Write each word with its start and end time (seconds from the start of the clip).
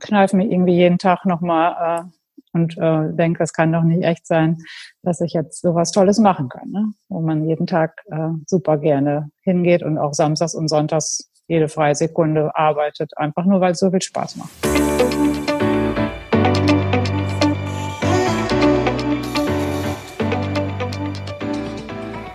kneife 0.00 0.36
mir 0.36 0.44
irgendwie 0.44 0.74
jeden 0.74 0.98
Tag 0.98 1.24
nochmal 1.24 2.02
äh, 2.02 2.04
und 2.52 2.76
äh, 2.78 3.12
denke, 3.12 3.38
das 3.38 3.52
kann 3.52 3.72
doch 3.72 3.82
nicht 3.82 4.02
echt 4.02 4.26
sein, 4.26 4.58
dass 5.02 5.20
ich 5.20 5.32
jetzt 5.32 5.60
sowas 5.60 5.90
Tolles 5.92 6.18
machen 6.18 6.48
kann, 6.48 6.70
ne? 6.70 6.92
wo 7.08 7.20
man 7.20 7.46
jeden 7.46 7.66
Tag 7.66 8.02
äh, 8.10 8.30
super 8.46 8.78
gerne 8.78 9.30
hingeht 9.42 9.82
und 9.82 9.98
auch 9.98 10.14
samstags 10.14 10.54
und 10.54 10.68
sonntags 10.68 11.30
jede 11.48 11.68
freie 11.68 11.94
Sekunde 11.94 12.50
arbeitet, 12.56 13.16
einfach 13.16 13.44
nur 13.44 13.60
weil 13.60 13.72
es 13.72 13.78
so 13.78 13.90
viel 13.90 14.02
Spaß 14.02 14.36
macht. 14.36 14.50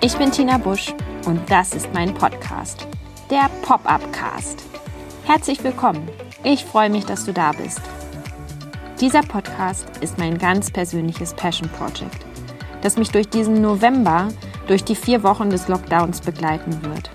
Ich 0.04 0.18
bin 0.18 0.32
Tina 0.32 0.58
Busch 0.58 0.94
und 1.26 1.40
das 1.50 1.74
ist 1.74 1.94
mein 1.94 2.14
Podcast, 2.14 2.88
der 3.30 3.50
Pop-up 3.62 4.02
Cast. 4.14 4.64
Herzlich 5.26 5.64
willkommen. 5.64 6.08
Ich 6.44 6.66
freue 6.66 6.90
mich, 6.90 7.06
dass 7.06 7.26
du 7.26 7.34
da 7.34 7.52
bist. 7.52 7.82
Dieser 9.00 9.22
Podcast 9.22 9.88
ist 10.02 10.18
mein 10.18 10.40
ganz 10.40 10.72
persönliches 10.72 11.36
Passion 11.36 11.70
Project, 11.70 12.26
das 12.82 12.98
mich 12.98 13.12
durch 13.12 13.30
diesen 13.30 13.62
November, 13.62 14.30
durch 14.66 14.84
die 14.84 14.96
vier 14.96 15.22
Wochen 15.22 15.52
des 15.52 15.68
Lockdowns 15.68 16.22
begleiten 16.22 16.82
wird. 16.84 17.12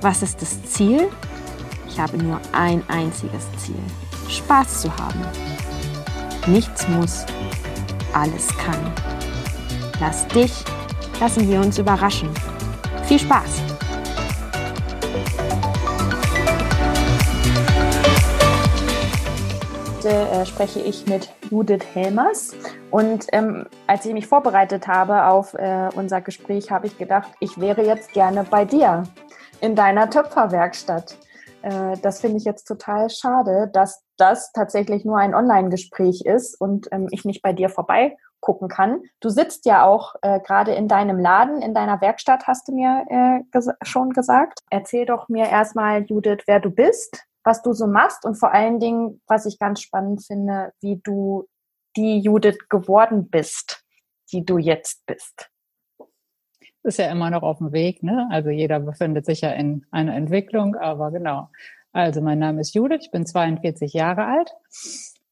Was 0.00 0.22
ist 0.22 0.42
das 0.42 0.60
Ziel? 0.64 1.08
Ich 1.88 2.00
habe 2.00 2.18
nur 2.18 2.40
ein 2.52 2.82
einziges 2.88 3.46
Ziel. 3.58 3.78
Spaß 4.28 4.82
zu 4.82 4.96
haben. 4.96 5.20
Nichts 6.48 6.88
muss, 6.88 7.24
alles 8.12 8.48
kann. 8.58 8.92
Lass 10.00 10.26
dich, 10.28 10.52
lassen 11.20 11.48
wir 11.48 11.60
uns 11.60 11.78
überraschen. 11.78 12.30
Viel 13.04 13.20
Spaß! 13.20 13.75
Heute 20.06 20.30
äh, 20.30 20.46
spreche 20.46 20.78
ich 20.78 21.04
mit 21.08 21.32
Judith 21.50 21.84
Helmers. 21.92 22.54
Und 22.92 23.26
ähm, 23.32 23.66
als 23.88 24.06
ich 24.06 24.12
mich 24.12 24.28
vorbereitet 24.28 24.86
habe 24.86 25.26
auf 25.26 25.54
äh, 25.54 25.88
unser 25.96 26.20
Gespräch, 26.20 26.70
habe 26.70 26.86
ich 26.86 26.96
gedacht, 26.96 27.28
ich 27.40 27.60
wäre 27.60 27.84
jetzt 27.84 28.12
gerne 28.12 28.44
bei 28.48 28.64
dir 28.64 29.02
in 29.60 29.74
deiner 29.74 30.08
Töpferwerkstatt. 30.08 31.16
Äh, 31.62 31.96
das 32.02 32.20
finde 32.20 32.36
ich 32.36 32.44
jetzt 32.44 32.68
total 32.68 33.10
schade, 33.10 33.68
dass 33.72 34.04
das 34.16 34.52
tatsächlich 34.52 35.04
nur 35.04 35.18
ein 35.18 35.34
Online-Gespräch 35.34 36.22
ist 36.24 36.54
und 36.60 36.86
ähm, 36.92 37.08
ich 37.10 37.24
nicht 37.24 37.42
bei 37.42 37.52
dir 37.52 37.68
vorbei 37.68 38.16
gucken 38.38 38.68
kann. 38.68 39.02
Du 39.18 39.28
sitzt 39.28 39.66
ja 39.66 39.84
auch 39.84 40.14
äh, 40.22 40.38
gerade 40.38 40.72
in 40.72 40.86
deinem 40.86 41.18
Laden, 41.18 41.60
in 41.62 41.74
deiner 41.74 42.00
Werkstatt, 42.00 42.46
hast 42.46 42.68
du 42.68 42.76
mir 42.76 43.06
äh, 43.08 43.40
ges 43.50 43.70
schon 43.82 44.10
gesagt. 44.10 44.60
Erzähl 44.70 45.04
doch 45.04 45.28
mir 45.28 45.48
erstmal, 45.48 46.04
Judith, 46.04 46.44
wer 46.46 46.60
du 46.60 46.70
bist, 46.70 47.26
was 47.46 47.62
du 47.62 47.72
so 47.72 47.86
machst 47.86 48.24
und 48.24 48.34
vor 48.34 48.52
allen 48.52 48.80
Dingen, 48.80 49.22
was 49.26 49.46
ich 49.46 49.58
ganz 49.58 49.80
spannend 49.80 50.24
finde, 50.24 50.72
wie 50.80 51.00
du 51.02 51.48
die 51.96 52.18
Judith 52.18 52.68
geworden 52.68 53.30
bist, 53.30 53.84
die 54.32 54.44
du 54.44 54.58
jetzt 54.58 55.06
bist. 55.06 55.48
Ist 56.82 56.98
ja 56.98 57.10
immer 57.10 57.30
noch 57.30 57.42
auf 57.42 57.58
dem 57.58 57.72
Weg, 57.72 58.02
ne? 58.02 58.28
Also 58.30 58.50
jeder 58.50 58.80
befindet 58.80 59.24
sich 59.26 59.40
ja 59.40 59.50
in 59.50 59.86
einer 59.90 60.14
Entwicklung, 60.14 60.76
aber 60.76 61.10
genau. 61.10 61.48
Also 61.92 62.20
mein 62.20 62.38
Name 62.38 62.60
ist 62.60 62.74
Judith, 62.74 63.00
ich 63.02 63.10
bin 63.10 63.26
42 63.26 63.92
Jahre 63.92 64.26
alt 64.26 64.52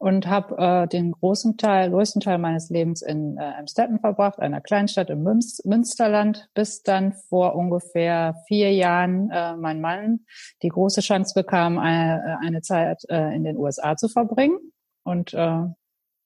und 0.05 0.27
habe 0.27 0.59
äh, 0.59 0.87
den 0.87 1.13
großen 1.13 1.57
Teil, 1.57 1.91
größten 1.91 2.21
Teil 2.21 2.37
meines 2.37 2.69
Lebens 2.69 3.01
in 3.01 3.39
äh, 3.39 3.53
Amstetten 3.59 4.01
verbracht, 4.01 4.39
einer 4.39 4.61
Kleinstadt 4.61 5.09
im 5.09 5.23
Münz 5.23 5.65
Münsterland, 5.65 6.51
bis 6.53 6.83
dann 6.83 7.15
vor 7.15 7.57
ungefähr 7.57 8.35
vier 8.47 8.71
Jahren 8.75 9.31
äh, 9.31 9.57
mein 9.57 9.81
Mann 9.81 10.27
die 10.61 10.69
große 10.69 11.01
Chance 11.01 11.33
bekam, 11.35 11.79
eine, 11.79 12.39
eine 12.43 12.61
Zeit 12.61 13.03
äh, 13.09 13.35
in 13.35 13.45
den 13.45 13.57
USA 13.57 13.97
zu 13.97 14.11
verbringen. 14.11 14.59
Und 15.05 15.33
äh, 15.33 15.63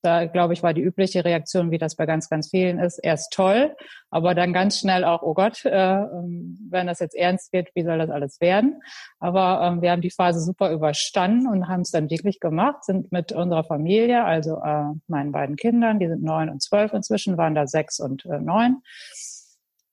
da, 0.03 0.27
glaube 0.27 0.53
ich, 0.53 0.63
war 0.63 0.75
die 0.75 0.83
übliche 0.83 1.25
Reaktion, 1.25 1.71
wie 1.71 1.79
das 1.79 1.97
bei 1.97 2.07
ganz, 2.07 2.29
ganz 2.29 2.51
vielen 2.51 2.79
ist, 2.79 2.99
erst 2.99 3.33
toll, 3.33 3.75
aber 4.11 4.35
dann 4.35 4.53
ganz 4.53 4.79
schnell 4.79 5.05
auch, 5.05 5.23
oh 5.23 5.35
Gott, 5.35 5.65
äh, 5.65 5.71
ähm, 5.71 6.59
wenn 6.71 6.87
das 6.87 7.01
jetzt 7.01 7.17
ernst 7.17 7.53
wird, 7.53 7.69
wie 7.75 7.83
soll 7.83 7.99
das 7.99 8.11
alles 8.11 8.41
werden? 8.41 8.81
Aber 9.19 9.61
ähm, 9.63 9.83
wir 9.83 9.91
haben 9.91 10.03
die 10.03 10.11
Phase 10.11 10.41
super 10.41 10.71
überstanden 10.71 11.49
und 11.49 11.69
haben 11.69 11.81
es 11.81 11.91
dann 11.91 12.11
wirklich 12.11 12.41
gemacht, 12.41 12.85
sind 12.85 13.11
mit 13.11 13.33
unserer 13.33 13.65
Familie, 13.65 14.25
also 14.25 14.61
äh, 14.63 14.85
meinen 15.09 15.33
beiden 15.33 15.57
Kindern, 15.57 15.99
die 15.99 16.09
sind 16.09 16.23
neun 16.23 16.49
und 16.49 16.63
zwölf 16.63 16.93
inzwischen, 16.93 17.37
waren 17.37 17.55
da 17.55 17.67
sechs 17.67 17.99
und 17.99 18.25
äh, 18.27 18.39
neun, 18.39 18.83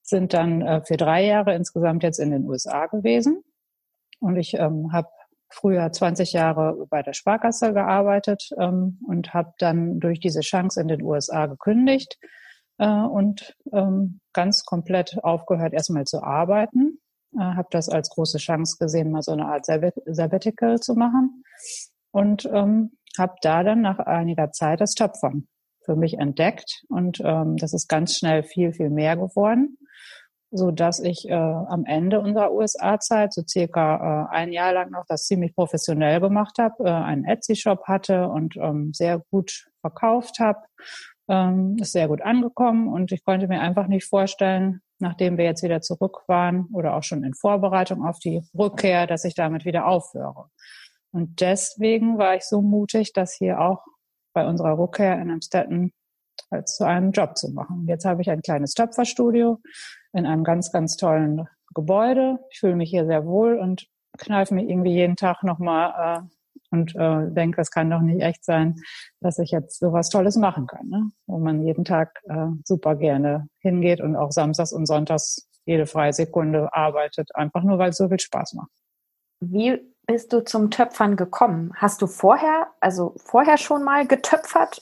sind 0.03 0.33
dann 0.33 0.61
äh, 0.61 0.81
für 0.85 0.97
drei 0.97 1.25
Jahre 1.25 1.55
insgesamt 1.55 2.03
jetzt 2.03 2.19
in 2.19 2.31
den 2.31 2.45
USA 2.45 2.85
gewesen. 2.85 3.43
Und 4.19 4.37
ich 4.37 4.53
ähm, 4.53 4.91
habe 4.93 5.09
früher 5.55 5.91
20 5.91 6.33
Jahre 6.33 6.85
bei 6.89 7.01
der 7.01 7.13
Sparkasse 7.13 7.73
gearbeitet 7.73 8.49
ähm, 8.59 8.99
und 9.07 9.33
habe 9.33 9.53
dann 9.57 9.99
durch 9.99 10.19
diese 10.19 10.41
Chance 10.41 10.81
in 10.81 10.87
den 10.87 11.01
USA 11.01 11.45
gekündigt 11.45 12.19
äh, 12.77 12.87
und 12.87 13.55
ähm, 13.71 14.19
ganz 14.33 14.65
komplett 14.65 15.17
aufgehört, 15.23 15.73
erstmal 15.73 16.05
zu 16.05 16.21
arbeiten. 16.21 16.99
Äh, 17.33 17.39
habe 17.39 17.69
das 17.71 17.89
als 17.89 18.09
große 18.09 18.37
Chance 18.37 18.77
gesehen, 18.79 19.11
mal 19.11 19.21
so 19.21 19.31
eine 19.31 19.45
Art 19.45 19.65
Sabbatical 19.65 20.79
zu 20.79 20.93
machen. 20.93 21.43
Und 22.11 22.49
ähm, 22.53 22.91
habe 23.17 23.35
da 23.41 23.63
dann 23.63 23.81
nach 23.81 23.99
einiger 23.99 24.51
Zeit 24.51 24.81
das 24.81 24.93
Töpfern 24.93 25.47
für 25.83 25.95
mich 25.95 26.17
entdeckt. 26.17 26.83
Und 26.89 27.21
ähm, 27.23 27.57
das 27.57 27.73
ist 27.73 27.87
ganz 27.87 28.17
schnell 28.17 28.43
viel, 28.43 28.73
viel 28.73 28.89
mehr 28.89 29.15
geworden 29.15 29.77
so 30.51 30.71
dass 30.71 30.99
ich 30.99 31.27
äh, 31.27 31.33
am 31.33 31.85
Ende 31.85 32.19
unserer 32.19 32.51
USA-Zeit, 32.51 33.33
so 33.33 33.43
circa 33.47 34.27
äh, 34.31 34.35
ein 34.35 34.51
Jahr 34.51 34.73
lang 34.73 34.91
noch, 34.91 35.05
das 35.07 35.25
ziemlich 35.25 35.55
professionell 35.55 36.19
gemacht 36.19 36.57
habe, 36.59 36.83
äh, 36.83 36.91
einen 36.91 37.25
Etsy-Shop 37.25 37.87
hatte 37.87 38.27
und 38.29 38.55
ähm, 38.57 38.93
sehr 38.93 39.21
gut 39.31 39.67
verkauft 39.81 40.39
habe. 40.39 40.59
Ähm, 41.27 41.77
ist 41.79 41.93
sehr 41.93 42.07
gut 42.07 42.21
angekommen 42.21 42.87
und 42.87 43.11
ich 43.11 43.23
konnte 43.23 43.47
mir 43.47 43.59
einfach 43.59 43.87
nicht 43.87 44.05
vorstellen, 44.05 44.81
nachdem 44.99 45.37
wir 45.37 45.45
jetzt 45.45 45.63
wieder 45.63 45.81
zurück 45.81 46.21
waren 46.27 46.67
oder 46.71 46.95
auch 46.95 47.03
schon 47.03 47.23
in 47.23 47.33
Vorbereitung 47.33 48.05
auf 48.05 48.19
die 48.19 48.43
Rückkehr, 48.57 49.07
dass 49.07 49.25
ich 49.25 49.33
damit 49.33 49.65
wieder 49.65 49.87
aufhöre. 49.87 50.49
Und 51.11 51.41
deswegen 51.41 52.17
war 52.17 52.35
ich 52.35 52.43
so 52.43 52.61
mutig, 52.61 53.13
das 53.13 53.33
hier 53.33 53.59
auch 53.59 53.83
bei 54.33 54.45
unserer 54.45 54.77
Rückkehr 54.77 55.19
in 55.19 55.31
Amstetten 55.31 55.93
als 56.49 56.75
zu 56.75 56.85
einem 56.85 57.11
Job 57.11 57.37
zu 57.37 57.51
machen. 57.51 57.85
Jetzt 57.87 58.05
habe 58.05 58.21
ich 58.21 58.29
ein 58.29 58.41
kleines 58.41 58.73
Töpferstudio 58.73 59.59
in 60.15 60.25
einem 60.25 60.43
ganz, 60.43 60.71
ganz 60.71 60.95
tollen 60.95 61.47
Gebäude. 61.73 62.39
Ich 62.49 62.59
fühle 62.59 62.75
mich 62.75 62.89
hier 62.89 63.05
sehr 63.05 63.25
wohl 63.25 63.59
und 63.59 63.87
kneife 64.17 64.53
mir 64.53 64.63
irgendwie 64.63 64.93
jeden 64.93 65.17
Tag 65.17 65.43
nochmal 65.43 66.21
äh, 66.23 66.35
und 66.71 66.95
äh, 66.95 67.31
denke, 67.31 67.61
es 67.61 67.69
kann 67.69 67.89
doch 67.89 67.99
nicht 67.99 68.21
echt 68.21 68.43
sein, 68.45 68.75
dass 69.19 69.39
ich 69.39 69.51
jetzt 69.51 69.79
sowas 69.79 70.09
Tolles 70.09 70.37
machen 70.37 70.67
kann, 70.67 70.87
ne? 70.87 71.11
wo 71.27 71.37
man 71.37 71.61
jeden 71.61 71.85
Tag 71.85 72.21
äh, 72.29 72.47
super 72.63 72.95
gerne 72.95 73.47
hingeht 73.59 74.01
und 74.01 74.15
auch 74.15 74.31
samstags 74.31 74.71
und 74.71 74.85
sonntags 74.85 75.47
jede 75.65 75.85
freie 75.85 76.13
Sekunde 76.13 76.73
arbeitet, 76.73 77.35
einfach 77.35 77.63
nur 77.63 77.77
weil 77.77 77.89
es 77.89 77.97
so 77.97 78.07
viel 78.07 78.19
Spaß 78.19 78.53
macht. 78.53 78.71
Wie 79.41 79.79
bist 80.07 80.31
du 80.31 80.43
zum 80.43 80.71
Töpfern 80.71 81.15
gekommen? 81.17 81.73
Hast 81.75 82.01
du 82.01 82.07
vorher, 82.07 82.67
also 82.79 83.15
vorher 83.17 83.57
schon 83.57 83.83
mal 83.83 84.07
getöpfert 84.07 84.81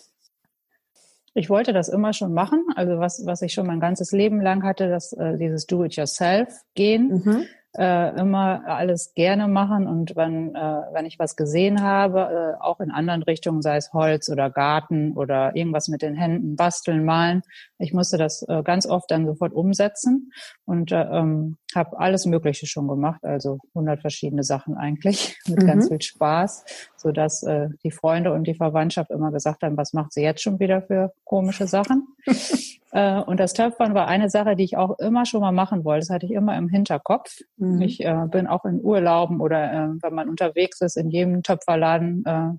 ich 1.34 1.50
wollte 1.50 1.74
das 1.74 1.90
immer 1.90 2.14
schon 2.14 2.34
machen. 2.34 2.66
Also 2.76 3.00
was, 3.00 3.26
was 3.26 3.42
ich 3.42 3.54
schon 3.54 3.68
mein 3.68 3.80
ganzes 3.80 4.12
Leben 4.12 4.42
lang 4.42 4.64
hatte, 4.64 4.90
das, 4.90 5.14
äh, 5.14 5.38
dieses 5.38 5.66
Do-it-yourself-Gehen. 5.66 7.24
Mhm 7.24 7.46
äh, 7.78 8.16
immer 8.19 8.63
alles 8.67 9.13
gerne 9.16 9.47
machen 9.47 9.88
und 9.88 10.16
wenn, 10.16 10.53
äh, 10.53 10.81
wenn 10.91 11.06
ich 11.06 11.17
was 11.17 11.35
gesehen 11.35 11.81
habe, 11.81 12.56
äh, 12.59 12.63
auch 12.63 12.79
in 12.79 12.91
anderen 12.91 13.23
Richtungen, 13.23 13.61
sei 13.61 13.78
es 13.78 13.94
Holz 13.94 14.29
oder 14.29 14.50
Garten 14.50 15.13
oder 15.13 15.56
irgendwas 15.56 15.88
mit 15.88 16.01
den 16.03 16.16
Händen, 16.16 16.56
basteln, 16.56 17.03
malen, 17.03 17.41
ich 17.79 17.94
musste 17.94 18.17
das 18.17 18.44
äh, 18.47 18.61
ganz 18.63 18.85
oft 18.85 19.09
dann 19.09 19.25
sofort 19.25 19.53
umsetzen 19.53 20.31
und 20.66 20.91
äh, 20.91 21.01
ähm, 21.01 21.57
habe 21.75 21.97
alles 21.97 22.25
Mögliche 22.28 22.67
schon 22.67 22.88
gemacht, 22.88 23.23
also 23.23 23.57
100 23.73 24.01
verschiedene 24.01 24.44
Sachen 24.44 24.75
eigentlich 24.75 25.40
mit 25.47 25.63
mhm. 25.63 25.67
ganz 25.67 25.88
viel 25.88 26.01
Spaß, 26.01 26.66
so 26.95 27.11
dass 27.11 27.41
äh, 27.44 27.69
die 27.84 27.91
Freunde 27.91 28.34
und 28.34 28.45
die 28.45 28.55
Verwandtschaft 28.55 29.09
immer 29.09 29.31
gesagt 29.31 29.64
haben, 29.64 29.78
was 29.78 29.93
macht 29.93 30.14
sie 30.14 30.22
jetzt 30.22 30.43
schon 30.43 30.59
wieder 30.59 30.84
für 30.84 31.14
komische 31.23 31.67
Sachen? 31.67 32.08
Äh, 32.93 33.22
und 33.22 33.40
das 33.40 33.53
Töpfern 33.53 33.95
war 33.95 34.07
eine 34.07 34.29
Sache, 34.29 34.55
die 34.55 34.63
ich 34.63 34.78
auch 34.78 34.97
immer 34.99 35.25
schon 35.25 35.41
mal 35.41 35.51
machen 35.51 35.84
wollte. 35.84 36.01
Das 36.01 36.09
hatte 36.11 36.28
ich 36.28 36.31
immer 36.31 36.55
im 36.57 36.69
Hinterkopf. 36.69 37.40
Mhm. 37.57 37.81
Ich 37.81 38.05
äh, 38.05 38.25
bin 38.28 38.47
auch 38.47 38.66
in 38.66 38.81
Urlauben 38.81 39.41
oder 39.41 39.73
äh, 39.73 39.87
wenn 40.01 40.13
man 40.13 40.29
unterwegs 40.29 40.79
ist, 40.81 40.95
in 40.95 41.09
jedem 41.09 41.41
Töpferladen 41.41 42.23
äh, 42.25 42.49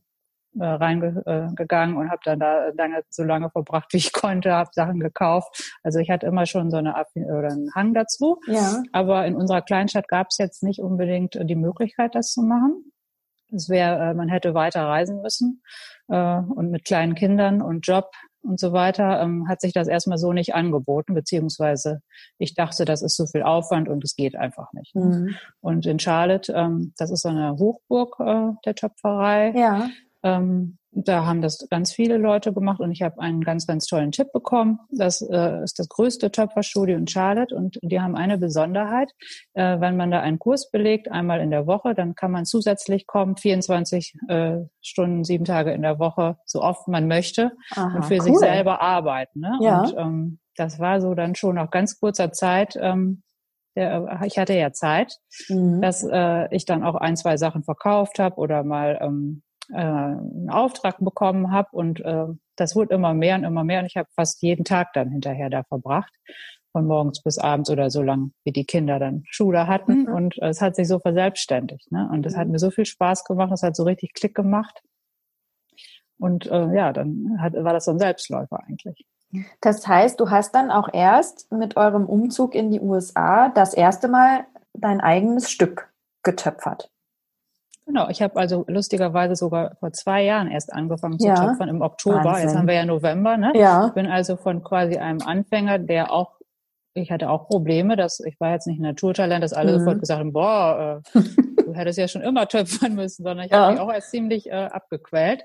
äh, 0.59 0.67
reingegangen 0.67 1.97
und 1.97 2.11
habe 2.11 2.21
dann 2.25 2.41
da 2.41 2.69
lange, 2.77 3.03
so 3.11 3.23
lange 3.23 3.51
verbracht, 3.51 3.93
wie 3.93 3.97
ich 3.99 4.13
konnte, 4.13 4.53
habe 4.53 4.71
Sachen 4.73 5.01
gekauft. 5.01 5.73
Also 5.83 6.01
ich 6.01 6.11
hatte 6.11 6.27
immer 6.27 6.47
schon 6.47 6.71
so 6.71 6.77
eine 6.77 6.95
oder 7.15 7.49
einen 7.49 7.75
Hang 7.75 7.95
dazu. 7.95 8.41
Ja. 8.47 8.83
Aber 8.93 9.27
in 9.27 9.37
unserer 9.37 9.63
Kleinstadt 9.63 10.09
gab 10.09 10.29
es 10.31 10.39
jetzt 10.39 10.63
nicht 10.63 10.81
unbedingt 10.81 11.39
die 11.41 11.57
Möglichkeit, 11.57 12.15
das 12.15 12.33
zu 12.33 12.43
machen. 12.43 12.93
Es 13.53 13.69
wäre, 13.69 14.11
äh, 14.11 14.15
man 14.15 14.29
hätte 14.29 14.55
weiter 14.55 14.85
reisen 14.85 15.23
müssen 15.23 15.63
äh, 16.09 16.39
und 16.39 16.71
mit 16.71 16.85
kleinen 16.85 17.15
Kindern 17.15 17.63
und 17.63 17.87
Job 17.87 18.11
und 18.45 18.61
so 18.61 18.73
weiter, 18.73 19.21
ähm, 19.21 19.49
hat 19.49 19.61
sich 19.61 19.73
das 19.73 19.89
erstmal 19.89 20.19
so 20.19 20.33
nicht 20.33 20.55
angeboten, 20.55 21.15
beziehungsweise 21.15 22.01
ich 22.39 22.55
dachte, 22.55 22.85
das 22.85 23.03
ist 23.03 23.17
so 23.17 23.27
viel 23.27 23.43
Aufwand 23.43 23.89
und 23.89 24.05
es 24.05 24.17
geht 24.17 24.37
einfach 24.37 24.73
nicht. 24.73 24.95
Ne? 24.95 25.05
Mhm. 25.05 25.35
Und 25.61 25.87
in 25.87 25.99
Charlotte, 25.99 26.53
ähm, 26.53 26.93
das 26.97 27.11
ist 27.11 27.23
so 27.23 27.31
eine 27.31 27.57
Hochburg 27.59 28.17
äh, 28.21 28.53
der 28.65 28.75
Töpferei. 28.75 29.53
Ja. 29.57 29.89
Ähm, 30.23 30.79
da 30.95 31.27
haben 31.27 31.43
das 31.43 31.67
ganz 31.71 31.93
viele 31.93 32.17
Leute 32.17 32.53
gemacht 32.53 32.81
und 32.81 32.93
ich 32.93 33.03
habe 33.03 33.21
einen 33.21 33.43
ganz, 33.43 33.67
ganz 33.67 33.87
tollen 33.87 34.13
Tipp 34.13 34.33
bekommen. 34.33 34.79
Das 34.91 35.21
äh, 35.23 35.63
ist 35.63 35.79
das 35.79 35.89
größte 35.89 36.31
Töpferstudio 36.31 36.97
in 36.97 37.07
Charlotte 37.07 37.55
und 37.55 37.79
die 37.83 38.01
haben 38.01 38.17
eine 38.17 38.39
Besonderheit. 38.39 39.13
Äh, 39.55 39.81
wenn 39.81 39.97
man 39.97 40.11
da 40.11 40.21
einen 40.21 40.39
Kurs 40.39 40.71
belegt, 40.71 41.11
einmal 41.11 41.41
in 41.41 41.51
der 41.51 41.67
Woche, 41.67 41.95
dann 41.95 42.15
kann 42.15 42.31
man 42.31 42.45
zusätzlich 42.45 43.07
kommen, 43.07 43.37
24 43.37 44.15
äh, 44.29 44.59
Stunden, 44.81 45.25
sieben 45.25 45.45
Tage 45.45 45.73
in 45.73 45.83
der 45.83 45.99
Woche, 45.99 46.39
so 46.45 46.63
oft 46.63 46.89
man 46.89 47.09
möchte 47.09 47.53
Aha, 47.73 47.97
und 47.97 48.05
für 48.05 48.15
cool. 48.15 48.23
sich 48.23 48.37
selber 48.37 48.81
arbeiten. 48.81 49.41
Ne? 49.41 49.59
Ja. 49.61 49.83
Und 49.83 49.95
ähm, 49.99 50.39
das 50.57 50.79
war 50.79 51.01
so 51.01 51.15
dann 51.15 51.35
schon 51.35 51.57
nach 51.57 51.71
ganz 51.71 51.99
kurzer 51.99 52.33
Zeit. 52.33 52.79
Ähm, 52.81 53.23
der, 53.77 54.21
ich 54.25 54.39
hatte 54.39 54.55
ja 54.55 54.73
Zeit, 54.73 55.19
mhm. 55.49 55.81
dass 55.81 56.05
äh, 56.09 56.55
ich 56.55 56.65
dann 56.65 56.85
auch 56.85 56.95
ein, 56.95 57.17
zwei 57.17 57.37
Sachen 57.37 57.65
verkauft 57.65 58.21
habe 58.21 58.37
oder 58.37 58.63
mal 58.63 58.99
ähm, 59.03 59.43
äh, 59.71 59.77
einen 59.77 60.51
Auftrag 60.51 60.99
bekommen 60.99 61.51
habe 61.51 61.69
und 61.73 62.01
äh, 62.01 62.27
das 62.57 62.77
wurde 62.77 62.95
immer 62.95 63.15
mehr 63.15 63.37
und 63.37 63.45
immer 63.45 63.65
mehr 63.65 63.81
und 63.81 63.87
ich 63.87 63.97
habe 63.97 64.09
fast 64.15 64.43
jeden 64.43 64.65
Tag 64.65 64.93
dann 64.93 65.11
hinterher 65.11 65.51
da 65.51 65.63
verbracht 65.65 66.13
von 66.73 66.87
morgens 66.87 67.23
bis 67.23 67.39
abends 67.39 67.71
oder 67.71 67.91
so 67.91 68.03
lang, 68.03 68.33
wie 68.45 68.53
die 68.53 68.65
Kinder 68.65 68.99
dann 68.99 69.23
Schule 69.29 69.67
hatten 69.67 70.03
mhm. 70.03 70.13
und 70.13 70.39
äh, 70.43 70.49
es 70.49 70.61
hat 70.61 70.77
sich 70.77 70.89
so 70.89 70.99
verselbstständigt 70.99 71.91
ne? 71.93 72.09
und 72.13 72.27
es 72.27 72.37
hat 72.37 72.47
mhm. 72.47 72.53
mir 72.53 72.59
so 72.59 72.71
viel 72.71 72.87
Spaß 72.87 73.25
gemacht, 73.25 73.53
es 73.53 73.63
hat 73.63 73.77
so 73.77 73.85
richtig 73.85 74.13
Klick 74.15 74.35
gemacht 74.35 74.83
und 76.19 76.47
äh, 76.47 76.75
ja, 76.75 76.93
dann 76.93 77.37
hat, 77.41 77.55
war 77.55 77.73
das 77.73 77.85
so 77.85 77.91
ein 77.91 77.99
Selbstläufer 77.99 78.61
eigentlich. 78.67 79.07
Das 79.61 79.87
heißt, 79.87 80.21
du 80.21 80.31
hast 80.31 80.55
dann 80.55 80.71
auch 80.71 80.89
erst 80.93 81.51
mit 81.51 81.77
eurem 81.77 82.07
Umzug 82.07 82.55
in 82.55 82.71
die 82.71 82.81
USA 82.81 83.49
das 83.49 83.75
erste 83.75 84.09
Mal 84.09 84.47
dein 84.75 85.01
eigenes 85.01 85.51
Stück 85.51 85.93
getöpfert. 86.23 86.91
Genau, 87.87 88.09
ich 88.09 88.23
habe 88.23 88.37
also 88.37 88.65
lustigerweise 88.67 89.37
sogar 89.37 89.77
vor 89.77 89.93
zwei 89.93 90.23
Jahren 90.23 90.51
erst 90.51 90.73
angefangen 90.73 91.19
zu 91.19 91.27
ja. 91.27 91.35
töpfern 91.35 91.69
im 91.69 91.83
Oktober. 91.83 92.25
Wahnsinn. 92.25 92.49
Jetzt 92.49 92.57
haben 92.57 92.67
wir 92.67 92.75
ja 92.75 92.87
November, 92.87 93.37
ne? 93.37 93.53
Ja. 93.55 93.89
Ich 93.89 93.93
bin 93.93 94.07
also 94.07 94.37
von 94.37 94.63
quasi 94.63 94.97
einem 94.97 95.21
Anfänger, 95.21 95.79
der 95.79 96.11
auch, 96.11 96.33
ich 96.95 97.11
hatte 97.11 97.29
auch 97.29 97.47
Probleme, 97.47 97.97
dass 97.97 98.21
ich 98.21 98.41
war 98.41 98.53
jetzt 98.53 98.67
nicht 98.67 98.79
ein 98.79 98.85
Naturtalent, 98.85 99.45
dass 99.45 99.53
alle 99.53 99.73
mhm. 99.73 99.79
sofort 99.81 100.01
gesagt 100.01 100.21
haben, 100.21 100.33
boah, 100.33 101.03
äh, 101.15 101.21
du 101.65 101.75
hättest 101.75 101.99
ja 101.99 102.09
schon 102.09 102.23
immer 102.23 102.49
töpfern 102.49 102.95
müssen, 102.95 103.23
sondern 103.23 103.45
ich 103.45 103.53
ja. 103.53 103.59
habe 103.59 103.73
mich 103.73 103.81
auch 103.81 103.93
erst 103.93 104.11
ziemlich 104.11 104.47
äh, 104.51 104.55
abgequält. 104.55 105.45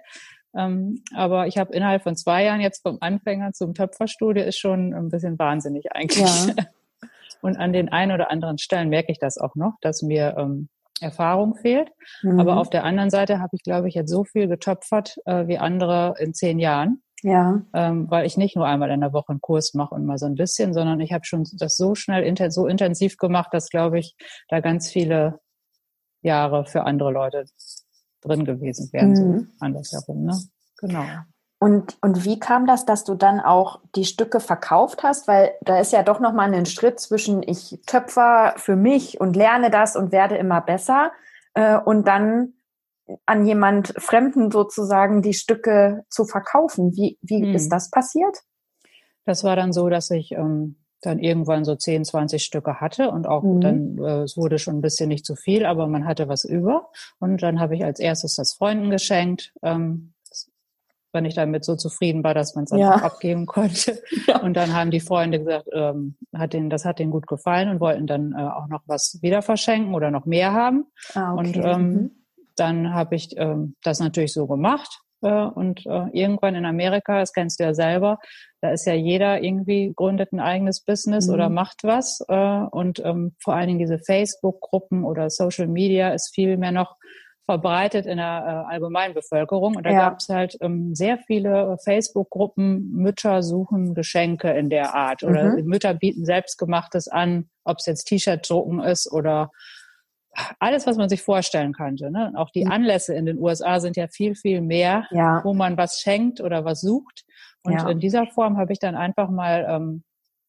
Ähm, 0.56 1.04
aber 1.14 1.48
ich 1.48 1.58
habe 1.58 1.74
innerhalb 1.74 2.04
von 2.04 2.16
zwei 2.16 2.46
Jahren 2.46 2.62
jetzt 2.62 2.82
vom 2.82 2.98
Anfänger 3.02 3.52
zum 3.52 3.74
Töpferstudie 3.74 4.42
ist 4.42 4.58
schon 4.58 4.94
ein 4.94 5.10
bisschen 5.10 5.38
wahnsinnig 5.38 5.92
eigentlich. 5.94 6.48
Ja. 6.48 6.54
Und 7.42 7.58
an 7.58 7.72
den 7.72 7.90
einen 7.90 8.12
oder 8.12 8.32
anderen 8.32 8.58
Stellen 8.58 8.90
merke 8.90 9.12
ich 9.12 9.20
das 9.20 9.38
auch 9.38 9.56
noch, 9.56 9.74
dass 9.82 10.02
mir 10.02 10.36
ähm, 10.38 10.68
Erfahrung 11.02 11.56
fehlt. 11.56 11.92
Mhm. 12.24 12.40
Aber 12.40 12.58
auf 12.58 12.70
der 12.70 12.84
anderen 12.84 13.10
Seite 13.10 13.40
habe 13.40 13.56
ich, 13.56 13.64
glaube 13.64 13.88
ich, 13.88 13.96
jetzt 13.96 14.12
so 14.12 14.24
viel 14.24 14.48
getöpfert 14.48 15.18
äh, 15.26 15.48
wie 15.48 15.58
andere 15.58 16.16
in 16.20 16.34
zehn 16.34 16.60
Jahren. 16.60 17.02
Ja. 17.22 17.62
Ähm, 17.74 18.10
weil 18.10 18.26
ich 18.26 18.38
nicht 18.38 18.56
nur 18.56 18.66
einmal 18.66 18.90
in 18.92 19.02
der 19.02 19.12
Woche 19.12 19.30
einen 19.30 19.42
Kurs 19.42 19.74
mache 19.74 19.94
und 19.94 20.06
mal 20.06 20.18
so 20.18 20.26
ein 20.26 20.36
bisschen, 20.36 20.74
sondern 20.74 21.02
ich 21.02 21.12
habe 21.12 21.26
schon 21.26 21.46
das 21.58 21.76
so 21.76 21.94
schnell, 21.94 22.24
so 22.50 22.66
intensiv 22.66 23.18
gemacht, 23.18 23.50
dass, 23.52 23.70
glaube 23.70 24.00
ich, 24.00 24.16
da 24.48 24.62
ganz 24.62 24.90
viele 24.90 25.40
Jahre 26.22 26.66
für 26.66 26.84
andere 26.84 27.12
Leute 27.12 27.46
drin 28.22 28.46
gewesen 28.46 28.90
wären, 28.94 29.10
mhm. 29.10 29.16
so 29.16 29.46
andersherum, 29.60 30.24
ne? 30.24 30.38
Genau. 30.78 31.06
Und, 31.62 31.98
und 32.02 32.24
wie 32.24 32.40
kam 32.40 32.66
das, 32.66 32.86
dass 32.86 33.04
du 33.04 33.16
dann 33.16 33.42
auch 33.42 33.82
die 33.94 34.06
Stücke 34.06 34.40
verkauft 34.40 35.04
hast? 35.04 35.28
Weil 35.28 35.52
da 35.62 35.80
ist 35.80 35.92
ja 35.92 36.04
doch 36.04 36.22
nochmal 36.22 36.54
ein 36.54 36.66
Schritt 36.66 37.02
zwischen 37.02 37.44
ich 37.44 37.80
töpfer 37.86 38.54
für 38.56 38.78
mich 38.78 39.20
und 39.20 39.36
lerne 39.36 39.70
das 39.70 39.98
und 39.98 40.14
werde 40.14 40.38
immer 40.38 40.62
besser 40.62 41.12
äh, 41.56 41.78
und 41.78 42.08
dann 42.08 42.54
an 43.26 43.46
jemand 43.46 43.94
Fremden 43.98 44.52
sozusagen 44.52 45.22
die 45.22 45.34
Stücke 45.34 46.06
zu 46.10 46.26
verkaufen. 46.26 46.96
Wie, 46.96 47.18
wie 47.22 47.42
hm. 47.42 47.56
ist 47.56 47.70
das 47.70 47.90
passiert? 47.90 48.38
Das 49.26 49.44
war 49.44 49.58
dann 49.58 49.74
so, 49.74 49.90
dass 49.90 50.10
ich 50.12 50.32
ähm, 50.32 50.78
dann 51.02 51.20
irgendwann 51.20 51.66
so 51.66 51.76
10, 51.76 52.06
20 52.06 52.44
Stücke 52.44 52.80
hatte 52.80 53.12
und 53.12 53.28
auch 53.28 53.44
mhm. 53.44 53.62
dann, 53.62 53.98
äh, 53.98 54.24
es 54.24 54.38
wurde 54.38 54.60
schon 54.60 54.78
ein 54.78 54.82
bisschen 54.82 55.10
nicht 55.10 55.26
zu 55.26 55.36
viel, 55.36 55.66
aber 55.66 55.88
man 55.88 56.06
hatte 56.06 56.28
was 56.28 56.46
über. 56.46 56.90
Und 57.20 57.42
dann 57.42 57.60
habe 57.60 57.76
ich 57.76 57.84
als 57.84 58.00
erstes 58.00 58.36
das 58.36 58.54
Freunden 58.54 58.90
geschenkt. 58.90 59.54
Ähm, 59.62 60.14
wenn 61.12 61.26
ich 61.26 61.36
damit 61.36 61.66
so 61.66 61.76
zufrieden 61.76 62.24
war, 62.24 62.34
dass 62.34 62.56
man 62.56 62.66
es 62.66 62.72
einfach 62.72 63.02
ja. 63.02 63.06
abgeben 63.06 63.46
konnte. 63.46 64.00
Ja. 64.28 64.42
Und 64.42 64.56
dann 64.56 64.76
haben 64.76 64.92
die 64.92 65.00
Freunde 65.00 65.40
gesagt, 65.40 65.68
ähm, 65.74 66.16
hat 66.36 66.54
denen, 66.54 66.70
das 66.70 66.86
hat 66.86 67.00
denen 67.00 67.10
gut 67.10 67.26
gefallen 67.26 67.70
und 67.70 67.80
wollten 67.80 68.06
dann 68.06 68.34
äh, 68.34 68.42
auch 68.42 68.68
noch 68.68 68.82
was 68.86 69.18
wieder 69.22 69.42
verschenken 69.42 69.96
oder 69.96 70.12
noch 70.12 70.26
mehr 70.26 70.54
haben. 70.54 70.86
Ah, 71.16 71.34
okay. 71.34 71.40
Und 71.40 71.58
ähm, 71.58 71.94
mhm. 71.94 72.12
dann 72.56 72.94
habe 72.94 73.16
ich 73.16 73.36
ähm, 73.38 73.76
das 73.82 74.00
natürlich 74.00 74.34
so 74.34 74.46
gemacht. 74.46 75.02
Äh, 75.22 75.46
und 75.46 75.86
äh, 75.86 76.08
irgendwann 76.12 76.56
in 76.56 76.66
Amerika, 76.66 77.20
das 77.20 77.34
kennst 77.34 77.60
du 77.60 77.64
ja 77.64 77.74
selber, 77.74 78.20
da 78.62 78.72
ist 78.72 78.86
ja 78.86 78.94
jeder 78.94 79.42
irgendwie 79.42 79.94
gründet 79.96 80.32
ein 80.34 80.40
eigenes 80.40 80.84
Business 80.84 81.28
mhm. 81.28 81.34
oder 81.34 81.50
macht 81.50 81.84
was. 81.84 82.24
Äh, 82.28 82.36
und 82.72 83.00
ähm, 83.04 83.36
vor 83.42 83.56
allen 83.56 83.68
Dingen 83.68 83.80
diese 83.80 84.00
Facebook-Gruppen 84.00 85.04
oder 85.06 85.30
Social 85.30 85.68
Media 85.68 86.10
ist 86.10 86.34
viel 86.34 86.58
mehr 86.58 86.72
noch 86.72 86.96
verbreitet 87.50 88.06
in 88.06 88.18
der 88.18 88.66
äh, 88.70 88.74
Allgemeinbevölkerung. 88.74 89.76
Und 89.76 89.84
da 89.84 89.90
ja. 89.90 90.00
gab 90.02 90.20
es 90.20 90.30
halt 90.30 90.56
ähm, 90.62 90.94
sehr 90.94 91.18
viele 91.18 91.78
Facebook-Gruppen, 91.84 92.92
Mütter 92.92 93.42
suchen 93.42 93.96
Geschenke 93.96 94.52
in 94.52 94.70
der 94.70 94.94
Art 94.94 95.24
oder 95.24 95.58
mhm. 95.58 95.66
Mütter 95.66 95.96
bieten 95.96 96.26
selbstgemachtes 96.26 97.08
an, 97.08 97.50
ob 97.64 97.78
es 97.80 97.88
jetzt 97.88 98.06
T-Shirt 98.06 98.48
drucken 98.48 98.82
ist 98.82 99.12
oder 99.12 99.50
alles, 100.60 100.86
was 100.86 100.98
man 100.98 101.10
sich 101.10 101.24
vorstellen 101.24 101.74
könnte. 101.74 102.12
Ne? 102.12 102.34
Auch 102.36 102.52
die 102.52 102.66
mhm. 102.66 102.72
Anlässe 102.72 103.16
in 103.16 103.26
den 103.26 103.40
USA 103.40 103.80
sind 103.80 103.98
ja 103.98 104.08
viel, 104.08 104.36
viel 104.36 104.62
mehr, 104.62 105.08
ja. 105.10 105.42
wo 105.44 105.56
man 105.56 105.76
was 105.76 106.02
schenkt 106.02 106.42
oder 106.42 106.66
was 106.66 106.82
sucht. 106.82 107.24
Und 107.64 107.74
ja. 107.74 107.90
in 107.90 108.00
dieser 108.00 108.28
Form 108.28 108.58
habe 108.58 108.74
ich 108.74 108.80
dann 108.80 108.94
einfach 108.94 109.32
mal 109.32 109.66
ähm, 109.68 110.04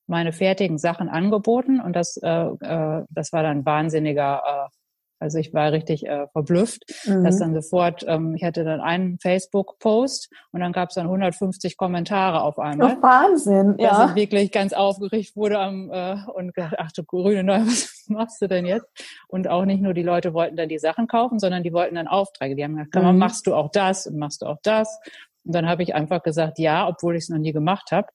meine 0.07 0.33
fertigen 0.33 0.77
Sachen 0.77 1.09
angeboten 1.09 1.81
und 1.81 1.97
das, 1.97 2.19
äh, 2.19 2.29
äh, 2.29 3.05
das 3.09 3.33
war 3.33 3.43
dann 3.43 3.65
wahnsinniger 3.65 4.43
äh, 4.45 4.80
also 5.21 5.39
ich 5.39 5.53
war 5.53 5.71
richtig 5.71 6.07
äh, 6.07 6.27
verblüfft, 6.29 6.83
mhm. 7.05 7.25
dass 7.25 7.39
dann 7.39 7.55
sofort, 7.55 8.05
ähm, 8.09 8.35
ich 8.35 8.43
hatte 8.43 8.65
dann 8.65 8.81
einen 8.81 9.19
Facebook-Post 9.19 10.33
und 10.51 10.61
dann 10.61 10.73
gab 10.73 10.89
es 10.89 10.95
dann 10.95 11.07
150 11.07 11.77
Kommentare 11.77 12.43
auf 12.43 12.59
einmal. 12.59 12.97
Oh, 12.99 13.03
Wahnsinn, 13.03 13.75
ja. 13.79 13.91
Dass 13.91 14.11
ich 14.11 14.17
wirklich 14.17 14.51
ganz 14.51 14.73
aufgeregt 14.73 15.37
wurde 15.37 15.59
am, 15.59 15.91
äh, 15.91 16.17
und 16.33 16.55
gedacht, 16.55 16.77
ach 16.79 16.91
du 16.93 17.05
grüne 17.05 17.45
Neue, 17.45 17.61
was 17.67 18.07
machst 18.09 18.41
du 18.41 18.49
denn 18.49 18.65
jetzt? 18.65 18.87
Und 19.29 19.47
auch 19.47 19.67
nicht 19.67 19.83
nur 19.83 19.93
die 19.93 20.03
Leute 20.03 20.33
wollten 20.33 20.57
dann 20.57 20.71
die 20.71 20.79
Sachen 20.79 21.07
kaufen, 21.07 21.39
sondern 21.39 21.63
die 21.63 21.73
wollten 21.75 21.97
dann 21.97 22.09
Aufträge. 22.09 22.57
Die 22.57 22.65
haben 22.65 22.77
gesagt, 22.77 22.95
mhm. 22.95 23.19
machst 23.19 23.47
du 23.47 23.55
auch 23.55 23.71
das 23.71 24.07
und 24.07 24.17
machst 24.17 24.41
du 24.41 24.47
auch 24.47 24.59
das? 24.63 24.99
Und 25.45 25.55
dann 25.55 25.69
habe 25.69 25.83
ich 25.83 25.95
einfach 25.95 26.23
gesagt, 26.23 26.59
ja, 26.59 26.89
obwohl 26.89 27.15
ich 27.15 27.25
es 27.25 27.29
noch 27.29 27.39
nie 27.39 27.53
gemacht 27.53 27.93
habe 27.93 28.09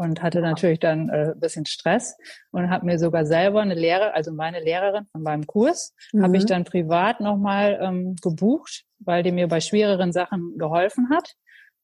und 0.00 0.22
hatte 0.22 0.40
natürlich 0.40 0.80
dann 0.80 1.10
äh, 1.10 1.34
bisschen 1.36 1.66
Stress 1.66 2.16
und 2.52 2.70
habe 2.70 2.86
mir 2.86 2.98
sogar 2.98 3.26
selber 3.26 3.60
eine 3.60 3.74
Lehre, 3.74 4.14
also 4.14 4.32
meine 4.32 4.58
Lehrerin 4.58 5.04
von 5.12 5.22
meinem 5.22 5.46
Kurs, 5.46 5.94
mhm. 6.14 6.22
habe 6.22 6.38
ich 6.38 6.46
dann 6.46 6.64
privat 6.64 7.20
nochmal 7.20 7.78
ähm, 7.82 8.16
gebucht, 8.22 8.84
weil 8.98 9.22
die 9.22 9.30
mir 9.30 9.46
bei 9.46 9.60
schwereren 9.60 10.12
Sachen 10.12 10.56
geholfen 10.56 11.10
hat. 11.10 11.34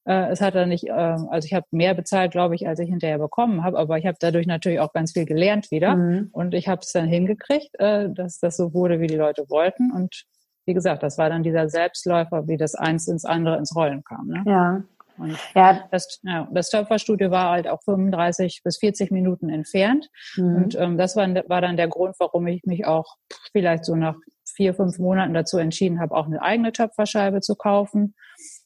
Äh, 0.06 0.30
es 0.30 0.40
hat 0.40 0.54
dann 0.54 0.70
nicht, 0.70 0.88
äh, 0.88 0.92
also 0.92 1.44
ich 1.44 1.52
habe 1.52 1.66
mehr 1.72 1.92
bezahlt, 1.92 2.32
glaube 2.32 2.54
ich, 2.54 2.66
als 2.66 2.78
ich 2.78 2.88
hinterher 2.88 3.18
bekommen 3.18 3.62
habe, 3.62 3.78
aber 3.78 3.98
ich 3.98 4.06
habe 4.06 4.16
dadurch 4.18 4.46
natürlich 4.46 4.80
auch 4.80 4.94
ganz 4.94 5.12
viel 5.12 5.26
gelernt 5.26 5.70
wieder 5.70 5.96
mhm. 5.96 6.30
und 6.32 6.54
ich 6.54 6.68
habe 6.68 6.80
es 6.80 6.92
dann 6.92 7.08
hingekriegt, 7.08 7.78
äh, 7.78 8.08
dass 8.10 8.38
das 8.38 8.56
so 8.56 8.72
wurde, 8.72 8.98
wie 8.98 9.08
die 9.08 9.16
Leute 9.16 9.44
wollten 9.50 9.92
und 9.92 10.24
wie 10.64 10.74
gesagt, 10.74 11.02
das 11.02 11.18
war 11.18 11.28
dann 11.28 11.42
dieser 11.42 11.68
Selbstläufer, 11.68 12.48
wie 12.48 12.56
das 12.56 12.74
eins 12.74 13.08
ins 13.08 13.26
andere 13.26 13.58
ins 13.58 13.76
Rollen 13.76 14.02
kam. 14.04 14.26
Ne? 14.26 14.42
Ja, 14.46 14.82
und 15.18 15.36
ja. 15.54 15.86
das, 15.90 16.20
ja, 16.22 16.48
das 16.52 16.70
Töpferstudio 16.70 17.30
war 17.30 17.50
halt 17.50 17.68
auch 17.68 17.82
35 17.82 18.62
bis 18.62 18.78
40 18.78 19.10
Minuten 19.10 19.48
entfernt. 19.48 20.08
Mhm. 20.36 20.56
Und 20.56 20.74
ähm, 20.76 20.98
das 20.98 21.16
war, 21.16 21.28
war 21.48 21.60
dann 21.60 21.76
der 21.76 21.88
Grund, 21.88 22.16
warum 22.18 22.46
ich 22.46 22.64
mich 22.64 22.86
auch 22.86 23.16
vielleicht 23.52 23.84
so 23.84 23.96
nach 23.96 24.16
vier, 24.44 24.74
fünf 24.74 24.98
Monaten 24.98 25.34
dazu 25.34 25.58
entschieden 25.58 26.00
habe, 26.00 26.14
auch 26.14 26.26
eine 26.26 26.42
eigene 26.42 26.72
Töpferscheibe 26.72 27.40
zu 27.40 27.54
kaufen. 27.54 28.14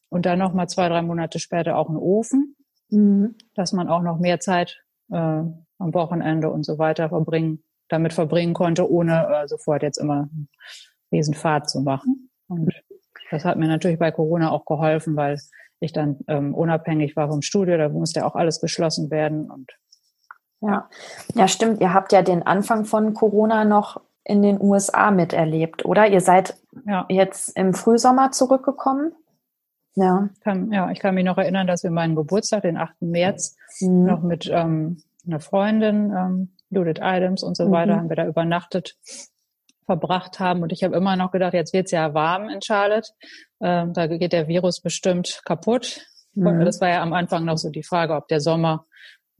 Und 0.09 0.27
dann 0.27 0.39
nochmal 0.39 0.69
zwei, 0.69 0.89
drei 0.89 1.03
Monate 1.03 1.39
später 1.39 1.77
auch 1.77 1.89
einen 1.89 1.99
Ofen, 1.99 2.57
mhm. 2.89 3.37
dass 3.55 3.73
man 3.73 3.89
auch 3.89 4.03
noch 4.03 4.19
mehr 4.19 4.41
Zeit 4.41 4.83
äh, 5.11 5.17
am 5.17 5.95
Wochenende 5.95 6.51
und 6.51 6.65
so 6.65 6.79
weiter 6.79 7.09
verbringen, 7.09 7.63
damit 7.89 8.13
verbringen 8.13 8.55
konnte, 8.55 8.91
ohne 8.91 9.29
äh, 9.29 9.49
sofort 9.49 9.83
jetzt 9.83 9.99
immer 9.99 10.29
einen 10.31 10.49
Riesenfahrt 11.13 11.71
zu 11.71 11.81
machen. 11.81 12.31
Und 12.49 12.73
das 13.31 13.45
hat 13.45 13.57
mir 13.57 13.69
natürlich 13.69 13.99
bei 13.99 14.11
Corona 14.11 14.51
auch 14.51 14.65
geholfen, 14.65 15.17
weil 15.17 15.39
ich 15.81 15.93
dann 15.93 16.19
ähm, 16.29 16.55
unabhängig 16.55 17.17
war 17.17 17.29
vom 17.29 17.43
Studio, 17.43 17.77
da 17.79 17.89
musste 17.89 18.21
ja 18.21 18.27
auch 18.27 18.35
alles 18.35 18.61
geschlossen 18.61 19.11
werden 19.11 19.51
und 19.51 19.73
ja. 20.61 20.89
ja, 21.35 21.49
stimmt. 21.49 21.81
Ihr 21.81 21.95
habt 21.95 22.13
ja 22.13 22.21
den 22.21 22.43
Anfang 22.43 22.85
von 22.85 23.15
Corona 23.15 23.65
noch 23.65 24.03
in 24.25 24.43
den 24.43 24.61
USA 24.61 25.11
miterlebt, 25.11 25.85
oder? 25.87 26.07
Ihr 26.07 26.21
seid 26.21 26.57
ja. 26.87 27.07
jetzt 27.09 27.57
im 27.57 27.73
Frühsommer 27.73 28.31
zurückgekommen. 28.31 29.13
Ja. 29.95 30.29
Kann, 30.43 30.71
ja, 30.71 30.91
ich 30.91 31.01
kann 31.01 31.15
mich 31.15 31.25
noch 31.25 31.39
erinnern, 31.39 31.67
dass 31.67 31.83
wir 31.83 31.91
meinen 31.91 32.15
Geburtstag, 32.15 32.63
den 32.63 32.77
8. 32.77 33.01
März, 33.01 33.57
mhm. 33.81 34.05
noch 34.05 34.23
mit 34.23 34.49
ähm, 34.53 35.03
einer 35.27 35.41
Freundin, 35.41 36.13
ähm, 36.15 36.49
Judith 36.69 37.01
Adams 37.01 37.43
und 37.43 37.57
so 37.57 37.71
weiter, 37.71 37.95
mhm. 37.95 37.99
haben 38.01 38.09
wir 38.09 38.17
da 38.17 38.27
übernachtet 38.27 38.97
verbracht 39.91 40.39
haben. 40.39 40.63
Und 40.63 40.71
ich 40.71 40.85
habe 40.85 40.95
immer 40.95 41.17
noch 41.17 41.33
gedacht, 41.33 41.53
jetzt 41.53 41.73
wird's 41.73 41.91
ja 41.91 42.15
warm 42.15 42.49
in 42.49 42.63
Charlotte. 42.63 43.11
Ähm, 43.61 43.93
da 43.93 44.07
geht 44.07 44.33
der 44.33 44.47
Virus 44.47 44.81
bestimmt 44.81 45.41
kaputt. 45.45 46.07
Mhm. 46.35 46.65
Das 46.65 46.81
war 46.81 46.91
ja 46.91 47.03
am 47.03 47.13
Anfang 47.13 47.45
noch 47.45 47.59
so 47.59 47.71
die 47.71 47.83
Frage, 47.83 48.15
ob 48.15 48.29
der 48.29 48.41
Sommer 48.41 48.87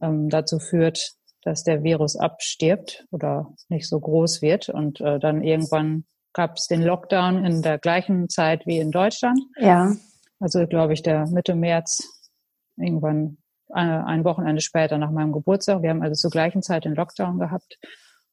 ähm, 0.01 0.27
dazu 0.27 0.59
führt, 0.59 1.13
dass 1.43 1.63
der 1.63 1.83
Virus 1.83 2.17
abstirbt 2.17 3.05
oder 3.11 3.53
nicht 3.69 3.87
so 3.87 3.97
groß 3.97 4.41
wird. 4.41 4.67
Und 4.67 4.99
äh, 4.99 5.19
dann 5.19 5.41
irgendwann 5.41 6.03
gab 6.33 6.57
es 6.57 6.67
den 6.67 6.81
Lockdown 6.81 7.45
in 7.45 7.61
der 7.61 7.77
gleichen 7.77 8.27
Zeit 8.27 8.65
wie 8.65 8.79
in 8.79 8.91
Deutschland. 8.91 9.39
Ja. 9.57 9.93
Also 10.41 10.67
glaube 10.67 10.91
ich, 10.91 11.01
der 11.01 11.27
Mitte 11.29 11.55
März, 11.55 12.03
irgendwann 12.75 13.37
eine, 13.69 14.05
ein 14.05 14.25
Wochenende 14.25 14.61
später 14.61 14.97
nach 14.97 15.11
meinem 15.11 15.31
Geburtstag. 15.31 15.81
Wir 15.81 15.91
haben 15.91 16.01
also 16.01 16.15
zur 16.15 16.31
gleichen 16.31 16.61
Zeit 16.61 16.83
den 16.83 16.95
Lockdown 16.95 17.39
gehabt. 17.39 17.77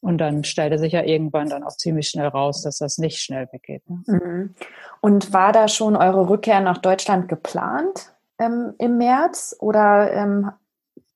Und 0.00 0.18
dann 0.18 0.44
stellte 0.44 0.78
sich 0.78 0.92
ja 0.92 1.02
irgendwann 1.02 1.48
dann 1.48 1.64
auch 1.64 1.76
ziemlich 1.76 2.08
schnell 2.08 2.28
raus, 2.28 2.62
dass 2.62 2.78
das 2.78 2.98
nicht 2.98 3.18
schnell 3.18 3.48
weggeht. 3.52 3.82
Ne? 3.90 4.02
Mhm. 4.06 4.54
Und 5.00 5.32
war 5.32 5.52
da 5.52 5.68
schon 5.68 5.96
eure 5.96 6.28
Rückkehr 6.28 6.60
nach 6.60 6.78
Deutschland 6.78 7.28
geplant 7.28 8.12
ähm, 8.38 8.74
im 8.78 8.96
März 8.98 9.56
oder 9.58 10.12
ähm, 10.12 10.50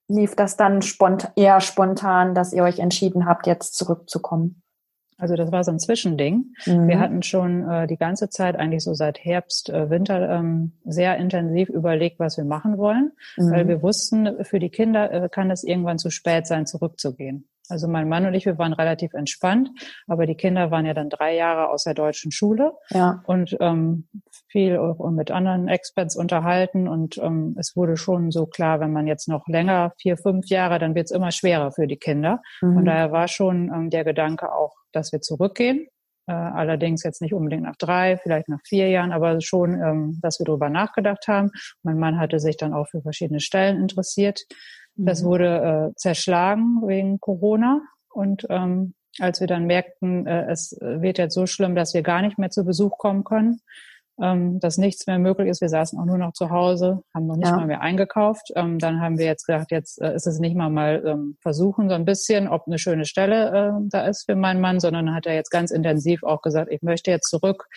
lief 0.08 0.34
das 0.34 0.56
dann 0.56 0.82
spont 0.82 1.30
eher 1.36 1.60
spontan, 1.60 2.34
dass 2.34 2.52
ihr 2.52 2.64
euch 2.64 2.80
entschieden 2.80 3.26
habt, 3.26 3.46
jetzt 3.46 3.76
zurückzukommen? 3.76 4.62
Also 5.22 5.36
das 5.36 5.52
war 5.52 5.62
so 5.62 5.70
ein 5.70 5.78
Zwischending. 5.78 6.52
Mhm. 6.66 6.88
Wir 6.88 6.98
hatten 6.98 7.22
schon 7.22 7.68
äh, 7.68 7.86
die 7.86 7.96
ganze 7.96 8.28
Zeit, 8.28 8.56
eigentlich 8.56 8.82
so 8.82 8.92
seit 8.92 9.24
Herbst, 9.24 9.70
äh, 9.70 9.88
Winter, 9.88 10.28
ähm, 10.28 10.72
sehr 10.84 11.16
intensiv 11.16 11.68
überlegt, 11.68 12.18
was 12.18 12.36
wir 12.36 12.44
machen 12.44 12.76
wollen, 12.76 13.12
mhm. 13.36 13.52
weil 13.52 13.68
wir 13.68 13.82
wussten, 13.82 14.44
für 14.44 14.58
die 14.58 14.70
Kinder 14.70 15.12
äh, 15.12 15.28
kann 15.28 15.52
es 15.52 15.62
irgendwann 15.62 15.98
zu 15.98 16.10
spät 16.10 16.48
sein, 16.48 16.66
zurückzugehen. 16.66 17.46
Also 17.68 17.88
mein 17.88 18.08
Mann 18.08 18.26
und 18.26 18.34
ich, 18.34 18.44
wir 18.44 18.58
waren 18.58 18.72
relativ 18.72 19.14
entspannt, 19.14 19.70
aber 20.06 20.26
die 20.26 20.34
Kinder 20.34 20.70
waren 20.70 20.84
ja 20.84 20.94
dann 20.94 21.08
drei 21.08 21.34
Jahre 21.34 21.70
aus 21.70 21.84
der 21.84 21.94
deutschen 21.94 22.32
Schule 22.32 22.72
ja. 22.90 23.22
und 23.26 23.56
ähm, 23.60 24.08
viel 24.48 24.78
mit 25.10 25.30
anderen 25.30 25.68
Experts 25.68 26.16
unterhalten 26.16 26.88
und 26.88 27.18
ähm, 27.18 27.56
es 27.58 27.74
wurde 27.76 27.96
schon 27.96 28.30
so 28.30 28.46
klar, 28.46 28.80
wenn 28.80 28.92
man 28.92 29.06
jetzt 29.06 29.28
noch 29.28 29.46
länger, 29.46 29.92
vier, 30.00 30.16
fünf 30.16 30.46
Jahre, 30.48 30.78
dann 30.78 30.94
wird 30.94 31.06
es 31.06 31.10
immer 31.10 31.30
schwerer 31.30 31.72
für 31.72 31.86
die 31.86 31.96
Kinder. 31.96 32.42
Mhm. 32.60 32.78
Und 32.78 32.84
daher 32.84 33.12
war 33.12 33.28
schon 33.28 33.70
ähm, 33.72 33.90
der 33.90 34.04
Gedanke 34.04 34.52
auch, 34.52 34.74
dass 34.92 35.12
wir 35.12 35.20
zurückgehen. 35.20 35.86
Äh, 36.28 36.32
allerdings 36.32 37.02
jetzt 37.02 37.20
nicht 37.20 37.34
unbedingt 37.34 37.64
nach 37.64 37.76
drei, 37.76 38.16
vielleicht 38.16 38.48
nach 38.48 38.60
vier 38.64 38.88
Jahren, 38.88 39.10
aber 39.10 39.40
schon, 39.40 39.74
ähm, 39.74 40.20
dass 40.22 40.38
wir 40.38 40.44
darüber 40.44 40.70
nachgedacht 40.70 41.26
haben. 41.26 41.50
Mein 41.82 41.98
Mann 41.98 42.18
hatte 42.18 42.38
sich 42.38 42.56
dann 42.56 42.72
auch 42.72 42.86
für 42.88 43.02
verschiedene 43.02 43.40
Stellen 43.40 43.80
interessiert. 43.80 44.42
Das 44.96 45.22
mhm. 45.22 45.26
wurde 45.26 45.90
äh, 45.90 45.94
zerschlagen 45.96 46.82
wegen 46.86 47.20
Corona. 47.20 47.80
Und 48.10 48.46
ähm, 48.50 48.94
als 49.18 49.40
wir 49.40 49.46
dann 49.46 49.66
merkten, 49.66 50.26
äh, 50.26 50.50
es 50.50 50.76
wird 50.80 51.18
jetzt 51.18 51.34
so 51.34 51.46
schlimm, 51.46 51.74
dass 51.74 51.94
wir 51.94 52.02
gar 52.02 52.22
nicht 52.22 52.38
mehr 52.38 52.50
zu 52.50 52.64
Besuch 52.64 52.98
kommen 52.98 53.24
können, 53.24 53.60
ähm, 54.20 54.60
dass 54.60 54.78
nichts 54.78 55.06
mehr 55.06 55.18
möglich 55.18 55.48
ist. 55.48 55.60
Wir 55.60 55.68
saßen 55.68 55.98
auch 55.98 56.04
nur 56.04 56.18
noch 56.18 56.32
zu 56.32 56.50
Hause, 56.50 57.02
haben 57.14 57.26
noch 57.26 57.36
nicht 57.36 57.48
ja. 57.48 57.56
mal 57.56 57.66
mehr 57.66 57.80
eingekauft. 57.80 58.52
Ähm, 58.54 58.78
dann 58.78 59.00
haben 59.00 59.18
wir 59.18 59.26
jetzt 59.26 59.46
gedacht, 59.46 59.70
jetzt 59.70 60.00
äh, 60.00 60.14
ist 60.14 60.26
es 60.26 60.38
nicht 60.38 60.56
mal 60.56 60.70
mal 60.70 61.02
ähm, 61.06 61.36
versuchen 61.40 61.88
so 61.88 61.94
ein 61.94 62.04
bisschen, 62.04 62.48
ob 62.48 62.66
eine 62.66 62.78
schöne 62.78 63.04
Stelle 63.04 63.50
äh, 63.50 63.88
da 63.88 64.06
ist 64.06 64.24
für 64.24 64.36
meinen 64.36 64.60
Mann, 64.60 64.80
sondern 64.80 65.14
hat 65.14 65.26
er 65.26 65.34
jetzt 65.34 65.50
ganz 65.50 65.70
intensiv 65.70 66.22
auch 66.22 66.42
gesagt, 66.42 66.70
ich 66.70 66.82
möchte 66.82 67.10
jetzt 67.10 67.28
zurück 67.28 67.68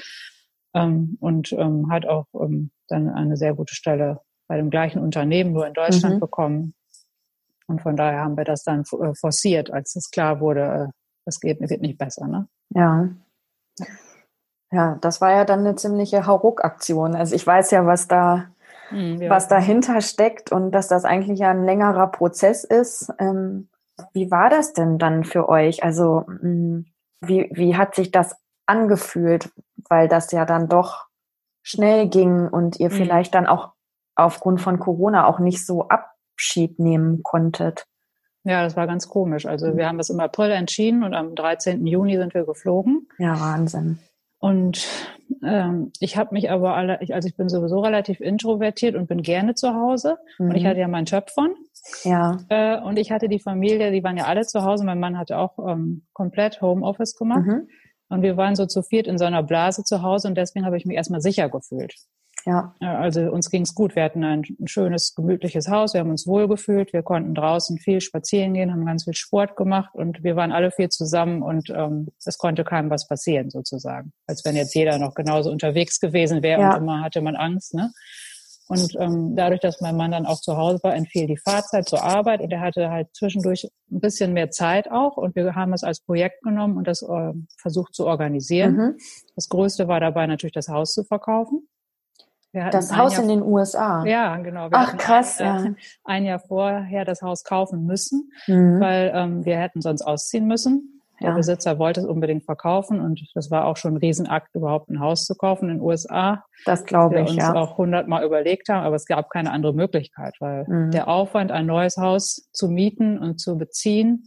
ähm, 0.74 1.18
und 1.20 1.54
ähm, 1.54 1.90
hat 1.90 2.06
auch 2.06 2.28
ähm, 2.34 2.72
dann 2.88 3.10
eine 3.10 3.38
sehr 3.38 3.54
gute 3.54 3.74
Stelle 3.74 4.20
bei 4.48 4.58
dem 4.58 4.70
gleichen 4.70 5.00
Unternehmen 5.00 5.54
nur 5.54 5.66
in 5.66 5.74
Deutschland 5.74 6.16
mhm. 6.16 6.20
bekommen. 6.20 6.76
Und 7.68 7.82
von 7.82 7.96
daher 7.96 8.22
haben 8.22 8.38
wir 8.38 8.44
das 8.44 8.64
dann 8.64 8.82
äh, 8.82 9.14
forciert, 9.16 9.72
als 9.72 9.96
es 9.96 10.12
klar 10.12 10.40
wurde, 10.40 10.92
es 11.26 11.38
äh, 11.42 11.48
geht, 11.48 11.70
wird 11.70 11.82
nicht 11.82 11.98
besser. 11.98 12.28
Ne? 12.28 12.48
Ja. 12.70 13.10
Ja, 14.72 14.98
das 15.02 15.22
war 15.22 15.32
ja 15.32 15.46
dann 15.46 15.60
eine 15.60 15.76
ziemliche 15.76 16.26
Hauruck-Aktion. 16.26 17.16
Also 17.16 17.36
ich 17.36 17.46
weiß 17.46 17.72
ja, 17.72 17.86
was 17.86 18.08
da, 18.08 18.48
mhm, 18.92 19.22
ja. 19.22 19.30
was 19.30 19.48
dahinter 19.48 20.02
steckt 20.02 20.52
und 20.52 20.72
dass 20.72 20.88
das 20.88 21.06
eigentlich 21.06 21.40
ja 21.40 21.52
ein 21.52 21.64
längerer 21.64 22.08
Prozess 22.08 22.64
ist. 22.64 23.12
Ähm, 23.20 23.70
wie 24.14 24.32
war 24.32 24.50
das 24.50 24.74
denn 24.74 24.98
dann 24.98 25.24
für 25.24 25.48
euch? 25.50 25.84
Also 25.84 26.26
hm, 26.28 26.86
wie, 27.22 27.50
wie 27.54 27.78
hat 27.78 27.96
sich 27.96 28.12
das 28.12 28.36
angefühlt? 28.66 29.52
Weil 29.88 30.08
das 30.08 30.32
ja 30.32 30.46
dann 30.46 30.68
doch 30.68 31.08
schnell 31.62 32.10
ging 32.10 32.48
und 32.48 32.80
ihr 32.80 32.90
mhm. 32.90 32.96
vielleicht 32.96 33.36
dann 33.36 33.48
auch 33.48 33.74
aufgrund 34.16 34.62
von 34.62 34.80
Corona 34.80 35.26
auch 35.26 35.40
nicht 35.40 35.66
so 35.66 35.88
ab 35.88 36.15
Abschied 36.36 36.80
nehmen 36.80 37.24
konntet. 37.24 37.86
Ja, 38.44 38.64
das 38.64 38.76
war 38.76 38.86
ganz 38.86 39.10
komisch. 39.10 39.46
Also 39.46 39.76
wir 39.76 39.88
haben 39.88 39.98
das 39.98 40.10
im 40.10 40.20
April 40.20 40.52
entschieden 40.52 41.04
und 41.04 41.16
am 41.16 41.34
13. 41.34 41.88
Juni 41.88 42.18
sind 42.18 42.34
wir 42.34 42.46
geflogen. 42.46 43.08
Ja, 43.18 43.40
Wahnsinn. 43.40 44.00
Und 44.38 44.88
ähm, 45.44 45.92
ich 46.00 46.18
habe 46.18 46.36
mich 46.36 46.52
aber 46.52 46.76
alle, 46.76 47.00
ich, 47.02 47.16
also 47.16 47.28
ich 47.28 47.36
bin 47.36 47.50
sowieso 47.50 47.80
relativ 47.80 48.20
introvertiert 48.20 48.96
und 48.96 49.08
bin 49.08 49.24
gerne 49.24 49.56
zu 49.56 49.74
Hause. 49.74 50.18
Mhm. 50.38 50.50
Und 50.50 50.56
ich 50.56 50.64
mhm. 50.64 50.68
hatte 50.68 50.80
ja 50.82 50.88
meinen 50.88 51.06
Job 51.06 51.32
von. 51.32 51.56
Ja. 52.04 52.38
Äh, 52.50 52.80
und 52.82 53.00
ich 53.00 53.12
hatte 53.12 53.30
die 53.30 53.40
Familie, 53.40 53.92
die 53.92 54.04
waren 54.04 54.18
ja 54.18 54.26
alle 54.26 54.46
zu 54.46 54.64
Hause. 54.64 54.86
Mein 54.86 55.00
Mann 55.00 55.18
hatte 55.18 55.40
auch 55.40 55.58
ähm, 55.68 56.06
komplett 56.14 56.62
Homeoffice 56.62 57.16
gemacht. 57.16 57.46
Mhm. 57.46 57.68
Und 58.10 58.22
wir 58.22 58.38
waren 58.38 58.56
so 58.56 58.68
zu 58.68 58.84
viert 58.84 59.08
in 59.08 59.18
so 59.18 59.26
einer 59.26 59.42
Blase 59.42 59.84
zu 59.84 60.04
Hause 60.04 60.28
und 60.28 60.36
deswegen 60.36 60.66
habe 60.66 60.78
ich 60.78 60.86
mich 60.86 60.96
erstmal 60.96 61.22
sicher 61.22 61.50
gefühlt. 61.50 61.96
Ja. 62.46 62.76
Also 62.80 63.22
uns 63.32 63.50
ging's 63.50 63.74
gut. 63.74 63.96
Wir 63.96 64.04
hatten 64.04 64.24
ein, 64.24 64.44
ein 64.60 64.68
schönes, 64.68 65.16
gemütliches 65.16 65.68
Haus. 65.68 65.94
Wir 65.94 66.02
haben 66.02 66.12
uns 66.12 66.28
wohlgefühlt. 66.28 66.94
Wir 66.94 67.02
konnten 67.02 67.34
draußen 67.34 67.80
viel 67.80 68.02
spazieren 68.02 68.54
gehen, 68.54 68.72
haben 68.72 68.86
ganz 68.86 69.06
viel 69.06 69.16
Sport 69.16 69.56
gemacht 69.56 69.90
und 69.94 70.24
wir 70.24 70.36
waren 70.36 70.52
alle 70.52 70.72
vier 70.72 70.90
zusammen 70.90 71.42
und 71.42 71.70
ähm, 71.72 72.08
es 72.24 72.38
konnte 72.38 72.64
keinem 72.64 72.90
was 72.90 73.08
passieren 73.08 73.50
sozusagen. 73.50 74.14
Als 74.28 74.46
wenn 74.46 74.56
jetzt 74.56 74.76
jeder 74.76 75.00
noch 75.00 75.16
genauso 75.16 75.52
unterwegs 75.52 76.00
gewesen 76.00 76.44
wäre 76.44 76.62
ja. 76.62 76.76
und 76.76 76.84
immer 76.84 77.02
hatte 77.02 77.22
man 77.22 77.36
Angst. 77.36 77.74
Ne? 77.74 77.92
Und 78.68 78.96
ähm, 79.00 79.36
dadurch, 79.36 79.60
dass 79.60 79.80
mein 79.82 79.96
Mann 79.96 80.12
dann 80.12 80.26
auch 80.26 80.40
zu 80.40 80.58
Hause 80.58 80.80
war, 80.82 80.96
entfiel 80.96 81.28
die 81.28 81.38
Fahrzeit 81.38 81.88
zur 81.88 82.04
Arbeit 82.04 82.42
und 82.42 82.52
er 82.52 82.62
hatte 82.62 82.90
halt 82.90 83.10
zwischendurch 83.16 83.68
ein 83.92 84.00
bisschen 84.00 84.34
mehr 84.34 84.50
Zeit 84.50 84.90
auch 84.90 85.18
und 85.18 85.36
wir 85.36 85.54
haben 85.54 85.74
es 85.74 85.84
als 85.84 86.00
Projekt 86.00 86.42
genommen 86.42 86.78
und 86.78 86.88
das 86.88 87.04
äh, 87.04 87.34
versucht 87.58 87.94
zu 87.94 88.08
organisieren. 88.08 88.76
Mhm. 88.76 88.98
Das 89.36 89.50
Größte 89.50 89.88
war 89.88 90.00
dabei 90.00 90.26
natürlich 90.26 90.54
das 90.54 90.68
Haus 90.68 90.94
zu 90.94 91.04
verkaufen. 91.04 91.68
Das 92.72 92.96
Haus 92.96 93.14
Jahr, 93.14 93.24
in 93.24 93.30
den 93.30 93.42
USA. 93.42 94.06
Ja, 94.06 94.38
genau. 94.38 94.70
Ach 94.72 94.98
krass, 94.98 95.40
ein, 95.42 95.66
ja. 95.66 95.74
Ein 96.04 96.26
Jahr 96.26 96.40
vorher 96.40 97.06
das 97.06 97.22
Haus 97.22 97.44
kaufen 97.44 97.86
müssen, 97.86 98.32
mhm. 98.48 98.80
weil 98.80 99.12
ähm, 99.14 99.46
wir 99.46 99.58
hätten 99.58 99.82
sonst 99.82 100.02
ausziehen 100.02 100.48
müssen. 100.48 101.02
Der 101.22 101.30
ja. 101.30 101.36
Besitzer 101.36 101.80
wollte 101.80 102.02
es 102.02 102.06
unbedingt 102.06 102.44
verkaufen 102.44 103.00
und 103.00 103.22
das 103.36 103.50
war 103.50 103.66
auch 103.66 103.78
schon 103.78 103.94
ein 103.94 103.98
Riesenakt, 103.98 104.54
überhaupt 104.54 104.90
ein 104.90 105.00
Haus 105.00 105.24
zu 105.26 105.36
kaufen 105.36 105.70
in 105.70 105.78
den 105.78 105.82
USA. 105.82 106.44
Das 106.66 106.84
glaube 106.84 107.22
ich, 107.22 107.30
ja. 107.30 107.36
Wir 107.36 107.48
uns 107.50 107.58
auch 107.58 107.78
hundertmal 107.78 108.26
überlegt 108.26 108.68
haben, 108.68 108.84
aber 108.84 108.98
es 108.98 109.06
gab 109.06 109.30
keine 109.30 109.52
andere 109.52 109.74
Möglichkeit, 109.74 110.36
weil 110.40 110.66
mhm. 110.68 110.92
der 110.92 111.08
Aufwand, 111.08 111.52
ein 111.52 111.66
neues 111.66 111.96
Haus 111.98 112.50
zu 112.52 112.68
mieten 112.68 113.18
und 113.18 113.40
zu 113.40 113.58
beziehen, 113.58 114.26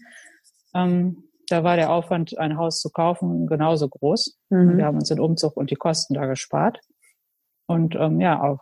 ähm, 0.74 1.24
da 1.48 1.64
war 1.64 1.76
der 1.76 1.90
Aufwand, 1.90 2.38
ein 2.38 2.56
Haus 2.58 2.80
zu 2.80 2.90
kaufen, 2.90 3.46
genauso 3.46 3.88
groß. 3.88 4.38
Mhm. 4.50 4.78
Wir 4.78 4.84
haben 4.84 4.96
uns 4.96 5.08
den 5.08 5.20
Umzug 5.20 5.56
und 5.56 5.70
die 5.70 5.76
Kosten 5.76 6.14
da 6.14 6.26
gespart. 6.26 6.80
Und 7.70 7.96
ähm, 7.96 8.18
ja, 8.18 8.40
auf, 8.40 8.60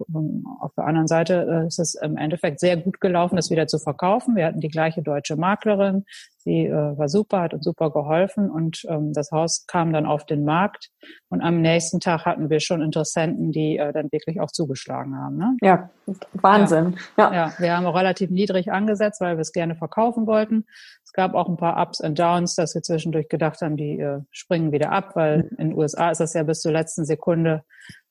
auf 0.61 0.75
der 0.75 0.85
anderen 0.85 1.07
Seite 1.07 1.47
äh, 1.49 1.67
ist 1.69 1.79
es 1.79 1.95
im 1.95 2.17
Endeffekt 2.17 2.59
sehr 2.59 2.77
gut 2.77 3.01
gelaufen, 3.01 3.37
das 3.37 3.51
wieder 3.51 3.69
zu 3.69 3.79
verkaufen. 3.79 4.35
Wir 4.35 4.47
hatten 4.47 4.59
die 4.59 4.69
gleiche 4.69 5.01
deutsche 5.01 5.37
Maklerin, 5.37 6.05
die 6.45 6.67
äh, 6.67 6.99
war 6.99 7.09
super, 7.09 7.43
hat 7.43 7.55
uns 7.55 7.63
super 7.63 7.93
geholfen 7.93 8.51
und 8.51 8.85
ähm, 8.89 9.13
das 9.13 9.31
Haus 9.31 9.65
kam 9.69 9.93
dann 9.93 10.07
auf 10.07 10.27
den 10.27 10.45
Markt. 10.45 10.91
Und 11.29 11.41
am 11.41 11.61
nächsten 11.61 12.01
Tag 12.01 12.27
hatten 12.27 12.51
wir 12.51 12.59
schon 12.59 12.83
Interessenten, 12.83 13.53
die 13.53 13.79
äh, 13.79 13.93
dann 13.93 14.11
wirklich 14.11 14.41
auch 14.41 14.51
zugeschlagen 14.51 15.17
haben. 15.17 15.37
Ne? 15.37 15.57
Ja, 15.63 15.89
Wahnsinn. 16.33 16.97
Ja. 17.17 17.33
ja, 17.33 17.53
wir 17.59 17.77
haben 17.77 17.87
auch 17.87 17.97
relativ 17.97 18.31
niedrig 18.31 18.73
angesetzt, 18.73 19.21
weil 19.21 19.37
wir 19.37 19.43
es 19.43 19.53
gerne 19.53 19.77
verkaufen 19.77 20.27
wollten. 20.27 20.67
Es 21.05 21.13
gab 21.13 21.35
auch 21.35 21.49
ein 21.49 21.57
paar 21.57 21.81
Ups 21.81 22.01
und 22.01 22.19
Downs, 22.19 22.57
dass 22.57 22.75
wir 22.75 22.83
zwischendurch 22.83 23.29
gedacht 23.29 23.61
haben, 23.63 23.77
die 23.77 24.01
äh, 24.01 24.23
springen 24.33 24.73
wieder 24.73 24.91
ab, 24.91 25.15
weil 25.15 25.45
mhm. 25.45 25.59
in 25.59 25.69
den 25.69 25.79
USA 25.79 26.11
ist 26.11 26.19
das 26.19 26.35
ja 26.35 26.43
bis 26.43 26.61
zur 26.61 26.73
letzten 26.73 27.05
Sekunde 27.05 27.63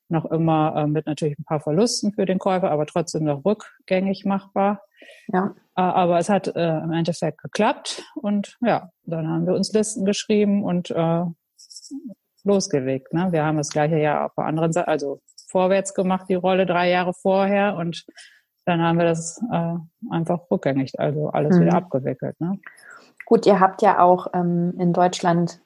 noch 0.10 0.26
immer 0.26 0.76
äh, 0.76 0.88
mit 0.88 1.06
natürlich 1.06 1.38
ein 1.40 1.46
paar 1.46 1.60
Verlusten 1.60 2.14
für 2.14 2.26
den 2.26 2.40
Käufer, 2.40 2.72
aber 2.72 2.86
trotzdem 2.86 3.24
noch 3.24 3.44
rückgängig 3.46 4.26
machbar. 4.26 4.82
Ja. 5.28 5.56
Äh, 5.76 5.82
aber 5.82 6.20
es 6.20 6.30
hat 6.30 6.48
äh, 6.56 6.78
im 6.80 6.92
Endeffekt 6.92 7.42
geklappt 7.42 8.04
und 8.16 8.58
ja, 8.62 8.90
dann 9.04 9.28
haben 9.28 9.48
wir 9.48 9.54
uns 9.54 9.74
Listen 9.74 10.06
geschrieben 10.06 10.64
und 10.64 10.92
äh, 10.92 11.24
losgelegt. 12.44 13.14
Ne? 13.14 13.32
Wir 13.32 13.44
haben 13.44 13.58
das 13.58 13.70
gleiche 13.70 13.98
Jahr 13.98 14.26
auf 14.26 14.34
der 14.38 14.46
anderen 14.46 14.72
Seite, 14.72 14.88
also 14.88 15.22
vorwärts 15.48 15.94
gemacht, 15.94 16.28
die 16.30 16.36
Rolle 16.36 16.66
drei 16.66 16.90
Jahre 16.90 17.14
vorher 17.14 17.76
und 17.76 18.06
dann 18.66 18.82
haben 18.82 18.98
wir 18.98 19.06
das 19.06 19.42
äh, 19.52 19.76
einfach 20.10 20.40
rückgängig, 20.50 21.00
also 21.00 21.30
alles 21.30 21.58
mhm. 21.58 21.62
wieder 21.62 21.74
abgewickelt. 21.74 22.40
Ne? 22.40 22.60
Gut, 23.26 23.46
ihr 23.46 23.60
habt 23.60 23.82
ja 23.82 24.00
auch 24.00 24.28
ähm, 24.34 24.74
in 24.80 24.94
Deutschland 24.94 25.62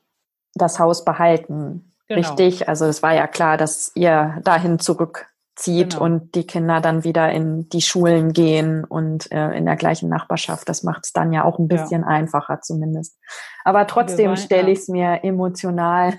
das 0.53 0.79
Haus 0.79 1.05
behalten. 1.05 1.88
Genau. 2.10 2.28
Richtig, 2.28 2.68
also 2.68 2.86
es 2.86 3.04
war 3.04 3.13
ja 3.13 3.28
klar, 3.28 3.56
dass 3.58 3.92
ihr 3.96 4.42
dahin 4.44 4.80
zurückzieht. 4.80 5.28
zieht 5.56 5.92
genau. 5.92 6.06
und 6.06 6.36
die 6.36 6.48
Kinder 6.48 6.82
dann 6.82 7.04
wieder 7.04 7.32
in 7.32 7.70
die 7.70 7.82
Schulen 7.82 8.34
gehen 8.34 8.84
und 8.84 9.32
äh, 9.32 9.51
in 9.51 9.66
der 9.66 9.75
gleichen 9.75 10.10
Nachbarschaft. 10.10 10.68
Das 10.68 10.84
macht 10.84 11.06
es 11.06 11.13
dann 11.13 11.34
ja 11.34 11.44
auch 11.44 11.60
ein 11.60 11.68
bisschen 11.68 12.01
ja. 12.01 12.08
einfacher 12.08 12.62
zumindest. 12.62 13.18
Aber 13.63 13.86
trotzdem 13.86 14.36
stelle 14.38 14.72
ich 14.72 14.80
es 14.80 14.88
mir 14.88 15.20
emotional 15.24 16.13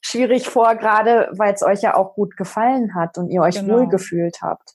schwierig 0.00 0.48
vor, 0.48 0.74
gerade 0.74 1.28
weil 1.32 1.54
es 1.54 1.62
euch 1.62 1.82
ja 1.82 1.94
auch 1.94 2.14
gut 2.14 2.36
gefallen 2.36 2.94
hat 2.94 3.16
und 3.16 3.30
ihr 3.30 3.42
euch 3.42 3.60
genau. 3.60 3.78
wohlgefühlt 3.78 4.42
habt. 4.42 4.74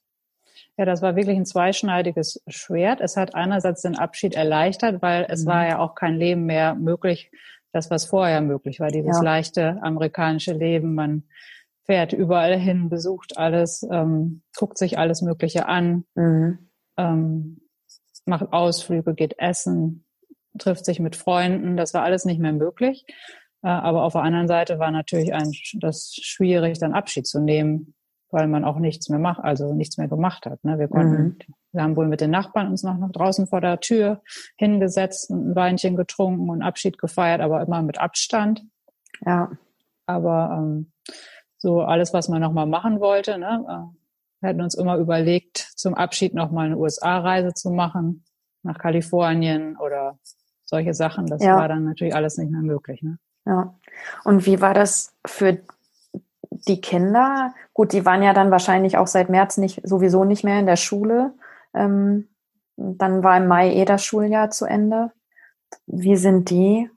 Ja, 0.78 0.86
das 0.86 1.02
war 1.02 1.16
wirklich 1.16 1.36
ein 1.36 1.46
zweischneidiges 1.46 2.42
Schwert. 2.48 3.02
Es 3.02 3.18
hat 3.18 3.36
einerseits 3.36 3.82
den 3.82 3.98
Abschied 3.98 4.36
erleichtert, 4.36 5.02
weil 5.02 5.26
es 5.28 5.44
mhm. 5.44 5.50
war 5.50 5.68
ja 5.68 5.80
auch 5.80 5.96
kein 5.96 6.16
Leben 6.16 6.46
mehr 6.46 6.76
möglich, 6.76 7.32
das 7.72 7.90
was 7.90 8.06
vorher 8.06 8.42
möglich 8.42 8.80
war, 8.80 8.90
dieses 8.90 9.18
ja. 9.18 9.24
leichte 9.24 9.82
amerikanische 9.82 10.54
Leben. 10.54 10.96
Man 10.96 11.24
fährt 11.86 12.14
überall 12.14 12.58
hin, 12.58 12.90
besucht 12.90 13.38
alles, 13.38 13.86
ähm, 13.92 14.44
guckt 14.56 14.78
sich 14.78 14.98
alles 14.98 15.22
Mögliche 15.22 15.68
an, 15.68 16.06
mhm. 16.16 16.70
ähm, 16.98 17.62
macht 18.26 18.52
Ausflüge, 18.52 19.14
geht 19.14 19.40
essen, 19.40 20.06
trifft 20.58 20.86
sich 20.86 21.00
mit 21.00 21.16
Freunden. 21.16 21.78
Das 21.78 21.94
war 21.94 22.04
alles 22.04 22.26
nicht 22.26 22.40
mehr 22.40 22.54
möglich. 22.54 23.06
Äh, 23.64 23.70
aber 23.70 24.04
auf 24.04 24.14
der 24.14 24.24
anderen 24.24 24.48
Seite 24.48 24.80
war 24.80 24.92
natürlich 24.92 25.34
ein, 25.34 25.52
das 25.80 26.14
schwierig, 26.22 26.80
dann 26.80 26.94
Abschied 26.94 27.26
zu 27.26 27.40
nehmen, 27.40 27.96
weil 28.30 28.48
man 28.48 28.66
auch 28.66 28.78
nichts 28.78 29.10
mehr 29.10 29.20
macht, 29.20 29.44
also 29.44 29.74
nichts 29.74 29.98
mehr 29.98 30.08
gemacht 30.08 30.46
hat. 30.46 30.64
Ne? 30.64 30.80
Wir 30.80 30.88
konnten, 30.88 31.24
mhm. 31.24 31.38
wir 31.72 31.84
haben 31.84 31.96
wohl 31.96 32.08
mit 32.08 32.22
den 32.22 32.32
Nachbarn 32.32 32.68
uns 32.68 32.84
noch, 32.84 32.98
noch 32.98 33.12
draußen 33.12 33.48
vor 33.48 33.62
der 33.62 33.80
Tür 33.80 34.22
hingesetzt 34.58 35.30
und 35.30 35.52
ein 35.52 35.56
Weinchen 35.56 35.96
getrunken 35.96 36.50
und 36.50 36.62
Abschied 36.62 36.98
gefeiert, 36.98 37.42
aber 37.42 37.62
immer 37.62 37.82
mit 37.82 38.00
Abstand. 38.00 38.64
Ja. 39.26 39.52
Aber 40.06 40.58
ähm, 40.60 40.92
so 41.58 41.82
alles, 41.82 42.14
was 42.14 42.30
man 42.30 42.42
nochmal 42.42 42.68
machen 42.68 43.00
wollte. 43.00 43.38
Ne? 43.38 43.66
Äh, 43.68 43.98
wir 44.42 44.50
hätten 44.50 44.62
uns 44.62 44.76
immer 44.76 44.98
überlegt, 44.98 45.58
zum 45.76 45.94
Abschied 45.96 46.34
nochmal 46.34 46.68
eine 46.68 46.78
USA-Reise 46.78 47.54
zu 47.54 47.72
machen, 47.72 48.24
nach 48.64 48.78
Kalifornien 48.78 49.78
oder 49.78 50.20
solche 50.66 50.94
Sachen. 50.94 51.26
Das 51.28 51.42
ja. 51.44 51.58
war 51.58 51.68
dann 51.68 51.86
natürlich 51.86 52.16
alles 52.16 52.38
nicht 52.38 52.52
mehr 52.52 52.62
möglich. 52.62 53.02
Ne? 53.02 53.18
Ja. 53.46 53.74
Und 54.26 54.46
wie 54.46 54.62
war 54.62 54.74
das 54.74 55.16
für 55.26 55.60
die 56.52 56.82
Kinder? 56.82 57.54
Gut, 57.74 57.94
die 57.94 58.06
waren 58.06 58.24
ja 58.24 58.34
dann 58.34 58.52
wahrscheinlich 58.52 58.98
auch 58.98 59.08
seit 59.08 59.30
März 59.30 59.58
nicht 59.58 59.82
sowieso 59.88 60.24
nicht 60.24 60.44
mehr 60.44 60.60
in 60.60 60.66
der 60.66 60.76
Schule. 60.76 61.34
Ähm, 61.74 62.28
dann 62.76 63.24
war 63.24 63.38
im 63.38 63.48
Mai 63.48 63.74
eh 63.74 63.86
das 63.86 64.04
Schuljahr 64.04 64.50
zu 64.52 64.66
Ende. 64.66 65.12
Wie 65.86 66.16
sind 66.16 66.50
die 66.50 66.90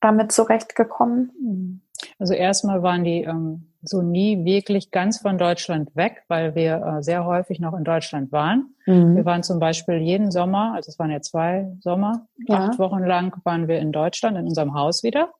damit 0.00 0.32
zurechtgekommen? 0.32 1.82
Also 2.18 2.34
erstmal 2.34 2.82
waren 2.82 3.04
die 3.04 3.22
ähm, 3.22 3.72
so 3.82 4.02
nie 4.02 4.44
wirklich 4.44 4.90
ganz 4.90 5.18
von 5.18 5.38
Deutschland 5.38 5.94
weg, 5.96 6.22
weil 6.28 6.54
wir 6.54 6.82
äh, 6.82 7.02
sehr 7.02 7.24
häufig 7.24 7.60
noch 7.60 7.74
in 7.74 7.84
Deutschland 7.84 8.32
waren. 8.32 8.74
Mhm. 8.86 9.16
Wir 9.16 9.24
waren 9.24 9.42
zum 9.42 9.58
Beispiel 9.58 9.96
jeden 9.96 10.30
Sommer, 10.30 10.72
also 10.74 10.88
es 10.88 10.98
waren 10.98 11.10
ja 11.10 11.20
zwei 11.20 11.70
Sommer, 11.80 12.26
ja. 12.46 12.68
acht 12.68 12.78
Wochen 12.78 13.04
lang 13.04 13.36
waren 13.44 13.68
wir 13.68 13.78
in 13.80 13.92
Deutschland 13.92 14.38
in 14.38 14.46
unserem 14.46 14.74
Haus 14.74 15.02
wieder. 15.02 15.32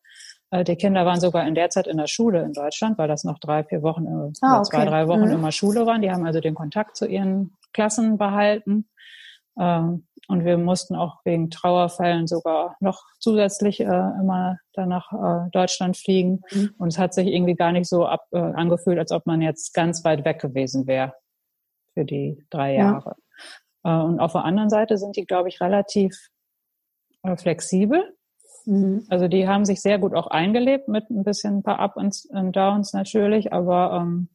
Äh, 0.53 0.65
die 0.65 0.77
Kinder 0.77 1.05
waren 1.05 1.19
sogar 1.19 1.47
in 1.47 1.57
der 1.57 1.71
Zeit 1.71 1.89
in 1.89 1.97
der 1.97 2.07
Schule 2.07 2.43
in 2.43 2.53
Deutschland, 2.53 2.99
weil 2.99 3.09
das 3.09 3.25
noch 3.25 3.39
drei, 3.41 3.65
vier 3.65 3.83
Wochen, 3.83 4.07
äh, 4.07 4.33
ah, 4.43 4.59
okay. 4.59 4.69
zwei, 4.71 4.85
drei 4.85 5.09
Wochen 5.09 5.25
mhm. 5.25 5.33
immer 5.33 5.51
Schule 5.51 5.87
waren. 5.87 6.03
Die 6.03 6.11
haben 6.11 6.25
also 6.25 6.41
den 6.41 6.55
Kontakt 6.55 6.97
zu 6.97 7.07
ihren 7.07 7.57
Klassen 7.73 8.19
behalten. 8.19 8.89
Ähm, 9.59 10.07
und 10.29 10.45
wir 10.45 10.57
mussten 10.57 10.95
auch 10.95 11.21
wegen 11.25 11.51
Trauerfällen 11.51 12.27
sogar 12.27 12.77
noch 12.81 13.03
zusätzlich 13.19 13.81
äh, 13.81 13.85
immer 13.85 14.59
dann 14.73 14.91
nach 14.91 15.13
äh, 15.13 15.51
Deutschland 15.51 15.97
fliegen. 15.97 16.43
Mhm. 16.53 16.75
Und 16.79 16.89
es 16.89 16.99
hat 16.99 17.13
sich 17.13 17.27
irgendwie 17.27 17.55
gar 17.55 17.73
nicht 17.73 17.89
so 17.89 18.07
ab, 18.07 18.27
angefühlt, 18.31 18.99
als 18.99 19.11
ob 19.11 19.27
man 19.27 19.43
jetzt 19.43 19.75
ganz 19.75 20.05
weit 20.05 20.25
weg 20.25 20.41
gewesen 20.41 20.87
wäre 20.87 21.15
für 21.95 22.05
die 22.05 22.47
drei 22.51 22.77
Jahre. 22.77 23.17
Ja. 23.85 24.03
Und 24.03 24.21
auf 24.21 24.33
der 24.33 24.45
anderen 24.45 24.71
Seite 24.71 24.97
sind 24.97 25.17
die, 25.17 25.27
glaube 25.27 25.49
ich, 25.49 25.61
relativ 25.61 26.29
flexibel. 27.37 28.15
Mhm. 28.65 29.05
Also 29.09 29.29
die 29.29 29.49
haben 29.49 29.65
sich 29.65 29.81
sehr 29.81 29.99
gut 29.99 30.15
auch 30.15 30.29
eingelebt 30.29 30.89
mit 30.89 31.11
ein 31.11 31.25
bisschen 31.25 31.59
ein 31.59 31.63
paar 31.63 31.79
Up 31.79 31.97
und 31.97 32.15
Downs 32.31 32.93
natürlich, 32.93 33.53
aber 33.53 34.01
ähm, 34.01 34.29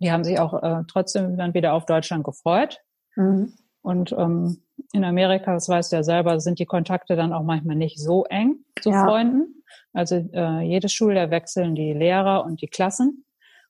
die 0.00 0.10
haben 0.10 0.24
sich 0.24 0.38
auch 0.38 0.62
äh, 0.62 0.82
trotzdem 0.88 1.36
dann 1.36 1.54
wieder 1.54 1.74
auf 1.74 1.86
Deutschland 1.86 2.24
gefreut. 2.24 2.80
Mhm. 3.16 3.54
Und 3.82 4.12
ähm, 4.12 4.62
in 4.92 5.04
Amerika, 5.04 5.54
das 5.54 5.68
weißt 5.68 5.92
du 5.92 5.96
ja 5.96 6.02
selber, 6.02 6.40
sind 6.40 6.58
die 6.58 6.66
Kontakte 6.66 7.16
dann 7.16 7.32
auch 7.32 7.42
manchmal 7.42 7.76
nicht 7.76 7.98
so 7.98 8.24
eng 8.24 8.64
zu 8.80 8.90
ja. 8.90 9.04
Freunden. 9.04 9.62
Also 9.92 10.16
äh, 10.32 10.60
jedes 10.60 10.92
Schuljahr 10.92 11.30
wechseln 11.30 11.74
die 11.74 11.92
Lehrer 11.92 12.44
und 12.44 12.62
die 12.62 12.68
Klassen. 12.68 13.24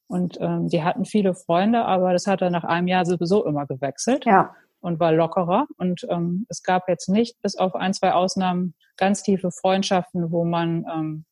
Und 0.07 0.39
ähm, 0.41 0.69
die 0.69 0.83
hatten 0.83 1.07
viele 1.07 1.35
Freunde, 1.35 1.85
aber 1.87 2.13
das 2.13 2.27
hat 2.27 2.43
dann 2.43 2.53
nach 2.53 2.65
einem 2.65 2.87
Jahr 2.87 3.07
sowieso 3.07 3.47
immer 3.47 3.67
gewechselt 3.67 4.27
ja. 4.27 4.55
Und 4.83 5.01
war 5.01 5.13
lockerer. 5.13 5.67
Und 5.79 6.07
ähm, 6.11 6.47
es 6.49 6.63
gab 6.63 6.89
jetzt 6.89 7.09
nicht, 7.09 7.41
bis 7.41 7.57
auf 7.57 7.75
ein, 7.75 7.95
zwei 7.95 8.13
Ausnahmen, 8.13 8.75
ganz 8.97 9.23
tiefe 9.23 9.51
Freundschaften, 9.51 10.31
wo 10.31 10.45
man 10.45 10.85
ähm, 10.93 11.25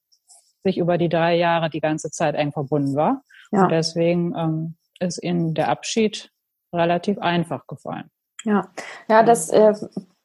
sich 0.65 0.79
über 0.79 0.99
die 0.99 1.09
drei 1.09 1.37
Jahre 1.37 1.71
die 1.71 1.81
ganze 1.81 2.11
Zeit 2.11 2.35
eng 2.35 2.53
verbunden 2.53 2.95
war. 2.95 3.23
Ja. 3.53 3.65
Und 3.65 3.71
deswegen 3.71 4.35
ähm, 4.37 4.75
ist 5.01 5.23
ihnen 5.23 5.55
der 5.55 5.69
Abschied 5.69 6.31
relativ 6.73 7.19
einfach 7.19 7.67
gefallen. 7.67 8.11
Ja, 8.45 8.69
ja, 9.09 9.23
das 9.23 9.51
äh, 9.51 9.75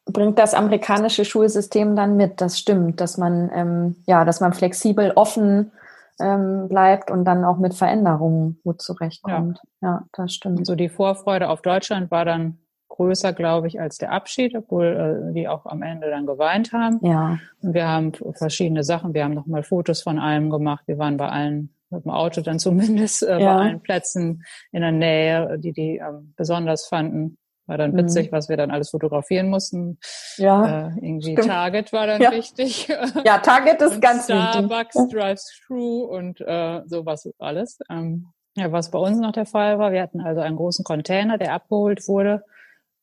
bringt 0.06 0.40
das 0.40 0.54
amerikanische 0.54 1.26
Schulsystem 1.26 1.96
dann 1.96 2.16
mit. 2.16 2.40
Das 2.40 2.60
stimmt, 2.60 3.02
dass 3.02 3.18
man 3.18 3.50
ähm, 3.54 3.96
ja, 4.06 4.24
dass 4.24 4.40
man 4.40 4.54
flexibel, 4.54 5.12
offen 5.16 5.72
ähm, 6.20 6.70
bleibt 6.70 7.12
und 7.12 7.26
dann 7.26 7.44
auch 7.44 7.58
mit 7.58 7.74
Veränderungen 7.74 8.60
gut 8.64 8.82
zurechtkommt. 8.82 9.60
Ja, 9.82 9.90
ja 9.90 10.04
das 10.14 10.34
stimmt. 10.34 10.58
So 10.58 10.62
also 10.62 10.76
die 10.76 10.90
Vorfreude 10.90 11.50
auf 11.50 11.62
Deutschland 11.62 12.12
war 12.12 12.26
dann 12.26 12.60
größer, 12.96 13.34
glaube 13.34 13.68
ich, 13.68 13.80
als 13.80 13.98
der 13.98 14.12
Abschied, 14.12 14.56
obwohl 14.56 15.30
äh, 15.30 15.34
die 15.34 15.48
auch 15.48 15.66
am 15.66 15.82
Ende 15.82 16.10
dann 16.10 16.26
geweint 16.26 16.72
haben. 16.74 17.00
Ja. 17.06 17.40
Und 17.62 17.74
wir 17.74 17.88
haben 17.88 18.14
verschiedene 18.34 18.84
Sachen. 18.84 19.14
Wir 19.14 19.24
haben 19.24 19.34
nochmal 19.34 19.64
Fotos 19.64 20.02
von 20.02 20.20
allem 20.20 20.50
gemacht. 20.50 20.84
Wir 20.88 20.98
waren 20.98 21.18
bei 21.18 21.30
allen 21.30 21.76
mit 21.90 22.06
dem 22.06 22.12
Auto 22.12 22.42
dann 22.42 22.60
zumindest 22.60 23.24
äh, 23.24 23.40
ja. 23.40 23.56
bei 23.58 23.64
allen 23.64 23.82
Plätzen 23.82 24.44
in 24.72 24.82
der 24.82 24.92
Nähe, 24.92 25.58
die 25.60 25.74
die 25.74 25.98
ähm, 25.98 26.34
besonders 26.36 26.88
fanden. 26.88 27.38
War 27.68 27.80
dann 27.80 27.98
witzig, 27.98 28.30
mhm. 28.30 28.36
was 28.36 28.48
wir 28.48 28.58
dann 28.58 28.70
alles 28.70 28.92
fotografieren 28.92 29.50
mussten. 29.50 29.98
Ja. 30.38 30.90
Äh, 30.90 30.92
irgendwie 30.98 31.32
stimmt. 31.32 31.48
Target 31.48 31.94
war 31.94 32.06
dann 32.06 32.22
ja. 32.22 32.32
wichtig. 32.32 32.88
Ja, 33.24 33.40
Target 33.40 33.82
ist 33.82 34.00
ganz 34.02 34.30
wichtig. 34.30 34.50
Starbucks 34.50 35.08
drives 35.10 35.62
through 35.66 36.04
und 36.04 36.42
äh, 36.42 36.82
sowas 36.86 37.28
alles. 37.40 37.80
Ähm, 37.90 38.28
ja, 38.56 38.72
was 38.72 38.92
bei 38.92 39.00
uns 39.00 39.18
noch 39.18 39.32
der 39.32 39.48
Fall 39.48 39.80
war, 39.80 39.92
wir 39.92 40.02
hatten 40.02 40.22
also 40.22 40.42
einen 40.42 40.56
großen 40.58 40.86
Container, 40.86 41.40
der 41.40 41.54
abgeholt 41.54 42.08
wurde 42.08 42.44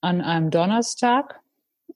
an 0.03 0.21
einem 0.21 0.51
Donnerstag. 0.51 1.41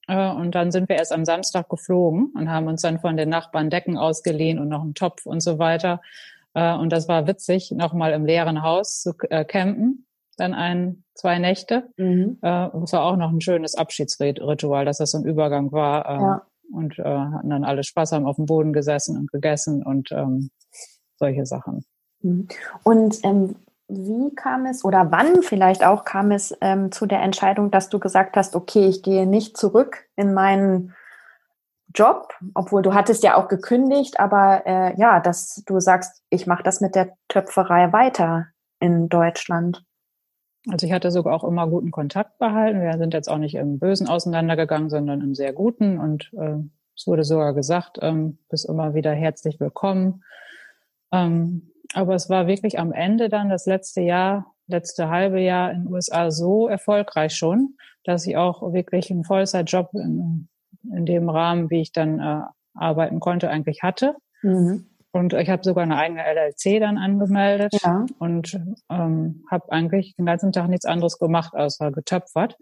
Äh, 0.08 0.30
und 0.30 0.54
dann 0.54 0.72
sind 0.72 0.88
wir 0.88 0.96
erst 0.96 1.12
am 1.12 1.24
Samstag 1.24 1.68
geflogen 1.68 2.32
und 2.34 2.50
haben 2.50 2.66
uns 2.66 2.82
dann 2.82 2.98
von 2.98 3.16
den 3.16 3.28
Nachbarn 3.28 3.68
Decken 3.68 3.98
ausgeliehen 3.98 4.58
und 4.58 4.68
noch 4.68 4.82
einen 4.82 4.94
Topf 4.94 5.26
und 5.26 5.40
so 5.42 5.58
weiter. 5.58 6.00
Äh, 6.54 6.74
und 6.74 6.90
das 6.90 7.08
war 7.08 7.26
witzig, 7.26 7.70
nochmal 7.72 8.12
im 8.12 8.24
leeren 8.24 8.62
Haus 8.62 9.02
zu 9.02 9.12
äh, 9.28 9.44
campen 9.44 10.06
dann 10.36 10.54
ein, 10.54 11.04
zwei 11.14 11.38
Nächte. 11.38 11.88
Mhm. 11.96 12.38
Äh, 12.42 12.68
das 12.72 12.92
war 12.92 13.04
auch 13.04 13.16
noch 13.16 13.30
ein 13.30 13.40
schönes 13.40 13.74
Abschiedsritual, 13.74 14.84
dass 14.84 14.98
das 14.98 15.10
so 15.10 15.18
ein 15.18 15.24
Übergang 15.24 15.72
war. 15.72 16.08
Äh, 16.08 16.22
ja. 16.22 16.46
Und 16.72 16.98
äh, 16.98 17.04
hatten 17.04 17.50
dann 17.50 17.64
alle 17.64 17.84
Spaß, 17.84 18.12
haben 18.12 18.26
auf 18.26 18.36
dem 18.36 18.46
Boden 18.46 18.72
gesessen 18.72 19.16
und 19.16 19.30
gegessen 19.30 19.82
und 19.82 20.10
ähm, 20.12 20.50
solche 21.16 21.46
Sachen. 21.46 21.84
Mhm. 22.22 22.48
Und 22.82 23.24
ähm, 23.24 23.56
wie 23.88 24.34
kam 24.34 24.66
es 24.66 24.84
oder 24.84 25.10
wann 25.12 25.42
vielleicht 25.42 25.84
auch 25.84 26.04
kam 26.04 26.32
es 26.32 26.56
ähm, 26.60 26.90
zu 26.90 27.06
der 27.06 27.22
Entscheidung, 27.22 27.70
dass 27.70 27.88
du 27.88 27.98
gesagt 27.98 28.36
hast, 28.36 28.56
okay, 28.56 28.86
ich 28.86 29.02
gehe 29.02 29.26
nicht 29.26 29.56
zurück 29.56 30.06
in 30.16 30.34
meinen 30.34 30.94
Job, 31.94 32.34
obwohl 32.54 32.82
du 32.82 32.94
hattest 32.94 33.22
ja 33.22 33.36
auch 33.36 33.48
gekündigt, 33.48 34.18
aber 34.18 34.66
äh, 34.66 34.98
ja, 34.98 35.20
dass 35.20 35.62
du 35.66 35.80
sagst, 35.80 36.22
ich 36.30 36.46
mache 36.46 36.62
das 36.62 36.80
mit 36.80 36.94
der 36.94 37.16
Töpferei 37.28 37.92
weiter 37.92 38.48
in 38.80 39.08
Deutschland. 39.08 39.84
Also 40.68 40.86
ich 40.86 40.92
hatte 40.92 41.12
sogar 41.12 41.34
auch 41.34 41.44
immer 41.44 41.68
guten 41.68 41.92
Kontakt 41.92 42.38
behalten. 42.38 42.80
Wir 42.80 42.98
sind 42.98 43.14
jetzt 43.14 43.30
auch 43.30 43.38
nicht 43.38 43.54
im 43.54 43.78
Bösen 43.78 44.08
auseinandergegangen, 44.08 44.90
sondern 44.90 45.20
im 45.20 45.34
sehr 45.34 45.52
guten. 45.52 45.98
Und 45.98 46.32
äh, 46.36 46.56
es 46.96 47.06
wurde 47.06 47.22
sogar 47.22 47.54
gesagt, 47.54 47.98
ähm, 48.02 48.38
bist 48.50 48.68
immer 48.68 48.94
wieder 48.94 49.12
herzlich 49.12 49.60
willkommen. 49.60 50.24
Ähm, 51.12 51.70
aber 51.94 52.14
es 52.14 52.28
war 52.28 52.46
wirklich 52.46 52.78
am 52.78 52.92
Ende 52.92 53.28
dann 53.28 53.48
das 53.48 53.66
letzte 53.66 54.00
Jahr, 54.00 54.54
letzte 54.66 55.08
halbe 55.08 55.40
Jahr 55.40 55.70
in 55.70 55.84
den 55.84 55.92
USA 55.92 56.30
so 56.30 56.68
erfolgreich 56.68 57.34
schon, 57.34 57.76
dass 58.04 58.26
ich 58.26 58.36
auch 58.36 58.72
wirklich 58.72 59.10
einen 59.10 59.24
Vollzeitjob 59.24 59.90
in, 59.94 60.48
in 60.92 61.06
dem 61.06 61.28
Rahmen, 61.28 61.70
wie 61.70 61.80
ich 61.80 61.92
dann 61.92 62.20
äh, 62.20 62.42
arbeiten 62.74 63.20
konnte, 63.20 63.50
eigentlich 63.50 63.82
hatte. 63.82 64.14
Mhm. 64.42 64.86
Und 65.12 65.32
ich 65.32 65.48
habe 65.48 65.64
sogar 65.64 65.84
eine 65.84 65.96
eigene 65.96 66.22
LLC 66.22 66.78
dann 66.78 66.98
angemeldet 66.98 67.72
ja. 67.82 68.04
und 68.18 68.60
ähm, 68.90 69.44
habe 69.50 69.72
eigentlich 69.72 70.14
den 70.16 70.26
ganzen 70.26 70.52
Tag 70.52 70.68
nichts 70.68 70.84
anderes 70.84 71.18
gemacht, 71.18 71.54
außer 71.54 71.90
getöpfert. 71.90 72.56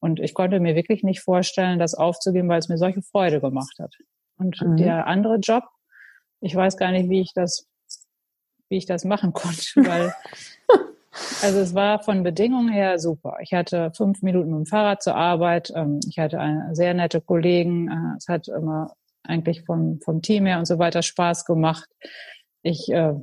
Und 0.00 0.20
ich 0.20 0.34
konnte 0.34 0.60
mir 0.60 0.74
wirklich 0.74 1.02
nicht 1.02 1.22
vorstellen, 1.22 1.78
das 1.78 1.94
aufzugeben, 1.94 2.48
weil 2.50 2.58
es 2.58 2.68
mir 2.68 2.76
solche 2.76 3.00
Freude 3.00 3.40
gemacht 3.40 3.76
hat. 3.78 3.94
Und 4.36 4.60
mhm. 4.60 4.76
der 4.76 5.06
andere 5.06 5.36
Job, 5.36 5.64
ich 6.40 6.54
weiß 6.54 6.76
gar 6.76 6.90
nicht, 6.90 7.08
wie 7.08 7.22
ich 7.22 7.32
das, 7.34 7.66
wie 8.74 8.78
ich 8.78 8.86
das 8.86 9.04
machen 9.04 9.32
konnte, 9.32 9.64
weil 9.76 10.12
Also 11.42 11.60
es 11.60 11.74
war 11.74 12.02
von 12.02 12.24
Bedingungen 12.24 12.68
her 12.68 12.98
super. 12.98 13.36
Ich 13.40 13.54
hatte 13.54 13.92
fünf 13.94 14.22
Minuten 14.22 14.50
mit 14.50 14.58
dem 14.58 14.66
Fahrrad 14.66 15.00
zur 15.00 15.14
Arbeit. 15.14 15.72
Ähm, 15.74 16.00
ich 16.08 16.18
hatte 16.18 16.40
eine 16.40 16.74
sehr 16.74 16.92
nette 16.92 17.20
Kollegen. 17.20 17.88
Äh, 17.88 18.16
es 18.16 18.26
hat 18.28 18.48
immer 18.48 18.94
eigentlich 19.22 19.62
vom, 19.62 20.00
vom 20.00 20.22
Team 20.22 20.46
her 20.46 20.58
und 20.58 20.66
so 20.66 20.78
weiter 20.78 21.02
Spaß 21.02 21.44
gemacht. 21.44 21.88
Ich, 22.62 22.90
äh, 22.90 23.14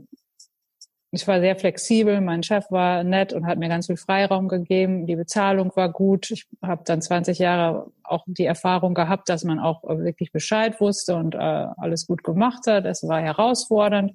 ich 1.11 1.27
war 1.27 1.41
sehr 1.41 1.57
flexibel. 1.57 2.21
Mein 2.21 2.43
Chef 2.43 2.71
war 2.71 3.03
nett 3.03 3.33
und 3.33 3.45
hat 3.45 3.59
mir 3.59 3.67
ganz 3.67 3.87
viel 3.87 3.97
Freiraum 3.97 4.47
gegeben. 4.47 5.05
Die 5.05 5.17
Bezahlung 5.17 5.75
war 5.75 5.91
gut. 5.91 6.31
Ich 6.31 6.47
habe 6.61 6.83
dann 6.85 7.01
20 7.01 7.39
Jahre 7.39 7.91
auch 8.03 8.23
die 8.25 8.45
Erfahrung 8.45 8.93
gehabt, 8.93 9.27
dass 9.27 9.43
man 9.43 9.59
auch 9.59 9.83
wirklich 9.83 10.31
Bescheid 10.31 10.79
wusste 10.79 11.15
und 11.15 11.35
äh, 11.35 11.37
alles 11.37 12.07
gut 12.07 12.23
gemacht 12.23 12.67
hat. 12.67 12.85
Es 12.85 13.05
war 13.05 13.19
herausfordernd, 13.19 14.13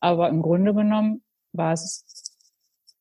aber 0.00 0.28
im 0.28 0.42
Grunde 0.42 0.74
genommen 0.74 1.22
war 1.52 1.72
es 1.72 2.04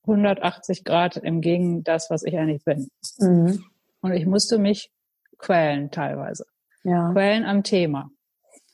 180 0.03 0.83
Grad 0.83 1.17
im 1.17 1.41
Gegen 1.41 1.83
das, 1.83 2.09
was 2.09 2.23
ich 2.23 2.37
eigentlich 2.37 2.63
bin. 2.63 2.89
Mhm. 3.19 3.63
Und 4.01 4.13
ich 4.13 4.25
musste 4.25 4.57
mich 4.57 4.91
quälen 5.37 5.91
teilweise. 5.91 6.45
Ja. 6.83 7.11
Quälen 7.11 7.45
am 7.45 7.63
Thema. 7.63 8.09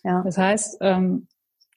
Ja. 0.04 0.22
Das 0.24 0.38
heißt, 0.38 0.78
ähm, 0.82 1.28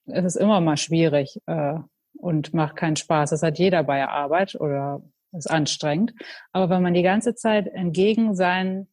es 0.06 0.24
ist 0.24 0.36
immer 0.36 0.60
mal 0.60 0.76
schwierig 0.76 1.40
äh, 1.46 1.78
und 2.18 2.54
macht 2.54 2.76
keinen 2.76 2.96
Spaß. 2.96 3.30
Das 3.30 3.42
hat 3.42 3.58
jeder 3.58 3.82
bei 3.84 3.96
der 3.96 4.10
Arbeit 4.10 4.54
oder 4.60 5.02
ist 5.32 5.50
anstrengend. 5.50 6.14
Aber 6.52 6.70
wenn 6.70 6.82
man 6.82 6.94
die 6.94 7.02
ganze 7.02 7.34
Zeit 7.34 7.66
entgegen 7.66 8.34
sein, 8.34 8.88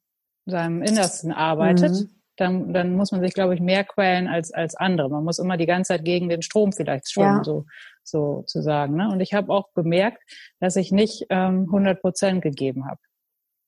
seinem 0.46 0.82
Innersten 0.82 1.32
arbeitet, 1.32 1.92
mhm. 1.92 2.10
Dann, 2.38 2.74
dann 2.74 2.96
muss 2.96 3.12
man 3.12 3.22
sich, 3.22 3.34
glaube 3.34 3.54
ich, 3.54 3.62
mehr 3.62 3.84
quälen 3.84 4.28
als, 4.28 4.52
als 4.52 4.76
andere. 4.76 5.10
Man 5.10 5.24
muss 5.24 5.40
immer 5.40 5.58
die 5.58 5.66
ganze 5.66 5.90
Zeit 5.90 6.06
gegen 6.06 6.30
den 6.30 6.42
Strom 6.42 6.72
vielleicht 6.72 7.12
schwimmen, 7.12 7.38
ja. 7.38 7.44
so, 7.44 7.66
so 8.04 8.44
zu 8.48 8.62
sagen. 8.62 8.96
Ne? 8.96 9.10
Und 9.10 9.20
ich 9.20 9.34
habe 9.34 9.52
auch 9.54 9.72
gemerkt, 9.74 10.22
dass 10.60 10.76
ich 10.76 10.92
nicht 10.92 11.26
ähm, 11.30 11.66
100 11.68 12.02
Prozent 12.02 12.42
gegeben 12.42 12.88
habe. 12.88 13.00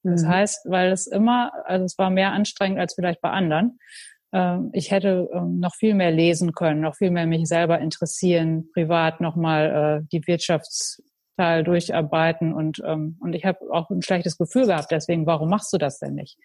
Das 0.04 0.23
mhm. 0.23 0.30
heißt, 0.30 0.65
weil 0.65 0.91
es 0.91 1.08
immer, 1.08 1.51
also 1.65 1.86
es 1.86 1.97
war 1.97 2.10
mehr 2.10 2.32
anstrengend 2.32 2.80
als 2.80 2.93
vielleicht 2.95 3.21
bei 3.21 3.32
anderen. 3.32 3.80
Ähm, 4.34 4.69
ich 4.73 4.91
hätte 4.91 5.30
ähm, 5.34 5.60
noch 5.60 5.75
viel 5.75 5.93
mehr 5.93 6.12
lesen 6.12 6.54
können, 6.54 6.82
noch 6.82 6.95
viel 6.95 7.12
mehr 7.12 7.25
mich 7.25 7.47
selber 7.47 7.80
interessieren, 7.80 8.69
privat 8.73 9.21
nochmal 9.21 10.01
äh, 10.04 10.08
die 10.12 10.25
Wirtschaftsteil 10.28 11.63
durcharbeiten 11.63 12.54
und, 12.54 12.82
ähm, 12.86 13.17
und 13.21 13.34
ich 13.34 13.45
habe 13.45 13.60
auch 13.71 13.89
ein 13.89 14.01
schlechtes 14.01 14.38
Gefühl 14.38 14.65
gehabt. 14.67 14.91
Deswegen, 14.91 15.25
warum 15.25 15.49
machst 15.49 15.71
du 15.73 15.78
das 15.78 15.99
denn 15.99 16.15
nicht? 16.15 16.38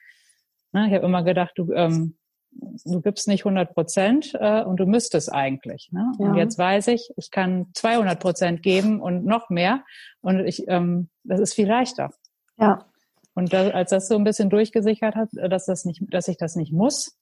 Ne, 0.72 0.86
ich 0.88 0.94
habe 0.94 1.06
immer 1.06 1.22
gedacht, 1.24 1.52
du, 1.56 1.72
ähm, 1.72 2.16
du 2.52 3.00
gibst 3.00 3.28
nicht 3.28 3.44
100 3.44 3.74
Prozent 3.74 4.34
äh, 4.34 4.62
und 4.62 4.78
du 4.78 4.86
müsstest 4.86 5.32
eigentlich. 5.32 5.90
Ne? 5.92 6.12
Ja. 6.18 6.26
Und 6.26 6.34
jetzt 6.36 6.58
weiß 6.58 6.88
ich, 6.88 7.12
ich 7.16 7.30
kann 7.30 7.68
200 7.74 8.20
Prozent 8.20 8.62
geben 8.62 9.00
und 9.00 9.24
noch 9.24 9.50
mehr 9.50 9.84
und 10.20 10.40
ich, 10.40 10.68
ähm, 10.68 11.08
das 11.24 11.40
ist 11.40 11.54
viel 11.54 11.68
leichter. 11.68 12.10
Ja. 12.56 12.86
Und 13.34 13.52
da, 13.52 13.70
als 13.70 13.90
das 13.90 14.08
so 14.08 14.16
ein 14.16 14.24
bisschen 14.24 14.50
durchgesichert 14.50 15.14
hat, 15.14 15.28
dass 15.32 15.66
das 15.66 15.84
nicht, 15.84 16.02
dass 16.10 16.28
ich 16.28 16.36
das 16.36 16.56
nicht 16.56 16.72
muss, 16.72 17.16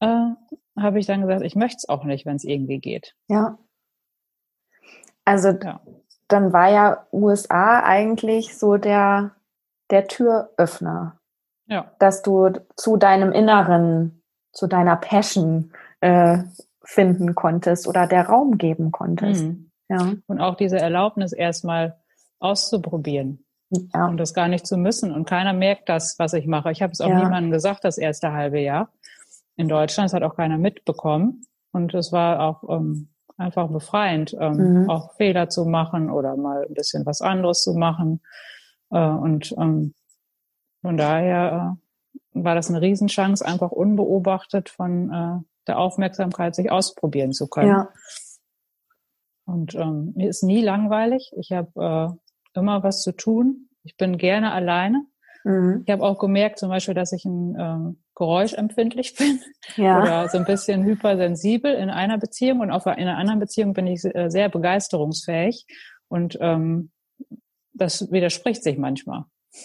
äh, 0.00 0.26
habe 0.78 0.98
ich 0.98 1.06
dann 1.06 1.22
gesagt, 1.22 1.42
ich 1.42 1.56
möchte 1.56 1.76
es 1.78 1.88
auch 1.88 2.04
nicht, 2.04 2.26
wenn 2.26 2.36
es 2.36 2.44
irgendwie 2.44 2.78
geht. 2.78 3.14
Ja. 3.28 3.58
Also 5.24 5.50
ja. 5.50 5.80
dann 6.28 6.52
war 6.52 6.70
ja 6.70 7.06
USA 7.12 7.82
eigentlich 7.82 8.58
so 8.58 8.76
der, 8.76 9.36
der 9.90 10.08
Türöffner. 10.08 11.19
Ja. 11.70 11.92
Dass 11.98 12.22
du 12.22 12.50
zu 12.76 12.96
deinem 12.96 13.32
Inneren, 13.32 14.22
zu 14.52 14.66
deiner 14.66 14.96
Passion 14.96 15.72
äh, 16.00 16.38
finden 16.84 17.34
konntest 17.34 17.86
oder 17.86 18.06
der 18.06 18.26
Raum 18.26 18.58
geben 18.58 18.90
konntest. 18.90 19.44
Mhm. 19.44 19.70
Ja. 19.88 20.12
Und 20.26 20.40
auch 20.40 20.56
diese 20.56 20.78
Erlaubnis 20.78 21.32
erstmal 21.32 21.98
auszuprobieren. 22.40 23.44
Ja. 23.94 24.06
Und 24.08 24.16
das 24.16 24.34
gar 24.34 24.48
nicht 24.48 24.66
zu 24.66 24.76
müssen. 24.76 25.12
Und 25.12 25.28
keiner 25.28 25.52
merkt 25.52 25.88
das, 25.88 26.16
was 26.18 26.32
ich 26.32 26.46
mache. 26.46 26.72
Ich 26.72 26.82
habe 26.82 26.92
es 26.92 27.00
auch 27.00 27.08
ja. 27.08 27.22
niemandem 27.22 27.52
gesagt, 27.52 27.84
das 27.84 27.98
erste 27.98 28.32
halbe 28.32 28.58
Jahr 28.58 28.92
in 29.56 29.68
Deutschland. 29.68 30.08
Das 30.08 30.14
hat 30.14 30.24
auch 30.24 30.36
keiner 30.36 30.58
mitbekommen. 30.58 31.42
Und 31.72 31.94
es 31.94 32.10
war 32.10 32.40
auch 32.40 32.68
ähm, 32.68 33.10
einfach 33.36 33.68
befreiend, 33.68 34.36
ähm, 34.40 34.82
mhm. 34.82 34.90
auch 34.90 35.14
Fehler 35.14 35.48
zu 35.48 35.64
machen 35.66 36.10
oder 36.10 36.36
mal 36.36 36.66
ein 36.68 36.74
bisschen 36.74 37.06
was 37.06 37.20
anderes 37.20 37.62
zu 37.62 37.74
machen. 37.74 38.20
Äh, 38.90 38.98
und 38.98 39.54
ähm, 39.56 39.94
von 40.82 40.96
daher 40.96 41.76
äh, 42.34 42.44
war 42.44 42.54
das 42.54 42.68
eine 42.68 42.80
Riesenchance, 42.80 43.44
einfach 43.44 43.70
unbeobachtet 43.70 44.68
von 44.68 45.10
äh, 45.12 45.44
der 45.66 45.78
Aufmerksamkeit 45.78 46.54
sich 46.54 46.70
ausprobieren 46.70 47.32
zu 47.32 47.48
können. 47.48 47.68
Ja. 47.68 47.88
Und 49.44 49.74
ähm, 49.74 50.12
mir 50.14 50.28
ist 50.28 50.42
nie 50.42 50.62
langweilig. 50.62 51.32
Ich 51.36 51.52
habe 51.52 52.18
äh, 52.54 52.58
immer 52.58 52.82
was 52.82 53.02
zu 53.02 53.12
tun. 53.12 53.68
Ich 53.82 53.96
bin 53.96 54.16
gerne 54.16 54.52
alleine. 54.52 55.04
Mhm. 55.44 55.82
Ich 55.86 55.92
habe 55.92 56.02
auch 56.02 56.18
gemerkt, 56.18 56.58
zum 56.58 56.68
Beispiel, 56.68 56.94
dass 56.94 57.12
ich 57.12 57.24
ein 57.24 57.56
ähm, 57.58 58.02
geräuschempfindlich 58.14 59.14
bin 59.18 59.40
ja. 59.76 60.00
oder 60.00 60.28
so 60.28 60.38
ein 60.38 60.44
bisschen 60.44 60.84
hypersensibel 60.84 61.72
in 61.74 61.90
einer 61.90 62.18
Beziehung 62.18 62.60
und 62.60 62.70
auf 62.70 62.86
in 62.86 62.92
einer 62.92 63.16
anderen 63.16 63.40
Beziehung 63.40 63.72
bin 63.72 63.86
ich 63.86 64.04
äh, 64.04 64.30
sehr 64.30 64.48
begeisterungsfähig 64.48 65.66
und 66.08 66.38
ähm, 66.40 66.90
das 67.72 68.10
widerspricht 68.12 68.62
sich 68.62 68.76
manchmal. 68.76 69.24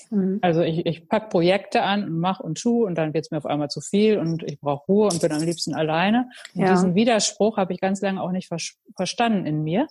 Mhm. 0.10 0.40
Also 0.42 0.62
ich, 0.62 0.86
ich 0.86 1.08
pack 1.08 1.30
Projekte 1.30 1.84
an 1.84 2.04
und 2.04 2.20
mach 2.20 2.40
und 2.40 2.60
tu 2.60 2.86
und 2.86 2.98
dann 2.98 3.14
wird's 3.14 3.32
mir 3.32 3.38
auf 3.38 3.46
einmal 3.46 3.70
zu 3.70 3.82
viel 3.82 4.18
und 4.18 4.44
ich 4.44 4.60
brauche 4.60 4.86
Ruhe 4.88 5.08
und 5.08 5.22
bin 5.22 5.32
am 5.32 5.42
liebsten 5.42 5.74
alleine. 5.74 6.30
Und 6.54 6.62
ja. 6.62 6.72
diesen 6.72 6.96
Widerspruch 6.96 7.58
habe 7.58 7.74
ich 7.74 7.80
ganz 7.80 8.02
lange 8.02 8.22
auch 8.22 8.32
nicht 8.32 8.48
ver 8.48 8.58
verstanden 8.96 9.46
in 9.46 9.64
mir. 9.64 9.88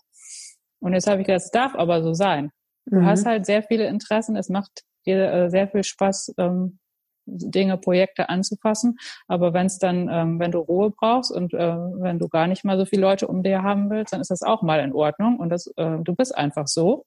Und 0.80 0.92
jetzt 0.92 1.06
habe 1.06 1.20
ich 1.20 1.26
gesagt, 1.26 1.44
es 1.44 1.50
darf 1.50 1.74
aber 1.74 2.02
so 2.02 2.14
sein. 2.14 2.50
Du 2.86 2.96
mhm. 2.96 3.06
hast 3.06 3.24
halt 3.24 3.46
sehr 3.46 3.62
viele 3.62 3.86
Interessen, 3.86 4.36
es 4.36 4.48
macht 4.48 4.82
dir 5.06 5.32
äh, 5.32 5.50
sehr 5.50 5.68
viel 5.68 5.84
Spaß, 5.84 6.34
ähm, 6.38 6.78
Dinge, 7.26 7.78
Projekte 7.78 8.28
anzufassen. 8.28 8.98
Aber 9.28 9.54
wenn 9.54 9.66
es 9.66 9.78
dann, 9.78 10.08
ähm, 10.10 10.38
wenn 10.38 10.52
du 10.52 10.58
Ruhe 10.58 10.90
brauchst 10.90 11.30
und 11.30 11.54
äh, 11.54 11.76
wenn 11.76 12.18
du 12.18 12.28
gar 12.28 12.46
nicht 12.46 12.64
mal 12.64 12.76
so 12.78 12.84
viele 12.84 13.02
Leute 13.02 13.26
um 13.28 13.42
dir 13.42 13.62
haben 13.62 13.88
willst, 13.90 14.12
dann 14.12 14.20
ist 14.20 14.30
das 14.30 14.42
auch 14.42 14.62
mal 14.62 14.80
in 14.80 14.92
Ordnung 14.92 15.38
und 15.38 15.48
das, 15.48 15.66
äh, 15.76 15.98
du 16.02 16.14
bist 16.14 16.36
einfach 16.36 16.66
so. 16.66 17.06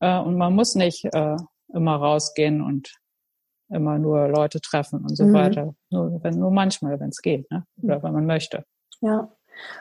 Äh, 0.00 0.18
und 0.18 0.36
man 0.36 0.54
muss 0.54 0.76
nicht 0.76 1.04
äh, 1.06 1.36
immer 1.72 1.96
rausgehen 1.96 2.62
und 2.62 2.94
immer 3.70 3.98
nur 3.98 4.28
Leute 4.28 4.60
treffen 4.60 5.02
und 5.02 5.16
so 5.16 5.24
mhm. 5.24 5.32
weiter. 5.34 5.74
Nur, 5.90 6.22
wenn, 6.22 6.38
nur 6.38 6.50
manchmal, 6.50 6.98
wenn 7.00 7.10
es 7.10 7.20
geht, 7.20 7.50
ne? 7.50 7.64
oder 7.82 8.02
wenn 8.02 8.12
man 8.12 8.26
möchte. 8.26 8.64
Ja. 9.00 9.30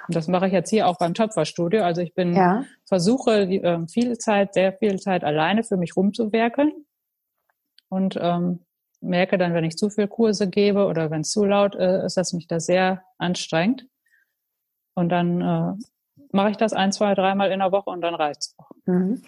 Und 0.07 0.15
das 0.15 0.27
mache 0.27 0.47
ich 0.47 0.53
jetzt 0.53 0.69
hier 0.69 0.87
auch 0.87 0.97
beim 0.97 1.13
Töpferstudio. 1.13 1.83
Also 1.83 2.01
ich 2.01 2.13
bin, 2.13 2.33
ja. 2.35 2.63
versuche 2.85 3.47
die, 3.47 3.61
äh, 3.61 3.87
viel 3.87 4.17
Zeit, 4.17 4.53
sehr 4.53 4.73
viel 4.73 4.99
Zeit 4.99 5.23
alleine 5.23 5.63
für 5.63 5.77
mich 5.77 5.95
rumzuwerkeln 5.95 6.71
und 7.89 8.17
ähm, 8.19 8.65
merke 9.01 9.37
dann, 9.37 9.53
wenn 9.53 9.63
ich 9.63 9.77
zu 9.77 9.89
viel 9.89 10.07
Kurse 10.07 10.49
gebe 10.49 10.85
oder 10.85 11.11
wenn 11.11 11.21
es 11.21 11.29
zu 11.29 11.45
laut 11.45 11.75
äh, 11.75 12.05
ist, 12.05 12.17
dass 12.17 12.33
mich 12.33 12.47
das 12.47 12.65
sehr 12.65 13.03
anstrengt. 13.17 13.85
Und 14.95 15.09
dann 15.09 15.41
äh, 15.41 15.73
mache 16.31 16.49
ich 16.49 16.57
das 16.57 16.73
ein, 16.73 16.91
zwei, 16.91 17.13
dreimal 17.13 17.51
in 17.51 17.59
der 17.59 17.71
Woche 17.71 17.89
und 17.91 18.01
dann 18.01 18.15
reicht's 18.15 18.55
auch. 18.57 18.71
Mhm. 18.85 19.21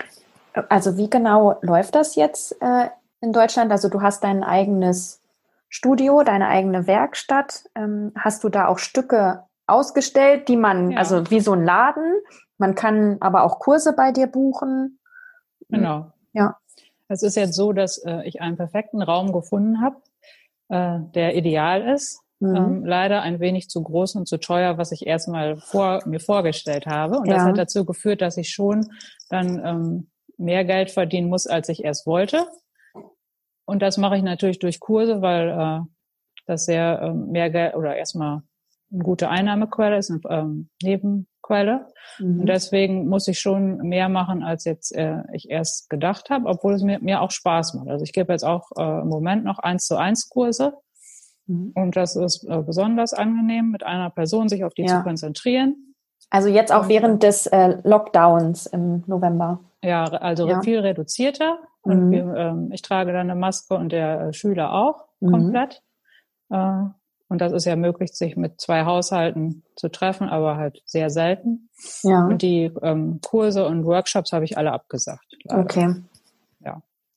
Also 0.69 0.97
wie 0.97 1.09
genau 1.09 1.57
läuft 1.61 1.95
das 1.95 2.15
jetzt 2.15 2.61
äh, 2.61 2.89
in 3.21 3.33
Deutschland? 3.33 3.71
Also 3.71 3.89
du 3.89 4.01
hast 4.01 4.23
dein 4.23 4.43
eigenes 4.43 5.21
Studio, 5.69 6.23
deine 6.23 6.47
eigene 6.47 6.87
Werkstatt. 6.87 7.65
Ähm, 7.75 8.11
hast 8.15 8.43
du 8.43 8.49
da 8.49 8.67
auch 8.67 8.79
Stücke 8.79 9.43
ausgestellt, 9.67 10.47
die 10.47 10.57
man, 10.57 10.91
ja. 10.91 10.97
also 10.97 11.29
wie 11.29 11.39
so 11.39 11.53
ein 11.53 11.63
Laden, 11.63 12.15
man 12.57 12.75
kann 12.75 13.17
aber 13.21 13.43
auch 13.43 13.59
Kurse 13.59 13.93
bei 13.93 14.11
dir 14.11 14.27
buchen? 14.27 14.99
Genau. 15.69 16.11
Ja. 16.33 16.57
Es 17.07 17.23
ist 17.23 17.35
jetzt 17.35 17.55
so, 17.55 17.73
dass 17.73 17.97
äh, 17.99 18.21
ich 18.27 18.41
einen 18.41 18.57
perfekten 18.57 19.01
Raum 19.01 19.31
gefunden 19.31 19.81
habe, 19.81 19.97
äh, 20.69 20.99
der 21.13 21.35
ideal 21.35 21.87
ist. 21.87 22.21
Mhm. 22.39 22.55
Ähm, 22.55 22.85
leider 22.85 23.21
ein 23.21 23.39
wenig 23.39 23.69
zu 23.69 23.83
groß 23.83 24.15
und 24.15 24.27
zu 24.27 24.37
teuer, 24.37 24.77
was 24.77 24.91
ich 24.91 25.05
erstmal 25.05 25.57
vor, 25.57 26.01
mir 26.05 26.19
vorgestellt 26.19 26.85
habe. 26.85 27.19
Und 27.19 27.27
ja. 27.27 27.35
das 27.35 27.43
hat 27.43 27.57
dazu 27.57 27.85
geführt, 27.85 28.21
dass 28.21 28.37
ich 28.37 28.49
schon 28.49 28.91
dann 29.29 29.61
ähm, 29.63 30.07
mehr 30.39 30.65
Geld 30.65 30.89
verdienen 30.89 31.29
muss, 31.29 31.45
als 31.45 31.69
ich 31.69 31.83
erst 31.83 32.07
wollte. 32.07 32.47
Und 33.65 33.81
das 33.81 33.97
mache 33.97 34.17
ich 34.17 34.23
natürlich 34.23 34.59
durch 34.59 34.79
Kurse, 34.79 35.21
weil 35.21 35.49
äh, 35.49 35.79
das 36.47 36.65
sehr 36.65 37.01
ähm, 37.03 37.27
mehr 37.27 37.51
Geld 37.51 37.75
oder 37.75 37.95
erstmal 37.95 38.41
eine 38.91 39.03
gute 39.03 39.29
Einnahmequelle 39.29 39.97
ist, 39.97 40.09
eine 40.09 40.21
ähm, 40.29 40.69
Nebenquelle. 40.81 41.87
Mhm. 42.17 42.39
Und 42.39 42.45
deswegen 42.47 43.07
muss 43.07 43.27
ich 43.27 43.39
schon 43.39 43.77
mehr 43.77 44.09
machen, 44.09 44.41
als 44.41 44.65
jetzt 44.65 44.95
äh, 44.95 45.21
ich 45.33 45.49
erst 45.49 45.89
gedacht 45.89 46.31
habe, 46.31 46.47
obwohl 46.47 46.73
es 46.73 46.81
mir, 46.81 46.99
mir 46.99 47.21
auch 47.21 47.31
Spaß 47.31 47.75
macht. 47.75 47.89
Also 47.89 48.03
ich 48.03 48.13
gebe 48.13 48.33
jetzt 48.33 48.43
auch 48.43 48.71
äh, 48.77 49.01
im 49.01 49.07
Moment 49.07 49.43
noch 49.43 49.59
eins 49.59 49.85
zu 49.85 49.97
eins 49.97 50.29
Kurse. 50.29 50.73
Mhm. 51.45 51.71
Und 51.75 51.95
das 51.95 52.15
ist 52.15 52.43
äh, 52.45 52.63
besonders 52.63 53.13
angenehm, 53.13 53.69
mit 53.69 53.83
einer 53.83 54.09
Person 54.09 54.49
sich 54.49 54.63
auf 54.63 54.73
die 54.73 54.83
ja. 54.83 54.97
zu 54.97 55.03
konzentrieren. 55.03 55.88
Also 56.29 56.49
jetzt 56.49 56.71
auch 56.71 56.87
während 56.87 57.23
des 57.23 57.47
äh, 57.47 57.77
Lockdowns 57.83 58.67
im 58.67 59.03
November. 59.07 59.59
Ja, 59.83 60.05
also 60.05 60.47
ja. 60.47 60.61
viel 60.61 60.79
reduzierter. 60.79 61.59
Und 61.81 62.07
mhm. 62.07 62.11
wir, 62.11 62.35
ähm, 62.35 62.71
ich 62.71 62.81
trage 62.81 63.11
dann 63.11 63.29
eine 63.29 63.35
Maske 63.39 63.73
und 63.75 63.91
der 63.91 64.21
äh, 64.21 64.33
Schüler 64.33 64.73
auch 64.73 65.05
mhm. 65.19 65.31
komplett. 65.31 65.81
Äh, 66.49 66.83
und 67.29 67.41
das 67.41 67.51
ist 67.51 67.65
ja 67.65 67.75
möglich, 67.75 68.11
sich 68.13 68.35
mit 68.35 68.59
zwei 68.59 68.85
Haushalten 68.85 69.63
zu 69.75 69.89
treffen, 69.89 70.27
aber 70.27 70.57
halt 70.57 70.81
sehr 70.85 71.09
selten. 71.09 71.69
Ja. 72.03 72.25
Und 72.25 72.41
die 72.41 72.71
ähm, 72.81 73.19
Kurse 73.21 73.65
und 73.65 73.85
Workshops 73.85 74.33
habe 74.33 74.45
ich 74.45 74.57
alle 74.57 74.71
abgesagt. 74.71 75.37
Leider. 75.43 75.61
Okay. 75.61 75.95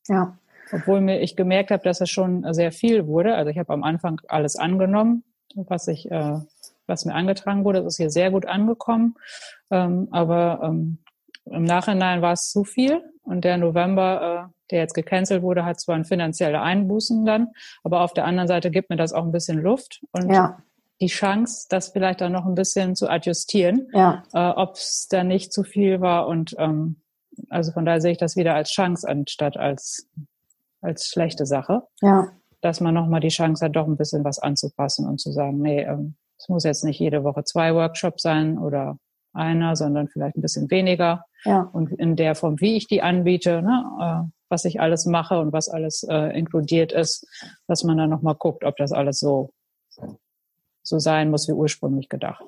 Ja. 0.08 0.36
Obwohl 0.72 1.00
mir 1.00 1.20
ich 1.20 1.36
gemerkt 1.36 1.70
habe, 1.70 1.82
dass 1.82 2.00
es 2.00 2.10
schon 2.10 2.52
sehr 2.54 2.72
viel 2.72 3.06
wurde. 3.06 3.34
Also 3.34 3.50
ich 3.50 3.58
habe 3.58 3.72
am 3.72 3.82
Anfang 3.82 4.20
alles 4.28 4.56
angenommen, 4.56 5.22
was 5.54 5.86
ich, 5.88 6.10
äh, 6.10 6.38
was 6.86 7.04
mir 7.04 7.14
angetragen 7.14 7.64
wurde. 7.64 7.82
Das 7.82 7.94
ist 7.94 7.96
hier 7.98 8.10
sehr 8.10 8.30
gut 8.30 8.46
angekommen. 8.46 9.14
Ähm, 9.70 10.08
aber 10.10 10.60
ähm, 10.62 10.98
im 11.44 11.64
Nachhinein 11.64 12.22
war 12.22 12.32
es 12.32 12.50
zu 12.50 12.64
viel. 12.64 13.02
Und 13.22 13.44
der 13.44 13.56
November, 13.56 14.50
äh, 14.50 14.52
der 14.70 14.80
jetzt 14.80 14.94
gecancelt 14.94 15.42
wurde, 15.42 15.64
hat 15.64 15.80
zwar 15.80 15.96
ein 15.96 16.04
finanzielle 16.04 16.60
Einbußen 16.60 17.24
dann, 17.24 17.48
aber 17.84 18.00
auf 18.00 18.14
der 18.14 18.24
anderen 18.24 18.48
Seite 18.48 18.70
gibt 18.70 18.90
mir 18.90 18.96
das 18.96 19.12
auch 19.12 19.24
ein 19.24 19.32
bisschen 19.32 19.58
Luft. 19.58 20.00
Und 20.12 20.32
ja 20.32 20.58
die 21.02 21.08
Chance, 21.08 21.66
das 21.68 21.88
vielleicht 21.88 22.20
dann 22.20 22.32
noch 22.32 22.46
ein 22.46 22.54
bisschen 22.54 22.94
zu 22.94 23.10
adjustieren, 23.10 23.88
ja. 23.92 24.22
äh, 24.32 24.50
ob 24.50 24.76
es 24.76 25.08
da 25.10 25.24
nicht 25.24 25.52
zu 25.52 25.64
viel 25.64 26.00
war. 26.00 26.28
Und 26.28 26.54
ähm, 26.58 27.02
also 27.50 27.72
von 27.72 27.84
daher 27.84 28.00
sehe 28.00 28.12
ich 28.12 28.18
das 28.18 28.36
wieder 28.36 28.54
als 28.54 28.70
Chance 28.70 29.08
anstatt 29.08 29.56
als, 29.56 30.08
als 30.80 31.08
schlechte 31.08 31.44
Sache. 31.44 31.82
Ja. 32.00 32.28
Dass 32.60 32.80
man 32.80 32.94
nochmal 32.94 33.20
die 33.20 33.28
Chance 33.28 33.64
hat, 33.64 33.74
doch 33.74 33.88
ein 33.88 33.96
bisschen 33.96 34.24
was 34.24 34.38
anzupassen 34.38 35.08
und 35.08 35.20
zu 35.20 35.32
sagen, 35.32 35.58
nee, 35.60 35.82
ähm, 35.82 36.14
es 36.42 36.48
muss 36.48 36.64
jetzt 36.64 36.84
nicht 36.84 36.98
jede 36.98 37.22
Woche 37.22 37.44
zwei 37.44 37.72
Workshops 37.74 38.22
sein 38.22 38.58
oder 38.58 38.98
einer, 39.32 39.76
sondern 39.76 40.08
vielleicht 40.08 40.36
ein 40.36 40.42
bisschen 40.42 40.70
weniger. 40.70 41.24
Ja. 41.44 41.70
Und 41.72 41.92
in 41.92 42.16
der 42.16 42.34
Form, 42.34 42.60
wie 42.60 42.76
ich 42.76 42.88
die 42.88 43.00
anbiete, 43.00 43.62
ne, 43.62 44.26
äh, 44.26 44.30
was 44.48 44.64
ich 44.64 44.80
alles 44.80 45.06
mache 45.06 45.38
und 45.40 45.52
was 45.52 45.68
alles 45.68 46.02
äh, 46.02 46.36
inkludiert 46.36 46.92
ist, 46.92 47.26
dass 47.68 47.84
man 47.84 47.96
dann 47.96 48.10
nochmal 48.10 48.34
guckt, 48.34 48.64
ob 48.64 48.76
das 48.76 48.92
alles 48.92 49.20
so 49.20 49.50
so 50.82 50.98
sein 50.98 51.30
muss 51.30 51.48
wie 51.48 51.52
ursprünglich 51.52 52.08
gedacht. 52.08 52.44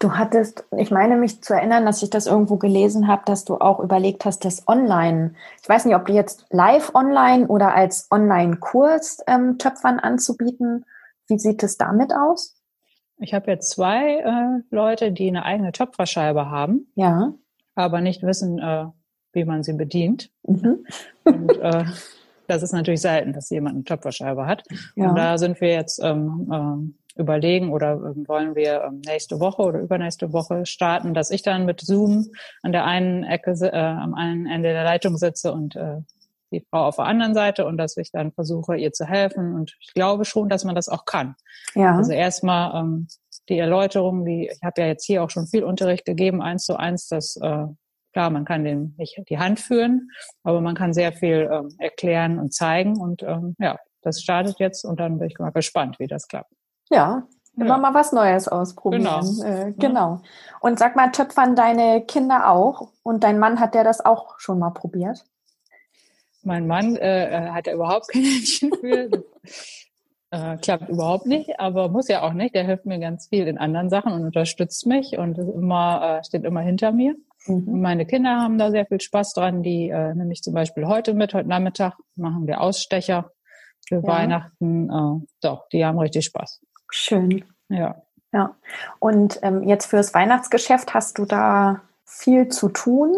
Du 0.00 0.14
hattest, 0.14 0.64
ich 0.76 0.90
meine 0.90 1.16
mich 1.16 1.42
zu 1.44 1.54
erinnern, 1.54 1.86
dass 1.86 2.02
ich 2.02 2.10
das 2.10 2.26
irgendwo 2.26 2.56
gelesen 2.56 3.06
habe, 3.06 3.22
dass 3.24 3.44
du 3.44 3.58
auch 3.58 3.78
überlegt 3.78 4.24
hast, 4.24 4.44
das 4.44 4.66
online, 4.66 5.34
ich 5.62 5.68
weiß 5.68 5.84
nicht, 5.84 5.94
ob 5.94 6.06
du 6.06 6.12
jetzt 6.12 6.46
live 6.50 6.92
online 6.96 7.46
oder 7.46 7.72
als 7.72 8.08
Online-Kurs 8.10 9.18
ähm, 9.28 9.58
Töpfern 9.58 10.00
anzubieten. 10.00 10.84
Wie 11.28 11.38
sieht 11.38 11.62
es 11.62 11.78
damit 11.78 12.12
aus? 12.12 12.56
Ich 13.22 13.34
habe 13.34 13.50
jetzt 13.50 13.70
zwei 13.70 14.18
äh, 14.18 14.62
Leute, 14.74 15.12
die 15.12 15.28
eine 15.28 15.44
eigene 15.44 15.72
Töpferscheibe 15.72 16.50
haben, 16.50 16.88
ja. 16.94 17.32
aber 17.74 18.00
nicht 18.00 18.22
wissen, 18.22 18.58
äh, 18.58 18.86
wie 19.32 19.44
man 19.44 19.62
sie 19.62 19.74
bedient. 19.74 20.30
Mhm. 20.42 20.84
Und 21.24 21.56
äh, 21.58 21.84
das 22.48 22.62
ist 22.62 22.72
natürlich 22.72 23.00
selten, 23.00 23.32
dass 23.32 23.50
jemand 23.50 23.76
eine 23.76 23.84
Töpferscheibe 23.84 24.46
hat. 24.46 24.64
Ja. 24.96 25.08
Und 25.08 25.16
da 25.16 25.38
sind 25.38 25.60
wir 25.60 25.72
jetzt 25.72 26.00
ähm, 26.02 26.50
ähm, 26.52 26.94
überlegen 27.16 27.70
oder 27.70 27.92
ähm, 27.92 28.26
wollen 28.26 28.54
wir 28.54 28.82
ähm, 28.82 29.00
nächste 29.06 29.40
Woche 29.40 29.62
oder 29.62 29.80
übernächste 29.80 30.32
Woche 30.32 30.66
starten, 30.66 31.14
dass 31.14 31.30
ich 31.30 31.42
dann 31.42 31.64
mit 31.64 31.80
Zoom 31.80 32.28
an 32.62 32.72
der 32.72 32.84
einen 32.84 33.22
Ecke, 33.24 33.52
äh, 33.60 33.76
am 33.76 34.14
einen 34.14 34.46
Ende 34.46 34.72
der 34.72 34.84
Leitung 34.84 35.16
sitze 35.16 35.52
und 35.52 35.76
äh, 35.76 36.00
die 36.52 36.64
Frau 36.70 36.86
auf 36.86 36.96
der 36.96 37.06
anderen 37.06 37.34
Seite 37.34 37.66
und 37.66 37.76
dass 37.76 37.96
ich 37.96 38.10
dann 38.12 38.32
versuche, 38.32 38.76
ihr 38.76 38.92
zu 38.92 39.06
helfen. 39.06 39.54
Und 39.54 39.76
ich 39.80 39.92
glaube 39.94 40.24
schon, 40.24 40.48
dass 40.48 40.64
man 40.64 40.74
das 40.74 40.88
auch 40.88 41.04
kann. 41.04 41.34
Ja. 41.74 41.96
Also 41.96 42.12
erstmal 42.12 42.80
ähm, 42.80 43.08
die 43.48 43.58
Erläuterung, 43.58 44.24
die 44.24 44.50
ich 44.52 44.62
habe 44.62 44.82
ja 44.82 44.86
jetzt 44.86 45.04
hier 45.04 45.22
auch 45.22 45.30
schon 45.30 45.46
viel 45.46 45.64
Unterricht 45.64 46.04
gegeben, 46.04 46.42
eins 46.42 46.64
zu 46.64 46.76
eins, 46.76 47.08
dass 47.08 47.36
äh, 47.36 47.66
klar, 48.12 48.30
man 48.30 48.44
kann 48.44 48.64
dem 48.64 48.94
nicht 48.98 49.20
die 49.28 49.38
Hand 49.38 49.60
führen, 49.60 50.10
aber 50.44 50.60
man 50.60 50.74
kann 50.74 50.92
sehr 50.92 51.12
viel 51.12 51.48
ähm, 51.52 51.74
erklären 51.78 52.38
und 52.38 52.52
zeigen. 52.52 53.00
Und 53.00 53.22
ähm, 53.22 53.56
ja, 53.58 53.78
das 54.02 54.20
startet 54.20 54.58
jetzt 54.58 54.84
und 54.84 55.00
dann 55.00 55.18
bin 55.18 55.28
ich 55.28 55.38
mal 55.38 55.50
gespannt, 55.50 55.98
wie 55.98 56.06
das 56.06 56.28
klappt. 56.28 56.52
Ja, 56.90 57.26
immer 57.56 57.66
ja. 57.66 57.78
mal 57.78 57.94
was 57.94 58.12
Neues 58.12 58.48
ausprobieren. 58.48 59.04
Genau. 59.04 59.44
Äh, 59.44 59.72
genau. 59.72 60.20
Und 60.60 60.78
sag 60.78 60.96
mal, 60.96 61.10
töpfern 61.10 61.56
deine 61.56 62.02
Kinder 62.02 62.50
auch? 62.50 62.88
Und 63.02 63.24
dein 63.24 63.38
Mann 63.38 63.60
hat 63.60 63.74
der 63.74 63.84
das 63.84 64.04
auch 64.04 64.38
schon 64.38 64.58
mal 64.58 64.70
probiert? 64.70 65.24
Mein 66.44 66.66
Mann 66.66 66.96
äh, 66.96 67.50
hat 67.50 67.66
ja 67.66 67.74
überhaupt 67.74 68.08
kein 68.08 68.22
Händchen 68.22 68.72
für. 68.80 69.24
äh, 70.30 70.56
klappt 70.56 70.88
überhaupt 70.88 71.26
nicht, 71.26 71.60
aber 71.60 71.88
muss 71.88 72.08
ja 72.08 72.22
auch 72.22 72.32
nicht. 72.32 72.54
Der 72.54 72.64
hilft 72.64 72.86
mir 72.86 72.98
ganz 72.98 73.28
viel 73.28 73.46
in 73.46 73.58
anderen 73.58 73.90
Sachen 73.90 74.12
und 74.12 74.24
unterstützt 74.24 74.86
mich 74.86 75.18
und 75.18 75.38
ist 75.38 75.48
immer, 75.48 76.18
äh, 76.20 76.24
steht 76.24 76.44
immer 76.44 76.60
hinter 76.60 76.92
mir. 76.92 77.14
Mhm. 77.46 77.80
Meine 77.80 78.06
Kinder 78.06 78.40
haben 78.40 78.58
da 78.58 78.70
sehr 78.70 78.86
viel 78.86 79.00
Spaß 79.00 79.34
dran. 79.34 79.62
Die 79.62 79.90
äh, 79.90 80.14
nämlich 80.14 80.42
zum 80.42 80.54
Beispiel 80.54 80.86
heute 80.86 81.14
mit, 81.14 81.34
heute 81.34 81.48
Nachmittag 81.48 81.94
machen 82.16 82.46
wir 82.46 82.60
Ausstecher 82.60 83.30
für 83.86 83.96
ja. 83.96 84.06
Weihnachten. 84.06 84.90
Äh, 84.90 85.26
doch, 85.42 85.68
die 85.68 85.84
haben 85.84 85.98
richtig 85.98 86.24
Spaß. 86.24 86.60
Schön. 86.90 87.44
Ja. 87.68 88.02
Ja. 88.32 88.56
Und 88.98 89.38
ähm, 89.42 89.62
jetzt 89.68 89.86
fürs 89.86 90.14
Weihnachtsgeschäft 90.14 90.94
hast 90.94 91.18
du 91.18 91.26
da 91.26 91.82
viel 92.04 92.48
zu 92.48 92.68
tun. 92.68 93.14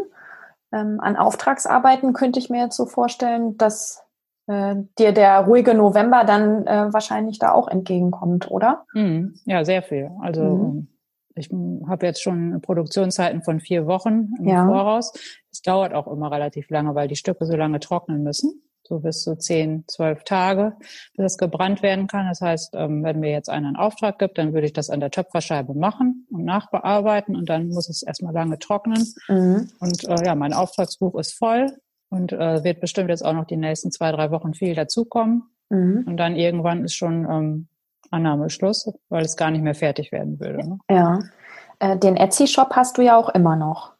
Ähm, 0.74 0.98
an 1.00 1.16
Auftragsarbeiten 1.16 2.12
könnte 2.12 2.40
ich 2.40 2.50
mir 2.50 2.64
jetzt 2.64 2.76
so 2.76 2.87
vorstellen, 2.87 3.56
dass 3.56 4.02
äh, 4.48 4.74
dir 4.98 5.12
der 5.12 5.40
ruhige 5.40 5.74
November 5.74 6.24
dann 6.24 6.66
äh, 6.66 6.92
wahrscheinlich 6.92 7.38
da 7.38 7.52
auch 7.52 7.68
entgegenkommt, 7.68 8.50
oder? 8.50 8.84
Mhm. 8.92 9.34
Ja, 9.44 9.64
sehr 9.64 9.82
viel. 9.82 10.10
Also 10.20 10.42
mhm. 10.42 10.88
ich 11.37 11.48
habe 11.88 12.06
jetzt 12.06 12.22
schon 12.22 12.60
Produktionszeiten 12.60 13.42
von 13.42 13.60
vier 13.60 13.87
Wochen 13.87 14.30
im 14.40 14.48
ja. 14.48 14.66
Voraus. 14.66 15.12
Es 15.52 15.62
dauert 15.62 15.94
auch 15.94 16.08
immer 16.08 16.32
relativ 16.32 16.68
lange, 16.70 16.94
weil 16.96 17.06
die 17.06 17.16
Stücke 17.16 17.46
so 17.46 17.54
lange 17.54 17.78
trocknen 17.78 18.24
müssen 18.24 18.63
so 18.87 19.01
bis 19.01 19.23
zu 19.23 19.37
zehn, 19.37 19.85
zwölf 19.88 20.25
Tage, 20.25 20.77
bis 21.16 21.33
es 21.33 21.38
gebrannt 21.38 21.83
werden 21.83 22.07
kann. 22.07 22.29
Das 22.29 22.40
heißt, 22.40 22.75
ähm, 22.77 23.03
wenn 23.03 23.20
mir 23.20 23.31
jetzt 23.31 23.49
einer 23.49 23.68
einen 23.68 23.77
Auftrag 23.77 24.18
gibt, 24.18 24.38
dann 24.38 24.53
würde 24.53 24.66
ich 24.66 24.73
das 24.73 24.90
an 24.90 25.01
der 25.01 25.11
Töpferscheibe 25.11 25.75
machen 25.75 26.27
und 26.31 26.44
nachbearbeiten 26.44 27.35
und 27.37 27.49
dann 27.49 27.68
muss 27.68 27.88
es 27.88 28.03
erstmal 28.03 28.35
lange 28.35 28.59
trocknen. 28.59 29.05
Mhm. 29.29 29.70
Und 29.81 30.05
äh, 30.05 30.27
ja, 30.27 30.35
mein 30.35 30.53
Auftragsbuch 30.53 31.18
ist 31.18 31.33
voll 31.33 31.73
und 32.11 32.33
äh, 32.33 32.62
wird 32.62 32.81
bestimmt 32.81 33.11
jetzt 33.11 33.25
auch 33.25 33.33
noch 33.33 33.47
die 33.47 33.57
nächsten 33.57 33.90
zwei, 33.90 34.12
drei 34.12 34.31
Wochen 34.31 34.55
viel 34.55 34.75
dazukommen. 34.75 35.44
Mhm. 35.70 36.05
Und 36.07 36.16
dann 36.16 36.37
irgendwann 36.37 36.85
ist 36.85 36.94
schon 36.94 37.25
ähm, 37.29 37.68
Annahmeschluss, 38.11 38.92
weil 39.09 39.25
es 39.25 39.37
gar 39.37 39.51
nicht 39.51 39.62
mehr 39.62 39.75
fertig 39.75 40.12
werden 40.12 40.38
würde. 40.40 40.68
Ne? 40.68 40.79
Ja. 40.90 41.20
Äh, 41.79 41.99
den 41.99 42.16
Etsy-Shop 42.16 42.75
hast 42.77 42.99
du 42.99 43.03
ja 43.03 43.16
auch 43.16 43.29
immer 43.31 43.57
noch, 43.57 43.92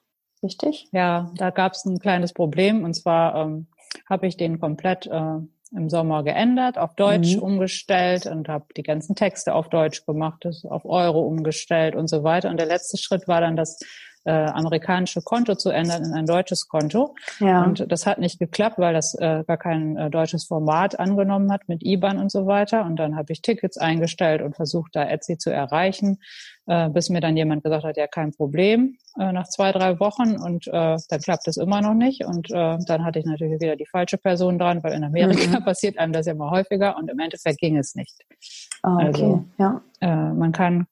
richtig? 0.43 0.89
Ja, 0.93 1.31
da 1.37 1.51
gab 1.51 1.73
es 1.73 1.85
ein 1.85 1.99
kleines 1.99 2.33
Problem 2.33 2.85
und 2.85 2.95
zwar 2.95 3.35
ähm, 3.35 3.67
habe 4.09 4.27
ich 4.27 4.37
den 4.37 4.61
komplett 4.61 5.07
äh, 5.07 5.39
im 5.75 5.91
Sommer 5.91 6.23
geändert, 6.23 6.79
auf 6.79 6.95
Deutsch 6.95 7.37
mhm. 7.37 7.43
umgestellt 7.43 8.27
und 8.27 8.49
habe 8.49 8.67
die 8.77 8.83
ganzen 8.83 9.17
Texte 9.17 9.55
auf 9.55 9.69
Deutsch 9.69 10.07
gemacht, 10.07 10.45
das 10.45 10.65
auf 10.65 10.85
Euro 10.85 11.23
umgestellt 11.23 11.97
und 11.97 12.09
so 12.09 12.23
weiter. 12.23 12.51
Und 12.51 12.59
der 12.59 12.67
letzte 12.67 12.97
Schritt 12.97 13.27
war 13.27 13.41
dann 13.41 13.57
das 13.57 13.79
äh, 14.25 14.31
amerikanische 14.31 15.23
Konto 15.23 15.55
zu 15.55 15.71
ändern 15.71 16.05
in 16.05 16.13
ein 16.13 16.27
deutsches 16.27 16.69
Konto. 16.69 17.15
Ja. 17.41 17.63
Und 17.63 17.91
das 17.91 18.07
hat 18.07 18.19
nicht 18.19 18.39
geklappt, 18.39 18.79
weil 18.79 18.95
das 18.95 19.15
äh, 19.15 19.45
gar 19.47 19.57
kein 19.57 19.97
äh, 19.97 20.11
deutsches 20.11 20.45
Format 20.45 20.99
angenommen 20.99 21.53
hat 21.53 21.69
mit 21.69 21.85
IBAN 21.85 22.19
und 22.19 22.31
so 22.31 22.47
weiter. 22.47 22.85
Und 22.85 22.97
dann 22.97 23.17
habe 23.17 23.33
ich 23.33 23.43
Tickets 23.43 23.77
eingestellt 23.77 24.43
und 24.43 24.57
versucht, 24.57 24.97
da 24.97 25.05
Etsy 25.05 25.39
zu 25.39 25.51
erreichen 25.51 26.19
äh, 26.67 26.89
bis 26.89 27.11
mir 27.11 27.21
dann 27.21 27.37
jemand 27.37 27.63
gesagt 27.63 27.85
hat, 27.85 27.97
ja, 27.97 28.07
kein 28.07 28.33
Problem, 28.33 28.97
äh, 29.19 29.33
nach 29.33 29.49
zwei, 29.49 29.73
drei 29.73 30.01
Wochen 30.01 30.37
und 30.37 30.67
äh, 30.69 30.97
dann 31.09 31.21
klappt 31.23 31.47
es 31.49 31.57
immer 31.57 31.81
noch 31.81 31.95
nicht. 31.95 32.25
Und 32.25 32.51
äh, 32.51 32.79
dann 32.87 33.05
hatte 33.05 33.19
ich 33.19 33.27
natürlich 33.27 33.61
wieder 33.61 33.77
die 33.77 33.87
falsche 33.87 34.19
Person 34.19 34.59
dran, 34.59 34.83
weil 34.83 34.95
in 34.95 35.05
Amerika 35.05 35.61
mhm. 35.61 35.65
passiert 35.65 35.99
einem 35.99 36.13
das 36.13 36.27
ja 36.27 36.33
immer 36.33 36.51
häufiger 36.51 36.97
und 36.97 37.11
im 37.11 37.19
Endeffekt 37.19 37.59
ging 37.59 37.77
es 37.77 37.95
nicht. 37.95 38.17
Ah, 38.83 38.95
okay. 38.95 39.05
Also 39.07 39.45
ja. 39.59 39.83
äh, 40.01 40.33
man 40.33 40.53
kann 40.53 40.87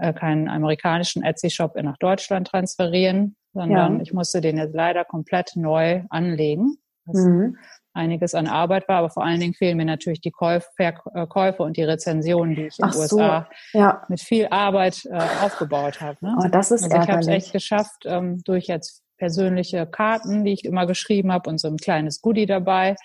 äh, 0.00 0.12
keinen 0.12 0.48
amerikanischen 0.48 1.22
Etsy-Shop 1.22 1.74
nach 1.82 1.98
Deutschland 1.98 2.48
transferieren, 2.48 3.36
sondern 3.52 3.96
ja. 3.96 4.02
ich 4.02 4.12
musste 4.12 4.40
den 4.40 4.58
jetzt 4.58 4.74
leider 4.74 5.04
komplett 5.04 5.52
neu 5.56 6.02
anlegen. 6.10 6.76
Das 7.06 7.24
mhm 7.24 7.56
einiges 7.96 8.34
an 8.34 8.46
Arbeit 8.46 8.88
war, 8.88 8.98
aber 8.98 9.10
vor 9.10 9.24
allen 9.24 9.40
Dingen 9.40 9.54
fehlen 9.54 9.78
mir 9.78 9.84
natürlich 9.84 10.20
die 10.20 10.30
Käuf 10.30 10.68
Verkäufe 10.76 11.62
und 11.62 11.76
die 11.76 11.82
Rezensionen, 11.82 12.54
die 12.54 12.66
ich 12.66 12.78
in 12.78 12.90
den 12.90 13.00
USA 13.00 13.48
ja. 13.72 14.02
mit 14.08 14.20
viel 14.20 14.46
Arbeit 14.50 15.04
äh, 15.06 15.18
aufgebaut 15.42 16.00
habe. 16.00 16.18
Ne? 16.20 16.36
Oh, 16.38 16.48
das 16.48 16.70
ist 16.70 16.84
also 16.84 16.96
ich 16.96 17.08
habe 17.08 17.20
es 17.20 17.26
echt 17.26 17.52
geschafft, 17.52 18.04
ähm, 18.04 18.42
durch 18.44 18.66
jetzt 18.66 19.02
persönliche 19.16 19.86
Karten, 19.86 20.44
die 20.44 20.52
ich 20.52 20.64
immer 20.64 20.86
geschrieben 20.86 21.32
habe 21.32 21.48
und 21.48 21.58
so 21.58 21.68
ein 21.68 21.78
kleines 21.78 22.20
Goodie 22.20 22.46
dabei, 22.46 22.96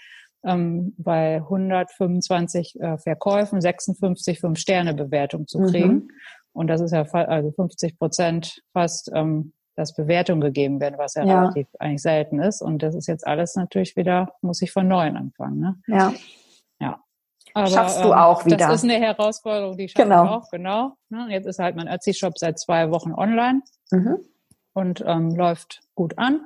ähm, 0.43 0.93
bei 0.97 1.37
125 1.37 2.79
äh, 2.79 2.97
Verkäufen 2.97 3.61
56 3.61 4.39
Fünf-Sterne-Bewertung 4.39 5.47
zu 5.47 5.59
kriegen. 5.59 5.93
Mhm. 5.93 6.07
Und 6.53 6.67
das 6.67 6.81
ist 6.81 6.91
ja 6.91 7.03
also 7.03 7.51
50 7.51 7.97
Prozent 7.97 8.61
fast 8.73 9.11
ähm, 9.13 9.53
dass 9.75 9.95
Bewertungen 9.95 10.41
gegeben 10.41 10.79
werden, 10.79 10.97
was 10.97 11.15
ja, 11.15 11.23
ja, 11.23 11.39
relativ 11.41 11.67
eigentlich 11.79 12.01
selten 12.01 12.39
ist. 12.39 12.61
Und 12.61 12.83
das 12.83 12.95
ist 12.95 13.07
jetzt 13.07 13.25
alles 13.25 13.55
natürlich 13.55 13.95
wieder, 13.95 14.33
muss 14.41 14.61
ich 14.61 14.71
von 14.71 14.87
neuem 14.87 15.15
anfangen. 15.15 15.59
Ne? 15.59 15.75
Ja. 15.87 16.13
Ja. 16.79 17.03
Aber, 17.53 17.67
Schaffst 17.67 17.99
du 17.99 18.09
ähm, 18.09 18.13
auch 18.13 18.45
wieder. 18.45 18.57
Das 18.57 18.75
ist 18.75 18.83
eine 18.83 18.99
Herausforderung, 18.99 19.77
die 19.77 19.89
schaffe 19.89 20.07
genau. 20.07 20.25
auch, 20.25 20.49
genau. 20.49 20.93
Ne? 21.09 21.27
Jetzt 21.29 21.47
ist 21.47 21.59
halt 21.59 21.75
mein 21.75 21.87
Etsy-Shop 21.87 22.37
seit 22.37 22.59
zwei 22.59 22.91
Wochen 22.91 23.13
online 23.13 23.61
mhm. 23.91 24.19
und 24.73 25.03
ähm, 25.05 25.35
läuft 25.35 25.81
gut 25.95 26.17
an. 26.17 26.41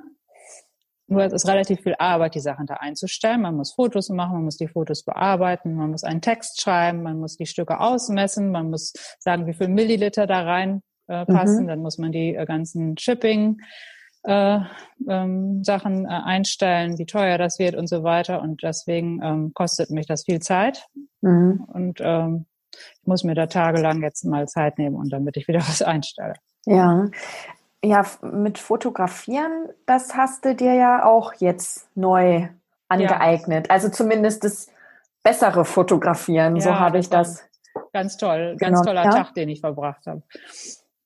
Nur 1.08 1.22
es 1.22 1.32
ist 1.32 1.48
relativ 1.48 1.80
viel 1.82 1.94
Arbeit, 1.98 2.34
die 2.34 2.40
Sachen 2.40 2.66
da 2.66 2.74
einzustellen. 2.74 3.42
Man 3.42 3.56
muss 3.56 3.74
Fotos 3.74 4.08
machen, 4.08 4.34
man 4.34 4.44
muss 4.44 4.56
die 4.56 4.66
Fotos 4.66 5.04
bearbeiten, 5.04 5.74
man 5.74 5.90
muss 5.90 6.02
einen 6.02 6.20
Text 6.20 6.60
schreiben, 6.60 7.02
man 7.02 7.18
muss 7.18 7.36
die 7.36 7.46
Stücke 7.46 7.78
ausmessen, 7.78 8.50
man 8.50 8.70
muss 8.70 8.92
sagen, 9.20 9.46
wie 9.46 9.54
viel 9.54 9.68
Milliliter 9.68 10.26
da 10.26 10.42
rein 10.42 10.82
äh, 11.06 11.24
passen. 11.24 11.64
Mhm. 11.64 11.68
Dann 11.68 11.78
muss 11.80 11.98
man 11.98 12.10
die 12.10 12.34
äh, 12.34 12.44
ganzen 12.44 12.98
Shipping 12.98 13.58
äh, 14.24 14.58
ähm, 15.08 15.62
Sachen 15.62 16.04
äh, 16.04 16.08
einstellen, 16.08 16.98
wie 16.98 17.06
teuer 17.06 17.38
das 17.38 17.60
wird 17.60 17.76
und 17.76 17.88
so 17.88 18.02
weiter. 18.02 18.42
Und 18.42 18.64
deswegen 18.64 19.22
ähm, 19.22 19.52
kostet 19.54 19.90
mich 19.90 20.06
das 20.06 20.24
viel 20.24 20.40
Zeit. 20.40 20.86
Mhm. 21.20 21.64
Und 21.72 22.00
ähm, 22.02 22.46
ich 22.72 23.06
muss 23.06 23.22
mir 23.22 23.34
da 23.34 23.46
tagelang 23.46 24.02
jetzt 24.02 24.24
mal 24.24 24.48
Zeit 24.48 24.78
nehmen 24.78 24.96
und 24.96 25.12
damit 25.12 25.36
ich 25.36 25.46
wieder 25.46 25.60
was 25.68 25.82
einstelle. 25.82 26.34
Ja. 26.64 27.06
Ja, 27.84 28.04
mit 28.22 28.58
Fotografieren, 28.58 29.68
das 29.86 30.16
hast 30.16 30.44
du 30.44 30.54
dir 30.54 30.74
ja 30.74 31.04
auch 31.04 31.34
jetzt 31.34 31.88
neu 31.94 32.48
angeeignet. 32.88 33.66
Ja. 33.68 33.72
Also 33.72 33.88
zumindest 33.88 34.44
das 34.44 34.68
bessere 35.22 35.64
Fotografieren, 35.64 36.56
ja, 36.56 36.62
so 36.62 36.78
habe 36.78 36.98
ich 36.98 37.10
das. 37.10 37.44
Ganz 37.92 38.16
toll, 38.16 38.56
ganz 38.58 38.80
genau. 38.80 38.90
toller 38.90 39.04
ja. 39.04 39.10
Tag, 39.10 39.34
den 39.34 39.48
ich 39.48 39.60
verbracht 39.60 40.06
habe. 40.06 40.22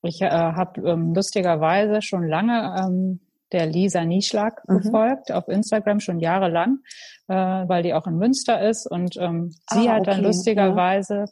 Ich 0.03 0.23
äh, 0.23 0.31
habe 0.31 0.81
ähm, 0.89 1.15
lustigerweise 1.15 2.01
schon 2.01 2.27
lange 2.27 2.77
ähm, 2.79 3.21
der 3.53 3.67
Lisa 3.67 4.05
Nieschlag 4.05 4.63
mhm. 4.69 4.81
gefolgt 4.81 5.33
auf 5.33 5.49
Instagram 5.49 6.01
schon 6.01 6.21
jahrelang, 6.21 6.79
äh, 7.29 7.35
weil 7.35 7.83
die 7.83 7.95
auch 7.95 8.07
in 8.07 8.17
Münster 8.17 8.67
ist 8.67 8.87
und 8.87 9.17
ähm, 9.17 9.53
sie 9.71 9.89
ah, 9.89 9.95
hat 9.95 10.07
dann 10.07 10.23
lustigerweise. 10.23 11.27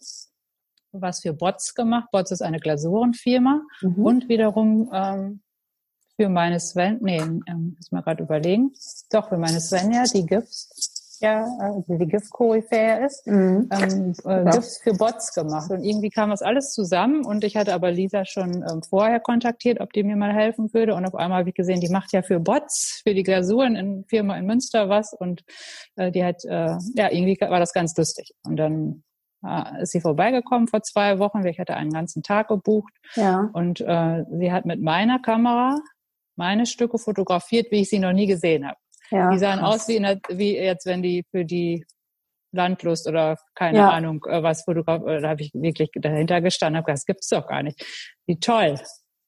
Was 0.92 1.20
für 1.20 1.32
Bots 1.32 1.74
gemacht. 1.74 2.08
Bots 2.12 2.30
ist 2.30 2.42
eine 2.42 2.58
Glasurenfirma 2.58 3.62
mhm. 3.82 4.04
und 4.04 4.28
wiederum 4.28 4.90
ähm, 4.92 5.40
für 6.16 6.28
meine 6.28 6.58
Sven, 6.58 6.98
nee, 7.00 7.18
ähm, 7.18 7.76
muss 7.76 7.92
mal 7.92 8.02
gerade 8.02 8.24
überlegen, 8.24 8.72
doch 9.10 9.28
für 9.28 9.38
meine 9.38 9.60
Svenja, 9.60 10.04
die 10.12 10.26
GIFs 10.26 10.96
ja, 11.20 11.46
also 11.58 11.84
die 11.88 12.06
GIF-Koryphäe 12.06 13.04
ist, 13.04 13.26
mhm. 13.26 13.68
ähm, 13.72 14.12
äh, 14.24 14.44
ja. 14.44 14.50
GIFs 14.50 14.78
für 14.78 14.92
Bots 14.92 15.34
gemacht. 15.34 15.70
Und 15.70 15.82
irgendwie 15.82 16.10
kam 16.10 16.30
das 16.30 16.42
alles 16.42 16.72
zusammen 16.72 17.24
und 17.24 17.44
ich 17.44 17.56
hatte 17.56 17.74
aber 17.74 17.90
Lisa 17.90 18.24
schon 18.24 18.64
ähm, 18.68 18.82
vorher 18.82 19.20
kontaktiert, 19.20 19.80
ob 19.80 19.92
die 19.92 20.04
mir 20.04 20.16
mal 20.16 20.32
helfen 20.32 20.72
würde. 20.72 20.94
Und 20.94 21.06
auf 21.06 21.14
einmal 21.14 21.40
habe 21.40 21.48
ich 21.48 21.54
gesehen, 21.54 21.80
die 21.80 21.88
macht 21.88 22.12
ja 22.12 22.22
für 22.22 22.40
Bots, 22.40 23.00
für 23.02 23.14
die 23.14 23.22
Glasuren 23.22 23.74
in 23.76 24.04
Firma 24.04 24.36
in 24.36 24.46
Münster 24.46 24.88
was 24.88 25.12
und 25.12 25.42
äh, 25.96 26.12
die 26.12 26.24
hat, 26.24 26.44
äh, 26.44 26.76
ja, 26.94 27.10
irgendwie 27.10 27.36
war 27.40 27.58
das 27.58 27.72
ganz 27.72 27.96
lustig. 27.96 28.34
Und 28.44 28.56
dann 28.56 29.02
äh, 29.44 29.82
ist 29.82 29.92
sie 29.92 30.00
vorbeigekommen 30.00 30.68
vor 30.68 30.82
zwei 30.82 31.18
Wochen. 31.18 31.44
Ich 31.46 31.58
hatte 31.58 31.76
einen 31.76 31.92
ganzen 31.92 32.22
Tag 32.22 32.48
gebucht. 32.48 32.92
Ja. 33.14 33.50
Und 33.52 33.80
äh, 33.80 34.24
sie 34.30 34.52
hat 34.52 34.66
mit 34.66 34.80
meiner 34.80 35.18
Kamera 35.18 35.76
meine 36.36 36.66
Stücke 36.66 36.98
fotografiert, 36.98 37.70
wie 37.70 37.82
ich 37.82 37.90
sie 37.90 37.98
noch 37.98 38.12
nie 38.12 38.26
gesehen 38.26 38.66
habe. 38.66 38.78
Ja, 39.10 39.30
die 39.30 39.38
sahen 39.38 39.60
krass. 39.60 39.74
aus 39.74 39.88
wie, 39.88 39.96
in 39.96 40.02
der, 40.02 40.20
wie 40.28 40.56
jetzt, 40.56 40.86
wenn 40.86 41.02
die 41.02 41.24
für 41.30 41.44
die 41.44 41.84
Landlust 42.52 43.08
oder 43.08 43.36
keine 43.54 43.78
ja. 43.78 43.90
Ahnung 43.90 44.24
äh, 44.28 44.42
was 44.42 44.64
Fotograf, 44.64 45.02
äh, 45.06 45.20
da 45.20 45.30
habe 45.30 45.42
ich 45.42 45.52
wirklich 45.54 45.90
dahinter 45.94 46.40
gestanden, 46.40 46.76
habe 46.76 46.86
gesagt, 46.86 46.98
das 46.98 47.06
gibt's 47.06 47.28
doch 47.28 47.46
gar 47.46 47.62
nicht. 47.62 47.84
Wie 48.26 48.38
toll. 48.38 48.78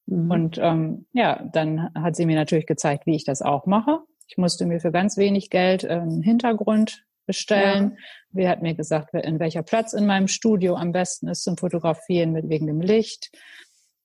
Mhm. 0.07 0.31
Und 0.31 0.59
ähm, 0.59 1.07
ja, 1.13 1.43
dann 1.53 1.93
hat 1.95 2.17
sie 2.17 2.27
mir 2.27 2.37
natürlich 2.37 2.67
gezeigt, 2.67 3.07
wie 3.07 3.17
ich 3.17 3.25
das 3.25 3.43
auch 3.43 3.67
mache. 3.67 4.01
Ich 4.29 4.37
musste 4.37 4.67
mir 4.67 4.81
für 4.81 4.93
ganz 4.93 5.17
wenig 5.17 5.51
Geld 5.51 5.85
äh, 5.85 5.89
einen 5.89 6.23
Hintergrund 6.23 7.05
bestellen. 7.31 7.93
Ja. 7.93 7.97
Sie 8.33 8.49
hat 8.49 8.63
mir 8.63 8.75
gesagt, 8.75 9.15
in 9.15 9.39
welcher 9.39 9.63
Platz 9.63 9.93
in 9.93 10.07
meinem 10.07 10.27
Studio 10.27 10.75
am 10.75 10.93
besten 10.93 11.29
ist 11.29 11.45
zum 11.45 11.57
Fotografieren 11.57 12.33
mit 12.33 12.49
wegen 12.49 12.67
dem 12.67 12.81
Licht 12.81 13.31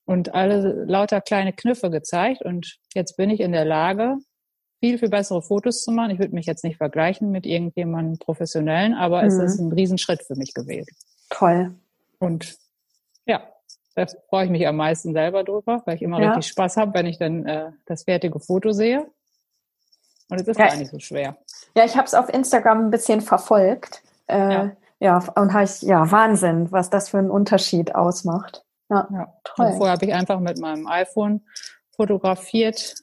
und 0.04 0.34
alle 0.34 0.84
lauter 0.84 1.20
kleine 1.20 1.52
Kniffe 1.52 1.90
gezeigt. 1.90 2.42
Und 2.42 2.78
jetzt 2.94 3.16
bin 3.16 3.30
ich 3.30 3.40
in 3.40 3.52
der 3.52 3.64
Lage, 3.64 4.16
viel, 4.78 4.98
viel 4.98 5.08
bessere 5.08 5.42
Fotos 5.42 5.82
zu 5.82 5.90
machen. 5.90 6.10
Ich 6.10 6.18
würde 6.18 6.34
mich 6.34 6.46
jetzt 6.46 6.62
nicht 6.62 6.76
vergleichen 6.76 7.30
mit 7.30 7.46
irgendjemandem 7.46 8.18
Professionellen, 8.18 8.94
aber 8.94 9.22
mhm. 9.22 9.28
es 9.28 9.38
ist 9.38 9.58
ein 9.58 9.72
Riesenschritt 9.72 10.22
für 10.22 10.36
mich 10.36 10.54
gewesen. 10.54 10.94
Toll. 11.30 11.74
Und 12.18 12.56
ja, 13.26 13.42
da 13.94 14.06
freue 14.28 14.44
ich 14.44 14.50
mich 14.50 14.66
am 14.66 14.76
meisten 14.76 15.12
selber 15.12 15.42
drüber, 15.42 15.82
weil 15.84 15.96
ich 15.96 16.02
immer 16.02 16.20
ja. 16.20 16.34
richtig 16.34 16.52
Spaß 16.52 16.76
habe, 16.76 16.94
wenn 16.94 17.06
ich 17.06 17.18
dann 17.18 17.44
äh, 17.46 17.72
das 17.86 18.04
fertige 18.04 18.38
Foto 18.38 18.70
sehe. 18.72 19.06
Und 20.28 20.40
es 20.40 20.46
ist 20.46 20.58
ja. 20.58 20.68
gar 20.68 20.76
nicht 20.76 20.90
so 20.90 20.98
schwer. 20.98 21.36
Ja, 21.76 21.84
ich 21.84 21.96
habe 21.96 22.06
es 22.06 22.14
auf 22.14 22.28
Instagram 22.28 22.86
ein 22.86 22.90
bisschen 22.90 23.20
verfolgt. 23.20 24.02
Äh, 24.26 24.38
ja. 24.38 24.72
ja, 24.98 25.18
und 25.36 25.52
habe 25.52 25.64
ich, 25.64 25.82
ja, 25.82 26.10
Wahnsinn, 26.10 26.72
was 26.72 26.90
das 26.90 27.10
für 27.10 27.18
einen 27.18 27.30
Unterschied 27.30 27.94
ausmacht. 27.94 28.64
Ja, 28.88 29.06
ja. 29.12 29.32
toll. 29.44 29.66
Und 29.66 29.76
vorher 29.76 29.92
habe 29.92 30.06
ich 30.06 30.14
einfach 30.14 30.40
mit 30.40 30.58
meinem 30.58 30.86
iPhone 30.86 31.42
fotografiert 31.94 32.94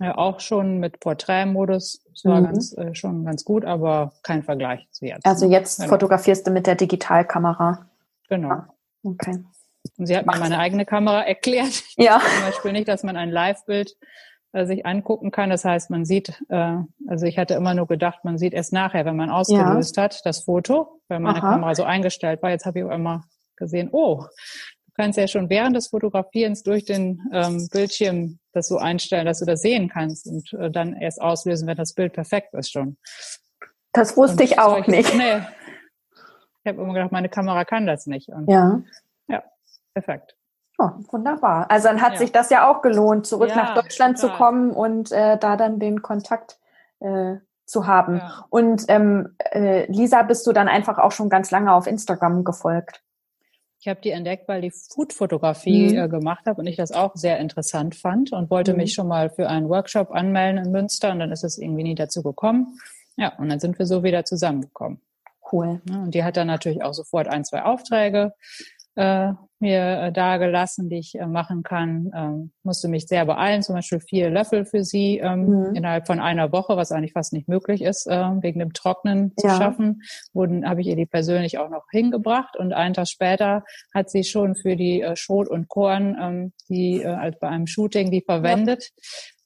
ja, 0.00 0.16
auch 0.16 0.40
schon 0.40 0.78
mit 0.78 0.98
Porträtmodus. 0.98 2.02
Das 2.10 2.24
war 2.24 2.40
mhm. 2.40 2.44
ganz, 2.46 2.76
äh, 2.76 2.94
schon 2.94 3.24
ganz 3.24 3.44
gut, 3.44 3.64
aber 3.64 4.12
kein 4.22 4.42
Vergleich 4.42 4.88
zu 4.90 5.06
jetzt. 5.06 5.26
Also 5.26 5.46
jetzt 5.46 5.78
genau. 5.78 5.90
fotografierst 5.90 6.46
du 6.46 6.50
mit 6.50 6.66
der 6.66 6.74
Digitalkamera. 6.74 7.86
Genau. 8.28 8.50
Ah, 8.50 8.74
okay. 9.02 9.44
Und 9.98 10.06
sie 10.06 10.16
hat 10.16 10.26
mir 10.26 10.38
meine 10.38 10.58
eigene 10.58 10.86
Kamera 10.86 11.22
erklärt. 11.26 11.82
Ja. 11.96 12.18
Zum 12.20 12.46
Beispiel 12.46 12.72
nicht, 12.72 12.88
dass 12.88 13.02
man 13.02 13.16
ein 13.16 13.30
Live-Bild 13.30 13.94
sich 14.52 14.84
angucken 14.84 15.30
kann. 15.30 15.50
Das 15.50 15.64
heißt, 15.64 15.90
man 15.90 16.04
sieht, 16.04 16.42
äh, 16.48 16.76
also 17.06 17.26
ich 17.26 17.38
hatte 17.38 17.54
immer 17.54 17.74
nur 17.74 17.86
gedacht, 17.86 18.24
man 18.24 18.38
sieht 18.38 18.52
erst 18.52 18.72
nachher, 18.72 19.04
wenn 19.04 19.16
man 19.16 19.30
ausgelöst 19.30 19.96
ja. 19.96 20.04
hat, 20.04 20.24
das 20.24 20.44
Foto, 20.44 21.00
weil 21.08 21.20
meine 21.20 21.38
Aha. 21.42 21.52
Kamera 21.52 21.74
so 21.74 21.84
eingestellt 21.84 22.42
war. 22.42 22.50
Jetzt 22.50 22.66
habe 22.66 22.80
ich 22.80 22.84
auch 22.84 22.90
immer 22.90 23.24
gesehen, 23.56 23.90
oh, 23.92 24.24
kannst 25.00 25.18
ja 25.18 25.28
schon 25.28 25.48
während 25.48 25.76
des 25.76 25.88
Fotografierens 25.88 26.62
durch 26.62 26.84
den 26.84 27.22
ähm, 27.32 27.68
Bildschirm 27.72 28.38
das 28.52 28.68
so 28.68 28.76
einstellen, 28.76 29.24
dass 29.24 29.38
du 29.38 29.46
das 29.46 29.62
sehen 29.62 29.88
kannst 29.88 30.26
und 30.26 30.52
äh, 30.52 30.70
dann 30.70 30.94
erst 30.94 31.20
auslösen, 31.20 31.66
wenn 31.66 31.76
das 31.76 31.94
Bild 31.94 32.12
perfekt 32.12 32.52
ist 32.54 32.70
schon. 32.70 32.98
Das 33.92 34.16
wusste 34.16 34.42
und 34.42 34.42
ich 34.42 34.58
auch 34.58 34.74
solche, 34.74 34.90
nicht. 34.90 35.14
Nee. 35.14 35.40
Ich 36.62 36.68
habe 36.68 36.82
immer 36.82 36.92
gedacht, 36.92 37.12
meine 37.12 37.30
Kamera 37.30 37.64
kann 37.64 37.86
das 37.86 38.06
nicht. 38.06 38.28
Und, 38.28 38.48
ja. 38.50 38.82
Ja, 39.28 39.42
perfekt. 39.94 40.36
Oh, 40.82 40.92
wunderbar. 41.10 41.70
Also 41.70 41.88
dann 41.88 42.00
hat 42.00 42.14
ja. 42.14 42.18
sich 42.20 42.32
das 42.32 42.48
ja 42.48 42.70
auch 42.70 42.80
gelohnt, 42.80 43.26
zurück 43.26 43.50
ja, 43.50 43.56
nach 43.56 43.74
Deutschland 43.74 44.18
total. 44.18 44.30
zu 44.30 44.42
kommen 44.42 44.70
und 44.70 45.12
äh, 45.12 45.36
da 45.36 45.56
dann 45.56 45.78
den 45.78 46.00
Kontakt 46.00 46.58
äh, 47.00 47.36
zu 47.66 47.86
haben. 47.86 48.16
Ja. 48.16 48.46
Und 48.48 48.84
ähm, 48.88 49.36
äh, 49.38 49.84
Lisa, 49.92 50.22
bist 50.22 50.46
du 50.46 50.52
dann 50.52 50.68
einfach 50.68 50.96
auch 50.96 51.12
schon 51.12 51.28
ganz 51.28 51.50
lange 51.50 51.74
auf 51.74 51.86
Instagram 51.86 52.44
gefolgt? 52.44 53.02
Ich 53.78 53.88
habe 53.88 54.00
die 54.00 54.10
entdeckt, 54.10 54.48
weil 54.48 54.62
die 54.62 54.70
Food-Fotografie 54.70 55.92
mhm. 55.92 55.98
äh, 55.98 56.08
gemacht 56.08 56.46
habe 56.46 56.62
und 56.62 56.66
ich 56.66 56.76
das 56.76 56.92
auch 56.92 57.14
sehr 57.14 57.38
interessant 57.38 57.94
fand 57.94 58.32
und 58.32 58.50
wollte 58.50 58.72
mhm. 58.72 58.78
mich 58.78 58.94
schon 58.94 59.06
mal 59.06 59.28
für 59.28 59.50
einen 59.50 59.68
Workshop 59.68 60.12
anmelden 60.12 60.64
in 60.64 60.72
Münster 60.72 61.12
und 61.12 61.18
dann 61.18 61.30
ist 61.30 61.44
es 61.44 61.58
irgendwie 61.58 61.82
nie 61.82 61.94
dazu 61.94 62.22
gekommen. 62.22 62.78
Ja, 63.16 63.36
und 63.36 63.50
dann 63.50 63.60
sind 63.60 63.78
wir 63.78 63.84
so 63.84 64.02
wieder 64.02 64.24
zusammengekommen. 64.24 65.02
Cool. 65.52 65.82
Und 65.90 66.14
die 66.14 66.24
hat 66.24 66.38
dann 66.38 66.46
natürlich 66.46 66.82
auch 66.82 66.94
sofort 66.94 67.28
ein, 67.28 67.44
zwei 67.44 67.64
Aufträge 67.64 68.32
äh, 68.96 69.32
mir 69.60 70.00
äh, 70.00 70.12
dargelassen, 70.12 70.88
die 70.88 70.98
ich 70.98 71.14
äh, 71.14 71.26
machen 71.26 71.62
kann. 71.62 72.10
Ähm, 72.14 72.52
musste 72.62 72.88
mich 72.88 73.06
sehr 73.06 73.26
beeilen, 73.26 73.62
zum 73.62 73.74
Beispiel 73.74 74.00
vier 74.00 74.30
Löffel 74.30 74.64
für 74.64 74.84
sie 74.84 75.18
ähm, 75.18 75.46
mhm. 75.46 75.74
innerhalb 75.74 76.06
von 76.06 76.18
einer 76.18 76.50
Woche, 76.50 76.76
was 76.76 76.92
eigentlich 76.92 77.12
fast 77.12 77.32
nicht 77.32 77.46
möglich 77.46 77.82
ist, 77.82 78.06
äh, 78.06 78.24
wegen 78.40 78.58
dem 78.58 78.72
Trocknen 78.72 79.32
ja. 79.42 79.50
zu 79.50 79.56
schaffen. 79.56 80.02
Wurden 80.32 80.68
habe 80.68 80.80
ich 80.80 80.86
ihr 80.86 80.96
die 80.96 81.06
persönlich 81.06 81.58
auch 81.58 81.68
noch 81.68 81.84
hingebracht 81.90 82.56
und 82.56 82.72
einen 82.72 82.94
Tag 82.94 83.08
später 83.08 83.62
hat 83.94 84.10
sie 84.10 84.24
schon 84.24 84.56
für 84.56 84.76
die 84.76 85.02
äh, 85.02 85.14
Schrot 85.14 85.48
und 85.48 85.68
Korn, 85.68 86.16
ähm, 86.18 86.52
die 86.68 87.02
äh, 87.02 87.08
als 87.08 87.38
bei 87.38 87.48
einem 87.48 87.66
Shooting, 87.66 88.10
die 88.10 88.22
verwendet. 88.22 88.90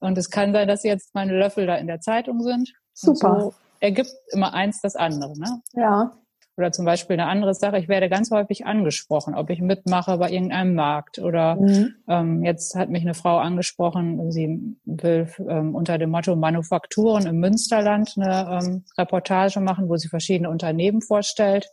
Ja. 0.01 0.09
Und 0.09 0.17
es 0.17 0.31
kann 0.31 0.53
sein, 0.53 0.69
dass 0.69 0.85
jetzt 0.85 1.15
meine 1.15 1.37
Löffel 1.37 1.67
da 1.67 1.75
in 1.75 1.89
der 1.89 2.01
Zeitung 2.01 2.41
sind. 2.43 2.73
Super. 2.93 3.53
Ergibt 3.81 4.13
immer 4.31 4.55
eins 4.55 4.81
das 4.81 4.95
andere. 4.95 5.37
Ne? 5.39 5.61
Ja. 5.73 6.13
Oder 6.57 6.71
zum 6.71 6.85
Beispiel 6.85 7.15
eine 7.15 7.29
andere 7.29 7.55
Sache, 7.55 7.79
ich 7.79 7.89
werde 7.89 8.09
ganz 8.09 8.31
häufig 8.31 8.65
angesprochen, 8.65 9.35
ob 9.35 9.51
ich 9.51 9.61
mitmache 9.61 10.17
bei 10.19 10.31
irgendeinem 10.31 10.75
Markt. 10.75 11.19
Oder 11.19 11.57
mhm. 11.57 11.95
ähm, 12.09 12.45
jetzt 12.45 12.77
hat 12.77 12.91
mich 12.91 13.03
eine 13.03 13.15
Frau 13.15 13.39
angesprochen, 13.39 14.31
sie 14.31 14.77
will 14.85 15.29
ähm, 15.49 15.75
unter 15.75 15.99
dem 15.99 16.11
Motto 16.11 16.37
Manufakturen 16.37 17.27
im 17.27 17.41
Münsterland 17.41 18.15
eine 18.17 18.61
ähm, 18.63 18.85
Reportage 18.97 19.61
machen, 19.61 19.89
wo 19.89 19.97
sie 19.97 20.09
verschiedene 20.09 20.49
Unternehmen 20.49 21.03
vorstellt 21.03 21.69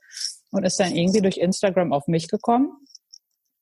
und 0.49 0.63
ist 0.63 0.79
dann 0.79 0.95
irgendwie 0.95 1.21
durch 1.21 1.37
Instagram 1.37 1.93
auf 1.93 2.07
mich 2.07 2.27
gekommen 2.27 2.71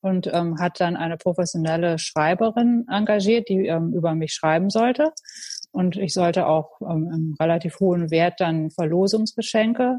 und 0.02 0.28
ähm, 0.32 0.58
hat 0.60 0.80
dann 0.80 0.96
eine 0.96 1.18
professionelle 1.18 2.00
Schreiberin 2.00 2.86
engagiert, 2.90 3.50
die 3.50 3.68
ähm, 3.68 3.94
über 3.94 4.16
mich 4.16 4.34
schreiben 4.34 4.70
sollte. 4.70 5.12
Und 5.72 5.98
ich 5.98 6.14
sollte 6.14 6.48
auch 6.48 6.80
ähm, 6.82 7.12
im 7.14 7.36
relativ 7.40 7.80
hohen 7.82 8.10
Wert 8.10 8.40
dann 8.40 8.72
Verlosungsgeschenke 8.72 9.98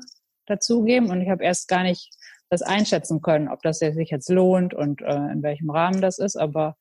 dazugeben 0.51 1.11
und 1.11 1.21
ich 1.21 1.31
habe 1.31 1.45
erst 1.45 1.69
gar 1.69 1.83
nicht 1.83 2.11
das 2.51 2.63
einschätzen 2.63 3.23
können, 3.23 3.49
ob 3.49 3.63
das 3.63 3.79
sich 3.79 4.11
jetzt 4.11 4.29
lohnt 4.29 4.75
und 4.75 5.03
äh, 5.03 5.15
in 5.33 5.43
welchem 5.43 5.71
Rahmen 5.71 6.01
das 6.01 6.19
ist. 6.19 6.37
Aber 6.37 6.77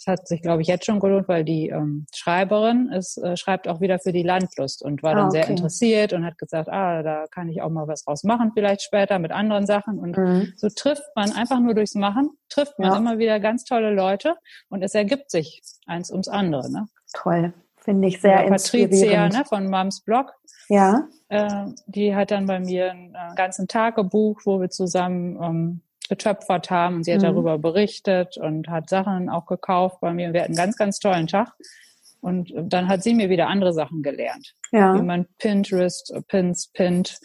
es 0.00 0.06
hat 0.06 0.26
sich, 0.26 0.40
glaube 0.40 0.62
ich, 0.62 0.68
jetzt 0.68 0.86
schon 0.86 0.98
gelohnt, 0.98 1.28
weil 1.28 1.44
die 1.44 1.68
ähm, 1.68 2.06
Schreiberin 2.14 2.88
ist, 2.88 3.18
äh, 3.18 3.36
schreibt 3.36 3.68
auch 3.68 3.82
wieder 3.82 3.98
für 3.98 4.12
die 4.12 4.22
Landlust 4.22 4.82
und 4.82 5.02
war 5.02 5.14
dann 5.14 5.24
ah, 5.24 5.28
okay. 5.28 5.42
sehr 5.42 5.48
interessiert 5.48 6.14
und 6.14 6.24
hat 6.24 6.38
gesagt, 6.38 6.70
ah, 6.70 7.02
da 7.02 7.26
kann 7.30 7.50
ich 7.50 7.60
auch 7.60 7.68
mal 7.68 7.86
was 7.86 8.04
draus 8.04 8.24
machen, 8.24 8.52
vielleicht 8.54 8.80
später 8.80 9.18
mit 9.18 9.30
anderen 9.30 9.66
Sachen. 9.66 9.98
Und 9.98 10.16
mhm. 10.16 10.54
so 10.56 10.68
trifft 10.70 11.04
man 11.14 11.32
einfach 11.32 11.60
nur 11.60 11.74
durchs 11.74 11.94
Machen, 11.94 12.30
trifft 12.48 12.78
man 12.78 12.92
ja. 12.92 12.96
immer 12.96 13.18
wieder 13.18 13.40
ganz 13.40 13.64
tolle 13.64 13.92
Leute 13.92 14.36
und 14.70 14.82
es 14.82 14.94
ergibt 14.94 15.30
sich 15.30 15.60
eins 15.86 16.10
ums 16.10 16.28
andere. 16.28 16.72
Ne? 16.72 16.86
Toll, 17.12 17.52
finde 17.80 18.08
ich 18.08 18.20
sehr 18.20 18.40
Oder 18.46 18.56
Patricia 18.56 19.28
ne, 19.28 19.44
von 19.44 19.68
Moms 19.68 20.00
Blog. 20.00 20.34
Ja. 20.68 21.08
Äh, 21.28 21.66
die 21.86 22.14
hat 22.14 22.30
dann 22.30 22.46
bei 22.46 22.60
mir 22.60 22.90
einen 22.90 23.14
äh, 23.14 23.34
ganzen 23.34 23.68
Tag 23.68 23.96
gebucht, 23.96 24.46
wo 24.46 24.60
wir 24.60 24.70
zusammen 24.70 25.38
ähm, 25.42 25.80
getöpfert 26.08 26.70
haben 26.70 26.96
und 26.96 27.04
sie 27.04 27.12
hat 27.12 27.20
mhm. 27.20 27.26
darüber 27.26 27.58
berichtet 27.58 28.36
und 28.36 28.68
hat 28.68 28.88
Sachen 28.88 29.28
auch 29.28 29.46
gekauft 29.46 30.00
bei 30.00 30.12
mir. 30.12 30.32
Wir 30.32 30.42
hatten 30.42 30.52
einen 30.52 30.56
ganz, 30.56 30.76
ganz 30.76 30.98
tollen 30.98 31.26
Tag. 31.26 31.52
Und 32.20 32.52
dann 32.54 32.88
hat 32.88 33.02
sie 33.02 33.14
mir 33.14 33.30
wieder 33.30 33.48
andere 33.48 33.72
Sachen 33.72 34.02
gelernt. 34.02 34.54
Ja. 34.72 34.94
Wie 34.94 35.02
man 35.02 35.26
Pinterest, 35.38 36.12
Pins 36.28 36.68
pinnt 36.68 37.18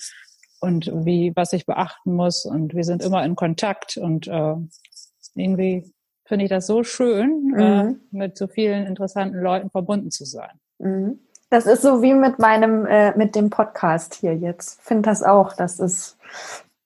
und 0.62 0.90
wie, 1.06 1.34
was 1.36 1.52
ich 1.52 1.66
beachten 1.66 2.14
muss. 2.14 2.46
Und 2.46 2.74
wir 2.74 2.84
sind 2.84 3.04
immer 3.04 3.26
in 3.26 3.36
Kontakt 3.36 3.98
und 3.98 4.28
äh, 4.28 4.56
irgendwie 5.34 5.92
finde 6.26 6.46
ich 6.46 6.50
das 6.50 6.68
so 6.68 6.84
schön, 6.84 7.54
äh, 7.58 7.84
Mhm. 7.84 7.90
äh, 8.12 8.18
mit 8.18 8.38
so 8.38 8.48
vielen 8.48 8.86
interessanten 8.86 9.40
Leuten 9.40 9.70
verbunden 9.70 10.12
zu 10.12 10.26
sein. 10.26 10.60
Mhm. 10.80 11.20
Das 11.50 11.66
ist 11.68 11.84
so 11.84 12.02
wie 12.02 12.14
mit 12.14 12.40
meinem, 12.40 12.86
äh, 12.88 13.16
mit 13.18 13.36
dem 13.36 13.50
Podcast 13.50 14.16
hier 14.16 14.36
jetzt. 14.36 14.82
Finde 14.82 15.10
das 15.10 15.22
auch. 15.24 15.54
Das 15.54 15.80
ist, 15.80 16.18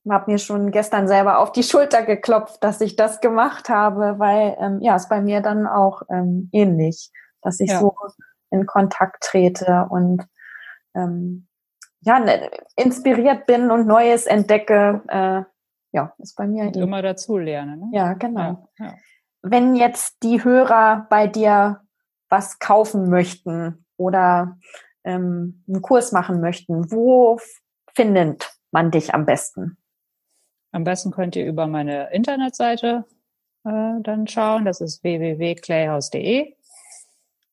habe 0.10 0.30
mir 0.32 0.38
schon 0.38 0.72
gestern 0.72 1.08
selber 1.08 1.40
auf 1.40 1.52
die 1.54 1.64
Schulter 1.64 2.04
geklopft, 2.04 2.64
dass 2.64 2.82
ich 2.82 2.96
das 2.96 3.22
gemacht 3.22 3.70
habe, 3.70 4.20
weil 4.20 4.58
ähm, 4.60 4.80
ja, 4.82 4.96
ist 4.96 5.10
bei 5.10 5.22
mir 5.22 5.42
dann 5.42 5.66
auch 5.66 6.02
ähm, 6.10 6.50
ähnlich, 6.52 7.12
dass 7.42 7.60
ich 7.62 7.70
Ja. 7.72 7.80
so 7.80 7.96
in 8.52 8.66
Kontakt 8.66 9.24
trete 9.24 9.88
und 9.90 10.26
ähm, 10.96 11.48
ja, 12.02 12.20
ne, 12.20 12.50
inspiriert 12.76 13.46
bin 13.46 13.72
und 13.72 13.88
Neues 13.88 14.26
entdecke. 14.26 15.02
Äh, 15.08 15.44
ja, 15.92 16.14
ist 16.18 16.36
bei 16.36 16.48
mir 16.48 16.66
Und 16.66 16.78
immer 16.78 17.02
dazu 17.02 17.38
lernen. 17.38 17.80
Ne? 17.80 17.90
Ja, 17.94 18.14
genau 18.14 18.68
Ja, 18.78 18.86
ja. 18.88 18.94
Wenn 19.42 19.76
jetzt 19.76 20.24
die 20.24 20.44
Hörer 20.44 21.08
bei 21.10 21.28
dir 21.28 21.82
was 22.30 22.60
kaufen 22.60 23.10
möchten 23.10 23.86
oder 23.98 24.58
ähm, 25.04 25.64
einen 25.68 25.82
Kurs 25.82 26.12
machen 26.12 26.42
möchten, 26.42 26.92
wo 26.92 27.40
findet 27.94 28.52
man 28.72 28.92
dich 28.92 29.14
am 29.14 29.26
besten? 29.26 29.78
Am 30.72 30.84
besten 30.84 31.12
könnt 31.12 31.36
ihr 31.36 31.46
über 31.46 31.68
meine 31.68 32.12
Internetseite 32.12 33.06
äh, 33.64 34.02
dann 34.02 34.28
schauen. 34.28 34.66
Das 34.66 34.82
ist 34.82 35.04
www.clayhouse.de. 35.04 36.56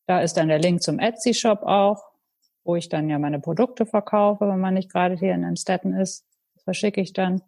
Da 0.07 0.21
ist 0.21 0.37
dann 0.37 0.49
der 0.49 0.59
Link 0.59 0.83
zum 0.83 0.99
Etsy-Shop 0.99 1.63
auch, 1.63 2.05
wo 2.65 2.77
ich 2.77 2.89
dann 2.89 3.09
ja 3.09 3.19
meine 3.19 3.41
Produkte 3.41 3.87
verkaufe, 3.87 4.47
wenn 4.47 4.61
man 4.61 4.75
nicht 4.75 4.93
gerade 4.93 5.15
hier 5.15 5.35
in 5.35 5.45
Amstetten 5.45 5.95
ist. 5.95 6.27
Das 6.55 6.65
verschicke 6.65 7.01
ich 7.01 7.13
dann. 7.13 7.43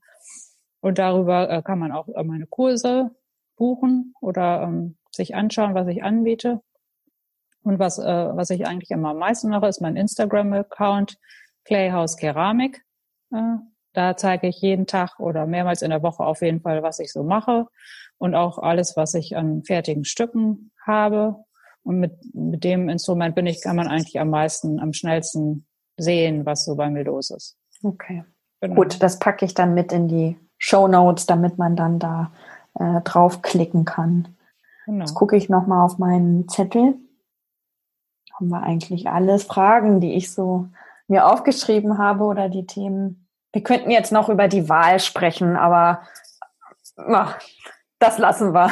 Und 0.81 0.99
darüber 0.99 1.51
äh, 1.51 1.63
kann 1.63 1.79
man 1.79 1.93
auch 1.93 2.07
meine 2.25 2.47
Kurse 2.47 3.11
buchen 3.59 4.15
oder 4.21 4.63
ähm, 4.63 4.97
sich 5.11 5.35
anschauen, 5.35 5.75
was 5.75 5.89
ich 5.89 6.03
anbiete. 6.03 6.63
Und 7.63 7.79
was, 7.79 7.99
äh, 7.99 8.05
was 8.05 8.51
ich 8.51 8.67
eigentlich 8.67 8.91
immer 8.91 9.11
am 9.11 9.19
meisten 9.19 9.51
mache, 9.51 9.67
ist 9.67 9.83
mein 9.83 9.97
Instagram-Account 9.97 11.19
Clayhouse 11.65 12.17
Keramik. 12.17 12.83
Äh, 13.33 13.57
da 13.93 14.17
zeige 14.17 14.47
ich 14.47 14.61
jeden 14.61 14.87
Tag 14.87 15.19
oder 15.19 15.47
mehrmals 15.47 15.83
in 15.83 15.91
der 15.91 16.03
Woche 16.03 16.25
auf 16.25 16.41
jeden 16.41 16.61
Fall, 16.61 16.83
was 16.83 16.99
ich 16.99 17.13
so 17.13 17.25
mache 17.25 17.67
und 18.17 18.35
auch 18.35 18.59
alles, 18.59 18.97
was 18.97 19.15
ich 19.15 19.37
an 19.37 19.65
fertigen 19.65 20.05
Stücken 20.05 20.71
habe. 20.87 21.45
Und 21.83 22.01
mit, 22.01 22.13
mit 22.35 22.65
dem 22.65 22.89
Instrument 22.89 23.35
bin 23.35 23.47
ich, 23.47 23.63
kann 23.63 23.77
man 23.77 23.89
eigentlich 23.89 24.21
am 24.21 24.31
meisten, 24.31 24.79
am 24.79 24.93
schnellsten 24.93 25.67
sehen, 25.97 26.47
was 26.47 26.65
so 26.65 26.77
bei 26.77 26.91
mir 26.91 27.05
los 27.05 27.31
ist. 27.31 27.57
Okay. 27.83 28.25
Genau. 28.61 28.75
Gut, 28.75 29.03
das 29.03 29.19
packe 29.19 29.45
ich 29.45 29.55
dann 29.55 29.75
mit 29.75 29.93
in 29.93 30.09
die 30.09 30.39
Show 30.59 30.89
Notes, 30.89 31.27
damit 31.27 31.59
man 31.59 31.77
dann 31.77 31.99
da 31.99 32.33
äh, 32.79 33.01
draufklicken 33.03 33.85
kann. 33.85 34.29
Genau. 34.87 35.01
Jetzt 35.01 35.15
gucke 35.15 35.37
ich 35.37 35.49
nochmal 35.49 35.85
auf 35.85 35.99
meinen 35.99 36.49
Zettel. 36.49 36.95
Haben 38.35 38.49
wir 38.49 38.63
eigentlich 38.63 39.09
alles 39.09 39.45
Fragen, 39.45 40.01
die 40.01 40.15
ich 40.15 40.33
so 40.33 40.69
mir 41.09 41.27
aufgeschrieben 41.27 41.99
habe 41.99 42.25
oder 42.25 42.49
die 42.49 42.67
Themen? 42.67 43.27
Wir 43.53 43.63
könnten 43.63 43.91
jetzt 43.91 44.13
noch 44.13 44.29
über 44.29 44.47
die 44.49 44.69
Wahl 44.69 45.01
sprechen, 45.01 45.57
aber 45.57 46.03
ach, 46.97 47.39
das 47.99 48.19
lassen 48.19 48.53
wir. 48.55 48.71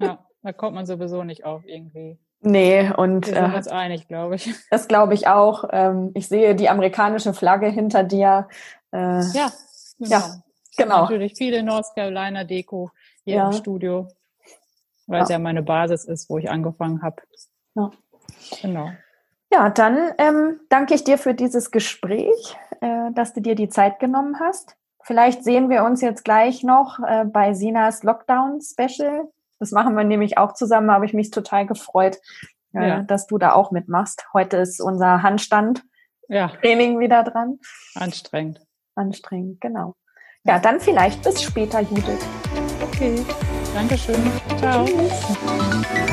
Ja, 0.00 0.18
da 0.42 0.52
kommt 0.52 0.74
man 0.74 0.86
sowieso 0.86 1.22
nicht 1.22 1.44
auf 1.44 1.64
irgendwie. 1.66 2.18
Nee, 2.42 2.90
und 2.96 3.26
Wir 3.26 3.34
sind 3.34 3.52
äh, 3.52 3.56
uns 3.56 3.68
einig, 3.68 4.08
glaube 4.08 4.36
ich. 4.36 4.54
das 4.70 4.88
glaube 4.88 5.14
ich 5.14 5.28
auch. 5.28 5.64
Ähm, 5.70 6.10
ich 6.14 6.26
sehe 6.28 6.54
die 6.54 6.70
amerikanische 6.70 7.34
Flagge 7.34 7.68
hinter 7.68 8.02
dir. 8.02 8.48
Äh, 8.92 9.20
Ja, 9.32 9.52
genau. 9.98 10.10
Ja, 10.10 10.42
genau. 10.76 11.00
Natürlich 11.02 11.34
viele 11.36 11.62
North 11.62 11.94
Carolina 11.94 12.44
Deko 12.44 12.90
hier 13.24 13.36
Ja. 13.36 13.46
im 13.46 13.52
Studio, 13.52 14.08
weil 15.06 15.22
es 15.22 15.28
Ja. 15.28 15.36
ja 15.36 15.38
meine 15.38 15.62
Basis 15.62 16.04
ist, 16.04 16.28
wo 16.30 16.38
ich 16.38 16.50
angefangen 16.50 17.02
habe. 17.02 17.22
Ja. 17.74 17.90
Genau. 18.62 18.90
Ja, 19.52 19.68
dann 19.70 20.12
ähm, 20.18 20.60
danke 20.68 20.94
ich 20.94 21.02
dir 21.04 21.18
für 21.18 21.34
dieses 21.34 21.70
Gespräch, 21.72 22.56
äh, 22.80 23.10
dass 23.12 23.32
du 23.32 23.40
dir 23.40 23.54
die 23.56 23.68
Zeit 23.68 23.98
genommen 23.98 24.38
hast. 24.38 24.76
Vielleicht 25.02 25.42
sehen 25.44 25.70
wir 25.70 25.82
uns 25.84 26.00
jetzt 26.02 26.24
gleich 26.24 26.62
noch 26.62 26.98
äh, 27.00 27.24
bei 27.24 27.52
Sinas 27.54 28.02
Lockdown 28.04 28.60
Special. 28.60 29.28
Das 29.58 29.72
machen 29.72 29.96
wir 29.96 30.04
nämlich 30.04 30.38
auch 30.38 30.52
zusammen, 30.54 30.90
habe 30.90 31.04
ich 31.06 31.14
mich 31.14 31.30
total 31.30 31.66
gefreut, 31.66 32.18
äh, 32.74 32.88
Ja. 32.88 33.02
dass 33.02 33.26
du 33.26 33.38
da 33.38 33.52
auch 33.54 33.72
mitmachst. 33.72 34.24
Heute 34.32 34.58
ist 34.58 34.80
unser 34.80 35.22
Handstand-Training 35.22 36.94
Ja, 36.94 37.00
wieder 37.00 37.24
dran. 37.24 37.58
anstrengend. 37.96 38.60
Anstrengend, 38.94 39.60
genau. 39.60 39.96
Ja, 40.44 40.58
dann 40.60 40.80
vielleicht 40.80 41.22
bis 41.24 41.42
später, 41.42 41.80
Judith. 41.80 42.24
Okay, 43.00 43.24
Dankeschön. 43.72 44.20
Ciao. 44.58 44.84
Tschüss. 44.84 46.09